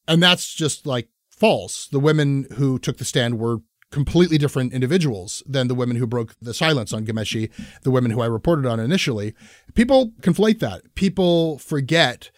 And 0.06 0.22
that's 0.22 0.52
just 0.54 0.86
like 0.86 1.08
false. 1.42 1.88
The 1.88 1.98
women 1.98 2.46
who 2.52 2.78
took 2.78 2.98
the 2.98 3.04
stand 3.04 3.40
were 3.40 3.62
completely 3.90 4.38
different 4.38 4.72
individuals 4.72 5.42
than 5.44 5.66
the 5.66 5.74
women 5.74 5.96
who 5.96 6.06
broke 6.06 6.36
the 6.40 6.54
silence 6.54 6.92
on 6.92 7.04
Ghomeshi, 7.04 7.50
the 7.82 7.90
women 7.90 8.12
who 8.12 8.20
I 8.20 8.26
reported 8.26 8.64
on 8.64 8.78
initially. 8.78 9.34
People 9.74 10.12
conflate 10.20 10.60
that. 10.60 10.94
People 10.94 11.58
forget 11.58 12.30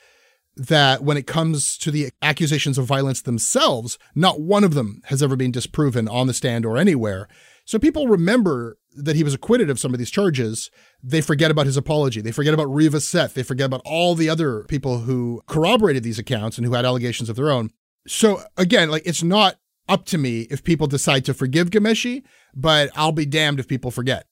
that 0.56 1.04
when 1.04 1.18
it 1.18 1.26
comes 1.26 1.76
to 1.78 1.90
the 1.90 2.12
accusations 2.22 2.78
of 2.78 2.86
violence 2.86 3.20
themselves, 3.20 3.98
not 4.14 4.40
one 4.40 4.64
of 4.64 4.72
them 4.72 5.02
has 5.08 5.22
ever 5.22 5.36
been 5.36 5.52
disproven 5.52 6.08
on 6.08 6.26
the 6.26 6.32
stand 6.32 6.64
or 6.64 6.78
anywhere. 6.78 7.28
So 7.66 7.78
people 7.78 8.08
remember 8.08 8.78
that 8.96 9.16
he 9.16 9.24
was 9.24 9.34
acquitted 9.34 9.68
of 9.68 9.78
some 9.78 9.92
of 9.92 9.98
these 9.98 10.10
charges. 10.10 10.70
They 11.02 11.20
forget 11.20 11.50
about 11.50 11.66
his 11.66 11.76
apology. 11.76 12.22
They 12.22 12.32
forget 12.32 12.54
about 12.54 12.72
Reva 12.72 13.00
Seth. 13.00 13.34
They 13.34 13.42
forget 13.42 13.66
about 13.66 13.82
all 13.84 14.14
the 14.14 14.30
other 14.30 14.64
people 14.64 15.00
who 15.00 15.42
corroborated 15.46 16.04
these 16.04 16.18
accounts 16.18 16.56
and 16.56 16.66
who 16.66 16.72
had 16.72 16.86
allegations 16.86 17.28
of 17.28 17.36
their 17.36 17.50
own. 17.50 17.68
So 18.06 18.42
again, 18.56 18.90
like 18.90 19.02
it's 19.06 19.22
not 19.22 19.56
up 19.88 20.04
to 20.06 20.18
me 20.18 20.42
if 20.50 20.64
people 20.64 20.86
decide 20.86 21.24
to 21.26 21.34
forgive 21.34 21.70
Ghomeshi, 21.70 22.22
but 22.54 22.90
I'll 22.94 23.12
be 23.12 23.26
damned 23.26 23.60
if 23.60 23.68
people 23.68 23.90
forget. 23.90 24.26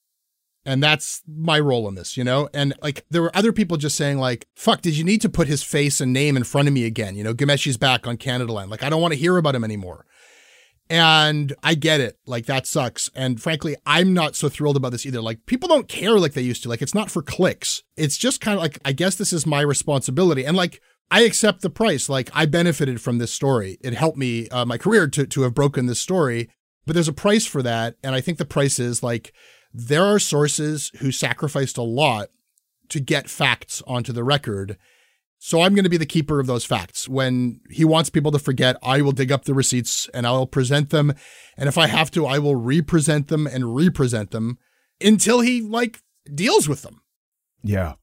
And 0.64 0.80
that's 0.80 1.22
my 1.26 1.58
role 1.58 1.88
in 1.88 1.96
this, 1.96 2.16
you 2.16 2.22
know? 2.22 2.48
And 2.54 2.74
like 2.80 3.04
there 3.10 3.22
were 3.22 3.36
other 3.36 3.52
people 3.52 3.76
just 3.76 3.96
saying, 3.96 4.18
like, 4.18 4.46
fuck, 4.54 4.80
did 4.80 4.96
you 4.96 5.02
need 5.02 5.20
to 5.22 5.28
put 5.28 5.48
his 5.48 5.62
face 5.62 6.00
and 6.00 6.12
name 6.12 6.36
in 6.36 6.44
front 6.44 6.68
of 6.68 6.74
me 6.74 6.84
again? 6.84 7.16
You 7.16 7.24
know, 7.24 7.34
Ghomeshi's 7.34 7.76
back 7.76 8.06
on 8.06 8.16
Canadaland. 8.16 8.68
Like, 8.68 8.84
I 8.84 8.88
don't 8.88 9.02
want 9.02 9.12
to 9.12 9.18
hear 9.18 9.36
about 9.36 9.56
him 9.56 9.64
anymore. 9.64 10.06
And 10.88 11.54
I 11.62 11.74
get 11.74 12.00
it. 12.00 12.18
Like, 12.26 12.46
that 12.46 12.66
sucks. 12.66 13.10
And 13.14 13.40
frankly, 13.40 13.76
I'm 13.86 14.12
not 14.12 14.36
so 14.36 14.48
thrilled 14.48 14.76
about 14.76 14.92
this 14.92 15.06
either. 15.06 15.22
Like, 15.22 15.46
people 15.46 15.68
don't 15.68 15.88
care 15.88 16.18
like 16.18 16.34
they 16.34 16.42
used 16.42 16.62
to. 16.64 16.68
Like, 16.68 16.82
it's 16.82 16.94
not 16.94 17.10
for 17.10 17.22
clicks. 17.22 17.82
It's 17.96 18.16
just 18.16 18.40
kind 18.40 18.56
of 18.56 18.62
like, 18.62 18.78
I 18.84 18.92
guess 18.92 19.16
this 19.16 19.32
is 19.32 19.46
my 19.46 19.62
responsibility. 19.62 20.44
And 20.44 20.56
like, 20.56 20.80
I 21.12 21.20
accept 21.20 21.60
the 21.60 21.68
price. 21.68 22.08
Like, 22.08 22.30
I 22.32 22.46
benefited 22.46 23.00
from 23.02 23.18
this 23.18 23.32
story. 23.32 23.76
It 23.82 23.92
helped 23.92 24.16
me, 24.16 24.48
uh, 24.48 24.64
my 24.64 24.78
career 24.78 25.06
to, 25.08 25.26
to 25.26 25.42
have 25.42 25.52
broken 25.52 25.84
this 25.84 26.00
story. 26.00 26.48
But 26.86 26.94
there's 26.94 27.06
a 27.06 27.12
price 27.12 27.44
for 27.44 27.62
that. 27.62 27.96
And 28.02 28.14
I 28.14 28.22
think 28.22 28.38
the 28.38 28.46
price 28.46 28.78
is 28.78 29.02
like, 29.02 29.34
there 29.74 30.04
are 30.04 30.18
sources 30.18 30.90
who 31.00 31.12
sacrificed 31.12 31.76
a 31.76 31.82
lot 31.82 32.28
to 32.88 32.98
get 32.98 33.28
facts 33.28 33.82
onto 33.86 34.10
the 34.10 34.24
record. 34.24 34.78
So 35.38 35.60
I'm 35.60 35.74
going 35.74 35.84
to 35.84 35.90
be 35.90 35.98
the 35.98 36.06
keeper 36.06 36.40
of 36.40 36.46
those 36.46 36.64
facts. 36.64 37.10
When 37.10 37.60
he 37.68 37.84
wants 37.84 38.08
people 38.08 38.32
to 38.32 38.38
forget, 38.38 38.76
I 38.82 39.02
will 39.02 39.12
dig 39.12 39.30
up 39.30 39.44
the 39.44 39.54
receipts 39.54 40.08
and 40.14 40.26
I 40.26 40.30
will 40.30 40.46
present 40.46 40.88
them. 40.88 41.12
And 41.58 41.68
if 41.68 41.76
I 41.76 41.88
have 41.88 42.10
to, 42.12 42.26
I 42.26 42.38
will 42.38 42.56
represent 42.56 43.28
them 43.28 43.46
and 43.46 43.76
represent 43.76 44.30
them 44.30 44.56
until 44.98 45.40
he 45.40 45.60
like 45.60 46.00
deals 46.34 46.70
with 46.70 46.80
them. 46.80 47.02
Yeah. 47.62 47.94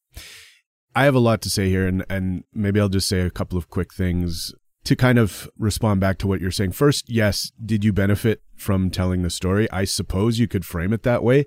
I 0.99 1.05
have 1.05 1.15
a 1.15 1.19
lot 1.19 1.41
to 1.43 1.49
say 1.49 1.69
here 1.69 1.87
and 1.87 2.05
and 2.09 2.43
maybe 2.53 2.77
I'll 2.77 2.89
just 2.89 3.07
say 3.07 3.21
a 3.21 3.29
couple 3.29 3.57
of 3.57 3.69
quick 3.69 3.93
things 3.93 4.53
to 4.83 4.97
kind 4.97 5.17
of 5.17 5.49
respond 5.57 6.01
back 6.01 6.17
to 6.17 6.27
what 6.27 6.41
you're 6.41 6.51
saying. 6.51 6.73
First, 6.73 7.09
yes, 7.09 7.53
did 7.65 7.85
you 7.85 7.93
benefit 7.93 8.41
from 8.57 8.89
telling 8.89 9.21
the 9.21 9.29
story? 9.29 9.71
I 9.71 9.85
suppose 9.85 10.39
you 10.39 10.47
could 10.49 10.65
frame 10.65 10.91
it 10.91 11.03
that 11.03 11.23
way. 11.23 11.45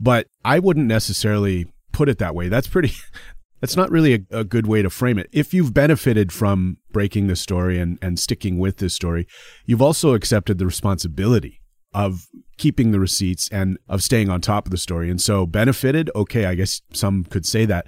But 0.00 0.26
I 0.44 0.58
wouldn't 0.58 0.86
necessarily 0.86 1.66
put 1.92 2.08
it 2.08 2.18
that 2.18 2.34
way. 2.34 2.48
That's 2.48 2.66
pretty, 2.66 2.92
that's 3.60 3.76
not 3.76 3.92
really 3.92 4.14
a, 4.14 4.40
a, 4.40 4.44
good 4.44 4.66
way 4.66 4.82
to 4.82 4.90
frame 4.90 5.20
it. 5.20 5.28
If 5.30 5.54
you've 5.54 5.72
benefited 5.72 6.32
from 6.32 6.78
breaking 6.90 7.28
the 7.28 7.36
story 7.36 7.78
and, 7.78 7.96
and 8.02 8.18
sticking 8.18 8.58
with 8.58 8.78
this 8.78 8.94
story, 8.94 9.28
you've 9.66 9.82
also 9.82 10.14
accepted 10.14 10.58
the 10.58 10.66
responsibility 10.66 11.60
of 11.92 12.26
keeping 12.58 12.90
the 12.90 13.00
receipts 13.00 13.48
and 13.50 13.78
of 13.88 14.02
staying 14.02 14.28
on 14.28 14.40
top 14.40 14.66
of 14.66 14.72
the 14.72 14.78
story. 14.78 15.10
And 15.10 15.22
so 15.22 15.46
benefited, 15.46 16.10
okay, 16.16 16.46
I 16.46 16.56
guess 16.56 16.82
some 16.92 17.22
could 17.24 17.46
say 17.46 17.64
that. 17.66 17.86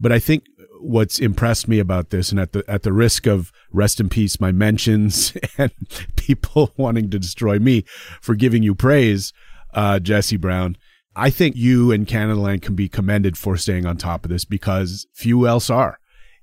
But 0.00 0.12
I 0.12 0.18
think 0.18 0.44
what's 0.80 1.18
impressed 1.18 1.68
me 1.68 1.78
about 1.78 2.10
this 2.10 2.30
and 2.30 2.38
at 2.38 2.52
the 2.52 2.64
at 2.68 2.82
the 2.82 2.92
risk 2.92 3.26
of 3.26 3.52
rest 3.72 4.00
in 4.00 4.08
peace 4.08 4.40
my 4.40 4.52
mentions 4.52 5.36
and 5.58 5.72
people 6.16 6.72
wanting 6.76 7.10
to 7.10 7.18
destroy 7.18 7.58
me 7.58 7.84
for 8.20 8.34
giving 8.34 8.62
you 8.62 8.74
praise, 8.74 9.32
uh, 9.74 9.98
Jesse 9.98 10.36
Brown, 10.36 10.76
I 11.16 11.30
think 11.30 11.56
you 11.56 11.90
and 11.90 12.06
Canada 12.06 12.40
Land 12.40 12.62
can 12.62 12.74
be 12.74 12.88
commended 12.88 13.36
for 13.36 13.56
staying 13.56 13.86
on 13.86 13.96
top 13.96 14.24
of 14.24 14.30
this 14.30 14.44
because 14.44 15.06
few 15.14 15.46
else 15.46 15.68
are. 15.68 15.98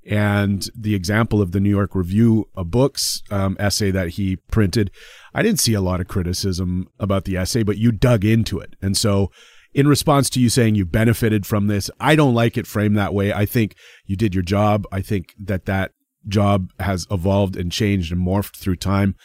And 0.07 0.67
the 0.75 0.93
example 0.93 1.41
of 1.41 1.51
the 1.51 1.59
New 1.59 1.69
York 1.69 1.95
Review 1.95 2.47
of 2.55 2.69
Books 2.69 3.23
um, 3.31 3.57
essay 3.59 3.89
that 3.89 4.09
he 4.09 4.35
printed, 4.35 4.91
I 5.33 5.41
didn't 5.41 5.59
see 5.59 5.73
a 5.73 5.81
lot 5.81 5.99
of 5.99 6.07
criticism 6.07 6.89
about 6.99 7.25
the 7.25 7.37
essay, 7.37 7.63
but 7.63 7.77
you 7.77 7.91
dug 7.91 8.23
into 8.23 8.59
it. 8.59 8.75
And 8.81 8.95
so, 8.95 9.31
in 9.75 9.89
response 9.89 10.29
to 10.31 10.39
you 10.39 10.47
saying 10.47 10.75
you 10.75 10.85
benefited 10.85 11.45
from 11.45 11.67
this, 11.67 11.91
I 11.99 12.15
don't 12.15 12.33
like 12.33 12.57
it 12.57 12.65
framed 12.65 12.97
that 12.97 13.13
way. 13.13 13.33
I 13.33 13.45
think 13.45 13.75
you 14.05 14.15
did 14.15 14.33
your 14.33 14.41
job. 14.41 14.87
I 14.89 15.01
think 15.01 15.35
that 15.37 15.65
that 15.65 15.91
job 16.29 16.71
has 16.79 17.05
evolved 17.11 17.57
and 17.57 17.69
changed 17.71 18.11
and 18.11 18.25
morphed 18.25 18.55
through 18.55 18.77
time. 18.77 19.15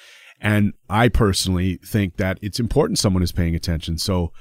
And 0.41 0.73
I 0.89 1.09
personally 1.09 1.79
think 1.87 2.17
that 2.17 2.39
it's 2.43 2.59
important 2.59 2.99
someone 2.99 3.23
is 3.23 3.31
paying 3.31 3.55
attention. 3.55 3.97
So, 3.97 4.33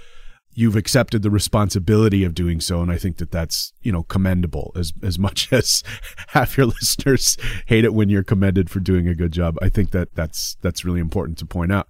you've 0.51 0.75
accepted 0.75 1.21
the 1.21 1.29
responsibility 1.29 2.23
of 2.23 2.33
doing 2.33 2.59
so 2.59 2.81
and 2.81 2.91
i 2.91 2.97
think 2.97 3.17
that 3.17 3.31
that's 3.31 3.71
you 3.81 3.91
know 3.91 4.01
commendable 4.01 4.71
as 4.75 4.91
as 5.03 5.19
much 5.19 5.53
as 5.53 5.83
half 6.29 6.57
your 6.57 6.65
listeners 6.81 7.37
hate 7.67 7.85
it 7.85 7.93
when 7.93 8.09
you're 8.09 8.23
commended 8.23 8.67
for 8.67 8.79
doing 8.79 9.07
a 9.07 9.13
good 9.13 9.31
job 9.31 9.55
i 9.61 9.69
think 9.69 9.91
that 9.91 10.13
that's 10.15 10.57
that's 10.61 10.83
really 10.83 10.99
important 10.99 11.37
to 11.37 11.45
point 11.45 11.71
out 11.71 11.87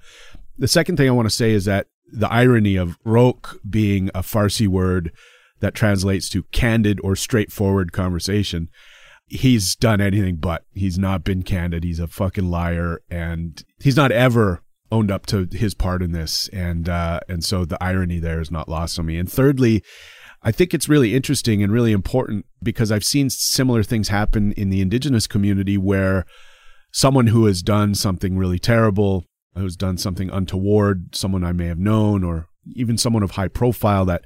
the 0.57 0.67
second 0.67 0.97
thing 0.97 1.07
i 1.07 1.11
want 1.11 1.25
to 1.25 1.33
say 1.33 1.51
is 1.51 1.63
that 1.65 1.87
the 2.11 2.31
irony 2.31 2.75
of 2.75 2.97
rok 3.03 3.57
being 3.69 4.09
a 4.09 4.21
farsi 4.21 4.67
word 4.67 5.11
that 5.59 5.75
translates 5.75 6.29
to 6.29 6.43
candid 6.51 6.99
or 7.03 7.15
straightforward 7.15 7.91
conversation. 7.91 8.69
He's 9.27 9.75
done 9.75 10.01
anything 10.01 10.37
but. 10.37 10.63
He's 10.73 10.97
not 10.97 11.23
been 11.23 11.43
candid. 11.43 11.83
He's 11.83 11.99
a 11.99 12.07
fucking 12.07 12.49
liar 12.49 13.01
and 13.09 13.63
he's 13.79 13.95
not 13.95 14.11
ever 14.11 14.63
owned 14.91 15.11
up 15.11 15.25
to 15.27 15.47
his 15.51 15.73
part 15.73 16.01
in 16.01 16.11
this, 16.11 16.47
and 16.49 16.89
uh, 16.89 17.19
and 17.29 17.43
so 17.43 17.65
the 17.65 17.81
irony 17.81 18.19
there 18.19 18.41
is 18.41 18.51
not 18.51 18.69
lost 18.69 18.97
on 18.99 19.05
me. 19.05 19.17
And 19.17 19.31
thirdly, 19.31 19.83
I 20.41 20.51
think 20.51 20.73
it's 20.73 20.89
really 20.89 21.15
interesting 21.15 21.61
and 21.61 21.71
really 21.71 21.91
important 21.91 22.45
because 22.63 22.91
I've 22.91 23.03
seen 23.03 23.29
similar 23.29 23.83
things 23.83 24.07
happen 24.07 24.51
in 24.53 24.69
the 24.69 24.81
indigenous 24.81 25.27
community 25.27 25.77
where 25.77 26.25
someone 26.91 27.27
who 27.27 27.45
has 27.45 27.61
done 27.61 27.93
something 27.93 28.37
really 28.37 28.59
terrible, 28.59 29.25
who's 29.59 29.75
done 29.75 29.97
something 29.97 30.29
untoward, 30.29 31.15
someone 31.15 31.43
I 31.43 31.51
may 31.51 31.67
have 31.67 31.79
known, 31.79 32.23
or 32.23 32.47
even 32.75 32.97
someone 32.97 33.23
of 33.23 33.31
high 33.31 33.47
profile 33.47 34.05
that 34.05 34.25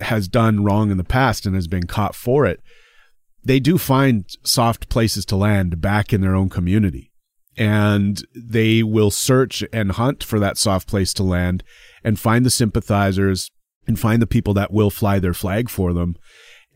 has 0.00 0.28
done 0.28 0.64
wrong 0.64 0.90
in 0.90 0.96
the 0.96 1.04
past 1.04 1.46
and 1.46 1.54
has 1.54 1.68
been 1.68 1.86
caught 1.86 2.14
for 2.14 2.46
it, 2.46 2.60
they 3.44 3.60
do 3.60 3.78
find 3.78 4.24
soft 4.44 4.88
places 4.88 5.24
to 5.26 5.36
land 5.36 5.80
back 5.80 6.12
in 6.12 6.20
their 6.20 6.34
own 6.34 6.48
community. 6.48 7.12
And 7.56 8.22
they 8.34 8.82
will 8.82 9.10
search 9.10 9.64
and 9.72 9.92
hunt 9.92 10.22
for 10.22 10.38
that 10.38 10.58
soft 10.58 10.88
place 10.88 11.14
to 11.14 11.22
land 11.22 11.64
and 12.04 12.20
find 12.20 12.44
the 12.44 12.50
sympathizers 12.50 13.50
and 13.86 13.98
find 13.98 14.20
the 14.20 14.26
people 14.26 14.52
that 14.54 14.72
will 14.72 14.90
fly 14.90 15.18
their 15.18 15.32
flag 15.32 15.70
for 15.70 15.92
them 15.92 16.16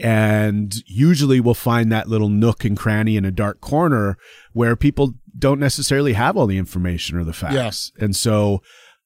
and 0.01 0.74
usually 0.86 1.40
we'll 1.40 1.55
find 1.55 1.92
that 1.92 2.09
little 2.09 2.28
nook 2.28 2.64
and 2.64 2.76
cranny 2.76 3.16
in 3.16 3.24
a 3.24 3.30
dark 3.30 3.61
corner 3.61 4.16
where 4.53 4.76
people 4.76 5.14
don't 5.38 5.61
necessarily 5.61 6.14
have 6.14 6.36
all 6.36 6.46
the 6.46 6.59
information 6.59 7.16
or 7.16 7.24
the 7.24 7.32
facts. 7.32 7.92
Yeah. 7.96 8.05
And 8.05 8.16
so 8.16 8.62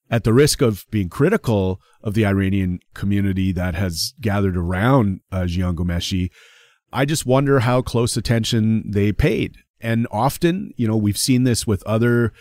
at 0.09 0.23
the 0.23 0.33
risk 0.33 0.61
of 0.61 0.85
being 0.91 1.09
critical 1.09 1.79
of 2.01 2.13
the 2.13 2.25
Iranian 2.25 2.79
community 2.93 3.51
that 3.51 3.75
has 3.75 4.13
gathered 4.21 4.55
around 4.55 5.21
uh, 5.31 5.41
Jian 5.41 5.75
Ghomeshi, 5.75 6.29
I 6.93 7.05
just 7.05 7.25
wonder 7.25 7.59
how 7.61 7.81
close 7.81 8.15
attention 8.15 8.89
they 8.89 9.11
paid 9.11 9.57
and 9.81 10.07
often, 10.11 10.71
you 10.77 10.87
know, 10.87 10.97
we've 10.97 11.17
seen 11.17 11.43
this 11.43 11.67
with 11.67 11.83
other 11.83 12.33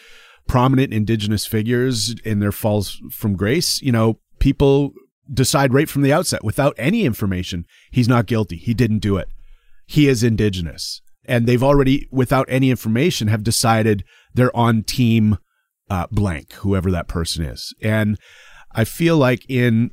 prominent 0.46 0.92
indigenous 0.92 1.46
figures 1.46 2.14
in 2.24 2.40
their 2.40 2.52
falls 2.52 3.00
from 3.10 3.36
grace. 3.36 3.82
You 3.82 3.92
know, 3.92 4.18
people 4.38 4.92
decide 5.32 5.72
right 5.72 5.88
from 5.88 6.02
the 6.02 6.12
outset 6.12 6.44
without 6.44 6.74
any 6.76 7.04
information, 7.04 7.64
he's 7.90 8.08
not 8.08 8.26
guilty. 8.26 8.56
He 8.56 8.74
didn't 8.74 8.98
do 8.98 9.16
it. 9.16 9.28
He 9.86 10.08
is 10.08 10.22
indigenous. 10.22 11.00
And 11.24 11.46
they've 11.46 11.62
already, 11.62 12.06
without 12.10 12.46
any 12.50 12.70
information, 12.70 13.28
have 13.28 13.42
decided 13.42 14.04
they're 14.34 14.54
on 14.54 14.82
team 14.82 15.38
uh, 15.88 16.06
blank, 16.10 16.52
whoever 16.54 16.90
that 16.90 17.08
person 17.08 17.44
is. 17.44 17.74
And 17.82 18.18
I 18.72 18.84
feel 18.84 19.16
like 19.16 19.44
in 19.48 19.90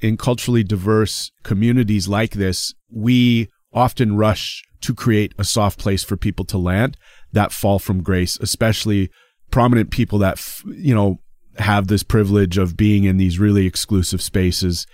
in 0.00 0.16
culturally 0.16 0.64
diverse 0.64 1.30
communities 1.44 2.08
like 2.08 2.32
this, 2.32 2.74
we 2.90 3.48
often 3.72 4.16
rush 4.16 4.62
to 4.80 4.94
create 4.94 5.32
a 5.38 5.44
soft 5.44 5.78
place 5.78 6.02
for 6.02 6.16
people 6.16 6.44
to 6.46 6.58
land 6.58 6.96
that 7.32 7.52
fall 7.52 7.78
from 7.78 8.02
grace, 8.02 8.36
especially 8.40 9.10
prominent 9.52 9.90
people 9.90 10.18
that, 10.18 10.44
you 10.66 10.94
know, 10.94 11.20
have 11.58 11.88
this 11.88 12.02
privilege 12.02 12.58
of 12.58 12.76
being 12.76 13.04
in 13.04 13.16
these 13.16 13.38
really 13.38 13.66
exclusive 13.66 14.22
spaces. 14.22 14.86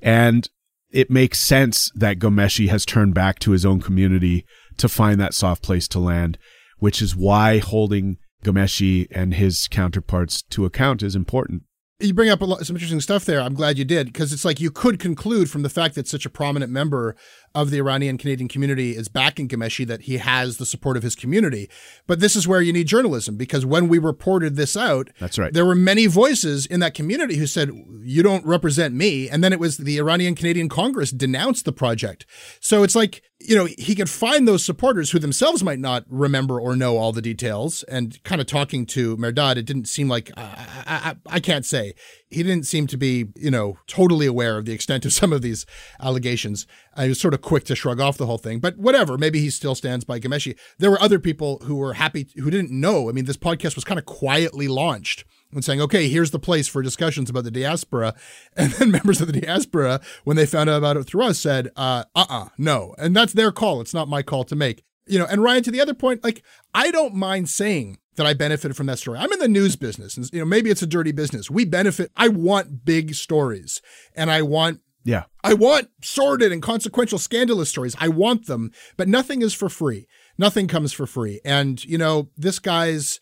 And 0.00 0.48
it 0.90 1.10
makes 1.10 1.38
sense 1.38 1.90
that 1.94 2.18
Ghomeshi 2.18 2.68
has 2.68 2.86
turned 2.86 3.14
back 3.14 3.38
to 3.40 3.50
his 3.50 3.66
own 3.66 3.80
community 3.80 4.46
to 4.76 4.88
find 4.88 5.20
that 5.20 5.34
soft 5.34 5.62
place 5.62 5.88
to 5.88 5.98
land, 5.98 6.38
which 6.78 7.02
is 7.02 7.16
why 7.16 7.58
holding 7.58 8.18
Ghomeshi 8.44 9.08
and 9.10 9.34
his 9.34 9.66
counterparts 9.68 10.42
to 10.42 10.64
account 10.64 11.02
is 11.02 11.16
important 11.16 11.62
you 12.00 12.14
bring 12.14 12.30
up 12.30 12.40
lot, 12.40 12.64
some 12.66 12.76
interesting 12.76 13.00
stuff 13.00 13.24
there. 13.24 13.40
I'm 13.40 13.54
glad 13.54 13.78
you 13.78 13.84
did 13.84 14.06
because 14.08 14.32
it's 14.32 14.44
like 14.44 14.60
you 14.60 14.70
could 14.70 14.98
conclude 14.98 15.50
from 15.50 15.62
the 15.62 15.68
fact 15.68 15.94
that 15.94 16.08
such 16.08 16.26
a 16.26 16.30
prominent 16.30 16.72
member 16.72 17.16
of 17.54 17.70
the 17.70 17.78
Iranian 17.78 18.18
Canadian 18.18 18.48
community 18.48 18.96
is 18.96 19.08
backing 19.08 19.48
Ghomeshi 19.48 19.86
that 19.86 20.02
he 20.02 20.18
has 20.18 20.56
the 20.56 20.66
support 20.66 20.96
of 20.96 21.02
his 21.02 21.14
community. 21.14 21.70
But 22.06 22.20
this 22.20 22.34
is 22.36 22.48
where 22.48 22.60
you 22.60 22.72
need 22.72 22.86
journalism 22.86 23.36
because 23.36 23.64
when 23.64 23.88
we 23.88 23.98
reported 23.98 24.56
this 24.56 24.76
out, 24.76 25.10
that's 25.20 25.38
right. 25.38 25.52
There 25.52 25.66
were 25.66 25.74
many 25.74 26.06
voices 26.06 26.66
in 26.66 26.80
that 26.80 26.94
community 26.94 27.36
who 27.36 27.46
said, 27.46 27.70
"You 28.00 28.22
don't 28.22 28.44
represent 28.44 28.94
me," 28.94 29.28
and 29.28 29.42
then 29.44 29.52
it 29.52 29.60
was 29.60 29.76
the 29.76 29.98
Iranian 29.98 30.34
Canadian 30.34 30.68
Congress 30.68 31.10
denounced 31.10 31.64
the 31.64 31.72
project. 31.72 32.26
So 32.60 32.82
it's 32.82 32.96
like 32.96 33.22
you 33.46 33.56
know, 33.56 33.66
he 33.66 33.94
could 33.94 34.08
find 34.08 34.48
those 34.48 34.64
supporters 34.64 35.10
who 35.10 35.18
themselves 35.18 35.62
might 35.62 35.78
not 35.78 36.04
remember 36.08 36.58
or 36.58 36.76
know 36.76 36.96
all 36.96 37.12
the 37.12 37.20
details. 37.20 37.82
And 37.84 38.22
kind 38.24 38.40
of 38.40 38.46
talking 38.46 38.86
to 38.86 39.16
Mehrdad, 39.16 39.56
it 39.56 39.66
didn't 39.66 39.88
seem 39.88 40.08
like, 40.08 40.30
I, 40.36 40.66
I, 40.86 41.16
I, 41.26 41.40
can't 41.40 41.66
say, 41.66 41.94
he 42.34 42.42
didn't 42.42 42.66
seem 42.66 42.86
to 42.88 42.96
be, 42.96 43.26
you 43.36 43.50
know, 43.50 43.78
totally 43.86 44.26
aware 44.26 44.58
of 44.58 44.64
the 44.64 44.72
extent 44.72 45.04
of 45.04 45.12
some 45.20 45.32
of 45.32 45.42
these 45.42 45.66
allegations. 46.00 46.66
I 46.94 47.08
was 47.08 47.20
sort 47.20 47.34
of 47.34 47.40
quick 47.40 47.64
to 47.64 47.76
shrug 47.76 48.00
off 48.00 48.16
the 48.16 48.26
whole 48.26 48.38
thing, 48.38 48.60
but 48.60 48.76
whatever. 48.76 49.16
Maybe 49.16 49.40
he 49.40 49.50
still 49.50 49.74
stands 49.74 50.04
by 50.04 50.20
Ghomeshi. 50.20 50.56
There 50.78 50.90
were 50.90 51.00
other 51.00 51.18
people 51.18 51.60
who 51.64 51.76
were 51.76 51.94
happy, 51.94 52.28
who 52.36 52.50
didn't 52.50 52.70
know. 52.70 53.08
I 53.08 53.12
mean, 53.12 53.24
this 53.24 53.36
podcast 53.36 53.74
was 53.74 53.84
kind 53.84 53.98
of 53.98 54.04
quietly 54.04 54.68
launched 54.68 55.24
and 55.52 55.64
saying, 55.64 55.80
okay, 55.80 56.08
here's 56.08 56.32
the 56.32 56.38
place 56.38 56.68
for 56.68 56.82
discussions 56.82 57.30
about 57.30 57.44
the 57.44 57.50
diaspora. 57.50 58.14
And 58.56 58.72
then 58.72 58.90
members 58.90 59.20
of 59.20 59.26
the 59.26 59.40
diaspora, 59.40 60.00
when 60.24 60.36
they 60.36 60.46
found 60.46 60.70
out 60.70 60.78
about 60.78 60.96
it 60.96 61.04
through 61.04 61.24
us, 61.24 61.38
said, 61.38 61.70
uh 61.76 62.04
uh 62.14 62.26
uh, 62.28 62.48
no. 62.58 62.94
And 62.98 63.14
that's 63.14 63.32
their 63.32 63.52
call. 63.52 63.80
It's 63.80 63.94
not 63.94 64.08
my 64.08 64.22
call 64.22 64.44
to 64.44 64.56
make. 64.56 64.84
You 65.06 65.18
know, 65.18 65.26
and 65.26 65.42
Ryan, 65.42 65.62
to 65.64 65.70
the 65.70 65.80
other 65.80 65.94
point, 65.94 66.24
like, 66.24 66.42
I 66.72 66.90
don't 66.90 67.14
mind 67.14 67.48
saying 67.48 67.98
that 68.16 68.26
I 68.26 68.34
benefited 68.34 68.76
from 68.76 68.86
that 68.86 68.98
story. 68.98 69.18
I'm 69.18 69.32
in 69.32 69.38
the 69.38 69.48
news 69.48 69.76
business, 69.76 70.16
and 70.16 70.28
you 70.32 70.38
know, 70.38 70.44
maybe 70.44 70.70
it's 70.70 70.82
a 70.82 70.86
dirty 70.86 71.12
business. 71.12 71.50
We 71.50 71.64
benefit. 71.64 72.10
I 72.16 72.28
want 72.28 72.84
big 72.84 73.14
stories, 73.14 73.82
and 74.14 74.30
I 74.30 74.42
want 74.42 74.80
yeah. 75.04 75.24
I 75.42 75.54
want 75.54 75.90
sordid 76.02 76.50
and 76.50 76.62
consequential 76.62 77.18
scandalous 77.18 77.68
stories. 77.68 77.94
I 77.98 78.08
want 78.08 78.46
them, 78.46 78.72
but 78.96 79.06
nothing 79.06 79.42
is 79.42 79.52
for 79.54 79.68
free. 79.68 80.06
Nothing 80.38 80.66
comes 80.66 80.92
for 80.92 81.06
free. 81.06 81.40
And, 81.44 81.84
you 81.84 81.98
know, 81.98 82.30
this 82.36 82.58
guy's 82.58 83.20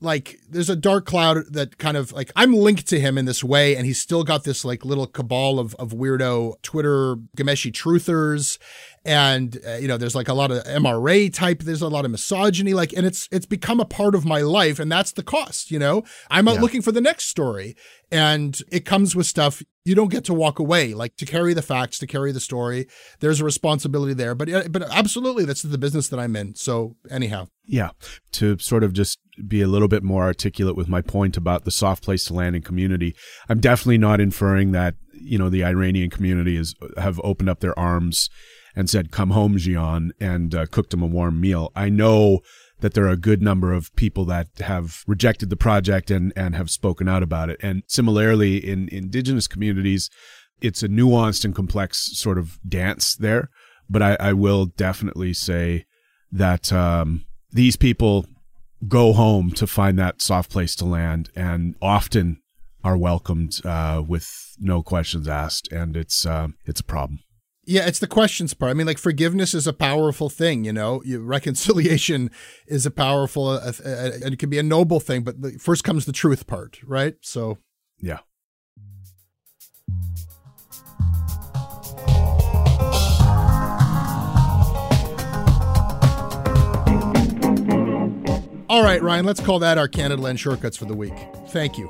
like 0.00 0.38
there's 0.50 0.68
a 0.68 0.76
dark 0.76 1.06
cloud 1.06 1.44
that 1.52 1.78
kind 1.78 1.96
of 1.96 2.12
like 2.12 2.30
I'm 2.34 2.52
linked 2.52 2.88
to 2.88 3.00
him 3.00 3.16
in 3.16 3.24
this 3.24 3.42
way, 3.42 3.76
and 3.76 3.86
he's 3.86 4.00
still 4.00 4.24
got 4.24 4.44
this 4.44 4.64
like 4.64 4.84
little 4.84 5.06
cabal 5.06 5.58
of 5.58 5.74
of 5.76 5.92
weirdo 5.92 6.60
Twitter 6.62 7.16
Ghomeshi 7.36 7.72
truthers, 7.72 8.58
and 9.04 9.58
uh, 9.66 9.74
you 9.74 9.88
know 9.88 9.96
there's 9.96 10.14
like 10.14 10.28
a 10.28 10.34
lot 10.34 10.50
of 10.50 10.62
MRA 10.64 11.32
type. 11.32 11.60
There's 11.60 11.82
a 11.82 11.88
lot 11.88 12.04
of 12.04 12.10
misogyny, 12.10 12.74
like, 12.74 12.92
and 12.92 13.06
it's 13.06 13.28
it's 13.32 13.46
become 13.46 13.80
a 13.80 13.84
part 13.84 14.14
of 14.14 14.24
my 14.24 14.40
life, 14.40 14.78
and 14.78 14.90
that's 14.90 15.12
the 15.12 15.22
cost. 15.22 15.70
You 15.70 15.78
know, 15.78 16.04
I'm 16.30 16.48
out 16.48 16.56
yeah. 16.56 16.60
looking 16.60 16.82
for 16.82 16.92
the 16.92 17.00
next 17.00 17.28
story, 17.28 17.76
and 18.10 18.60
it 18.70 18.84
comes 18.84 19.16
with 19.16 19.26
stuff 19.26 19.62
you 19.84 19.96
don't 19.96 20.12
get 20.12 20.24
to 20.24 20.32
walk 20.32 20.60
away 20.60 20.94
like 20.94 21.16
to 21.16 21.26
carry 21.26 21.54
the 21.54 21.62
facts 21.62 21.98
to 21.98 22.06
carry 22.06 22.30
the 22.30 22.38
story 22.38 22.86
there's 23.18 23.40
a 23.40 23.44
responsibility 23.44 24.14
there 24.14 24.32
but 24.32 24.48
but 24.70 24.82
absolutely 24.92 25.44
that's 25.44 25.62
the 25.62 25.76
business 25.76 26.06
that 26.06 26.20
i'm 26.20 26.36
in 26.36 26.54
so 26.54 26.94
anyhow 27.10 27.48
yeah 27.64 27.90
to 28.30 28.56
sort 28.58 28.84
of 28.84 28.92
just 28.92 29.18
be 29.48 29.60
a 29.60 29.66
little 29.66 29.88
bit 29.88 30.04
more 30.04 30.22
articulate 30.22 30.76
with 30.76 30.88
my 30.88 31.02
point 31.02 31.36
about 31.36 31.64
the 31.64 31.70
soft 31.72 32.04
place 32.04 32.24
to 32.24 32.32
land 32.32 32.54
in 32.54 32.62
community 32.62 33.12
i'm 33.48 33.58
definitely 33.58 33.98
not 33.98 34.20
inferring 34.20 34.70
that 34.70 34.94
you 35.22 35.38
know 35.38 35.48
the 35.48 35.64
Iranian 35.64 36.10
community 36.10 36.56
is 36.56 36.74
have 36.96 37.20
opened 37.24 37.48
up 37.48 37.60
their 37.60 37.78
arms 37.78 38.28
and 38.74 38.88
said, 38.88 39.10
"Come 39.10 39.30
home, 39.30 39.56
Jian," 39.56 40.10
and 40.20 40.54
uh, 40.54 40.66
cooked 40.66 40.94
him 40.94 41.02
a 41.02 41.06
warm 41.06 41.40
meal. 41.40 41.70
I 41.74 41.88
know 41.88 42.40
that 42.80 42.94
there 42.94 43.04
are 43.04 43.10
a 43.10 43.16
good 43.16 43.40
number 43.40 43.72
of 43.72 43.94
people 43.96 44.24
that 44.26 44.48
have 44.58 45.04
rejected 45.06 45.50
the 45.50 45.56
project 45.56 46.10
and 46.10 46.32
and 46.36 46.54
have 46.54 46.70
spoken 46.70 47.08
out 47.08 47.22
about 47.22 47.50
it. 47.50 47.58
And 47.62 47.82
similarly, 47.86 48.56
in 48.56 48.88
indigenous 48.90 49.48
communities, 49.48 50.10
it's 50.60 50.82
a 50.82 50.88
nuanced 50.88 51.44
and 51.44 51.54
complex 51.54 52.18
sort 52.18 52.38
of 52.38 52.58
dance 52.68 53.14
there. 53.14 53.50
But 53.88 54.02
I, 54.02 54.16
I 54.20 54.32
will 54.32 54.66
definitely 54.66 55.32
say 55.32 55.84
that 56.30 56.72
um, 56.72 57.24
these 57.50 57.76
people 57.76 58.26
go 58.88 59.12
home 59.12 59.50
to 59.52 59.66
find 59.66 59.98
that 59.98 60.22
soft 60.22 60.50
place 60.50 60.74
to 60.76 60.84
land, 60.84 61.30
and 61.36 61.76
often 61.80 62.40
are 62.84 62.96
welcomed 62.96 63.60
uh, 63.64 64.02
with 64.06 64.56
no 64.58 64.82
questions 64.82 65.28
asked, 65.28 65.70
and 65.70 65.96
it's 65.96 66.26
uh, 66.26 66.48
it's 66.64 66.80
a 66.80 66.84
problem. 66.84 67.20
Yeah, 67.64 67.86
it's 67.86 68.00
the 68.00 68.08
questions 68.08 68.54
part. 68.54 68.70
I 68.70 68.74
mean, 68.74 68.88
like 68.88 68.98
forgiveness 68.98 69.54
is 69.54 69.68
a 69.68 69.72
powerful 69.72 70.28
thing, 70.28 70.64
you 70.64 70.72
know. 70.72 71.00
Reconciliation 71.06 72.30
is 72.66 72.84
a 72.86 72.90
powerful, 72.90 73.48
uh, 73.48 73.72
uh, 73.84 74.10
and 74.24 74.34
it 74.34 74.38
can 74.38 74.50
be 74.50 74.58
a 74.58 74.64
noble 74.64 74.98
thing. 74.98 75.22
But 75.22 75.40
the, 75.40 75.52
first 75.52 75.84
comes 75.84 76.04
the 76.04 76.12
truth 76.12 76.46
part, 76.48 76.80
right? 76.84 77.14
So, 77.20 77.58
yeah. 78.00 78.18
All 88.68 88.82
right, 88.82 89.02
Ryan, 89.02 89.26
let's 89.26 89.40
call 89.40 89.60
that 89.60 89.78
our 89.78 89.86
Canadaland 89.86 90.38
shortcuts 90.38 90.76
for 90.76 90.86
the 90.86 90.96
week. 90.96 91.14
Thank 91.48 91.78
you. 91.78 91.88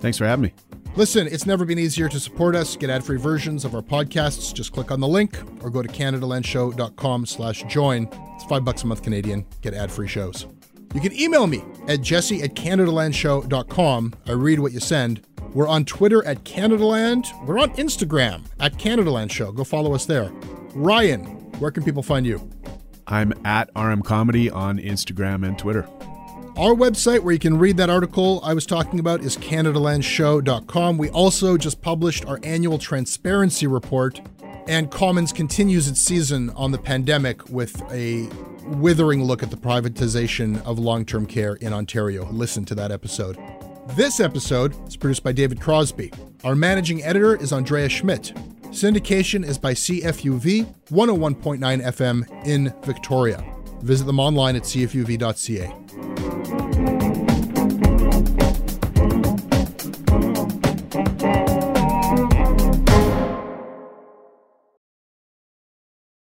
Thanks 0.00 0.18
for 0.18 0.26
having 0.26 0.42
me. 0.42 0.67
Listen, 0.98 1.28
it's 1.28 1.46
never 1.46 1.64
been 1.64 1.78
easier 1.78 2.08
to 2.08 2.18
support 2.18 2.56
us. 2.56 2.76
Get 2.76 2.90
ad-free 2.90 3.18
versions 3.18 3.64
of 3.64 3.72
our 3.72 3.82
podcasts. 3.82 4.52
Just 4.52 4.72
click 4.72 4.90
on 4.90 4.98
the 4.98 5.06
link 5.06 5.38
or 5.62 5.70
go 5.70 5.80
to 5.80 5.88
CanadaLandShow.com 5.88 7.24
slash 7.24 7.62
join. 7.68 8.08
It's 8.34 8.42
five 8.46 8.64
bucks 8.64 8.82
a 8.82 8.88
month 8.88 9.04
Canadian. 9.04 9.46
Get 9.62 9.74
ad-free 9.74 10.08
shows. 10.08 10.48
You 10.96 11.00
can 11.00 11.12
email 11.12 11.46
me 11.46 11.62
at 11.86 12.00
jesse 12.00 12.42
at 12.42 12.54
CanadaLandShow.com. 12.56 14.14
I 14.26 14.32
read 14.32 14.58
what 14.58 14.72
you 14.72 14.80
send. 14.80 15.24
We're 15.54 15.68
on 15.68 15.84
Twitter 15.84 16.26
at 16.26 16.42
CanadaLand. 16.42 17.46
We're 17.46 17.60
on 17.60 17.70
Instagram 17.74 18.46
at 18.58 18.72
CanadaLand 18.72 19.30
Show. 19.30 19.52
Go 19.52 19.62
follow 19.62 19.94
us 19.94 20.04
there. 20.04 20.32
Ryan, 20.74 21.26
where 21.60 21.70
can 21.70 21.84
people 21.84 22.02
find 22.02 22.26
you? 22.26 22.50
I'm 23.06 23.32
at 23.44 23.70
RM 23.76 24.02
Comedy 24.02 24.50
on 24.50 24.78
Instagram 24.78 25.46
and 25.46 25.56
Twitter. 25.56 25.88
Our 26.58 26.74
website, 26.74 27.20
where 27.20 27.32
you 27.32 27.38
can 27.38 27.56
read 27.56 27.76
that 27.76 27.88
article 27.88 28.40
I 28.42 28.52
was 28.52 28.66
talking 28.66 28.98
about, 28.98 29.20
is 29.20 29.36
CanadaLandShow.com. 29.36 30.98
We 30.98 31.08
also 31.10 31.56
just 31.56 31.80
published 31.80 32.26
our 32.26 32.40
annual 32.42 32.78
transparency 32.78 33.68
report, 33.68 34.20
and 34.66 34.90
Commons 34.90 35.32
continues 35.32 35.86
its 35.86 36.00
season 36.00 36.50
on 36.56 36.72
the 36.72 36.78
pandemic 36.78 37.48
with 37.48 37.80
a 37.92 38.28
withering 38.76 39.22
look 39.22 39.44
at 39.44 39.52
the 39.52 39.56
privatization 39.56 40.60
of 40.64 40.80
long 40.80 41.04
term 41.04 41.26
care 41.26 41.54
in 41.54 41.72
Ontario. 41.72 42.28
Listen 42.32 42.64
to 42.64 42.74
that 42.74 42.90
episode. 42.90 43.38
This 43.90 44.18
episode 44.18 44.74
is 44.88 44.96
produced 44.96 45.22
by 45.22 45.30
David 45.30 45.60
Crosby. 45.60 46.12
Our 46.42 46.56
managing 46.56 47.04
editor 47.04 47.36
is 47.36 47.52
Andrea 47.52 47.88
Schmidt. 47.88 48.32
Syndication 48.70 49.46
is 49.46 49.58
by 49.58 49.74
CFUV 49.74 50.74
101.9 50.90 51.84
FM 51.84 52.44
in 52.44 52.74
Victoria. 52.82 53.57
Visit 53.82 54.06
them 54.06 54.20
online 54.20 54.56
at 54.56 54.62
cfuv.ca. 54.62 56.77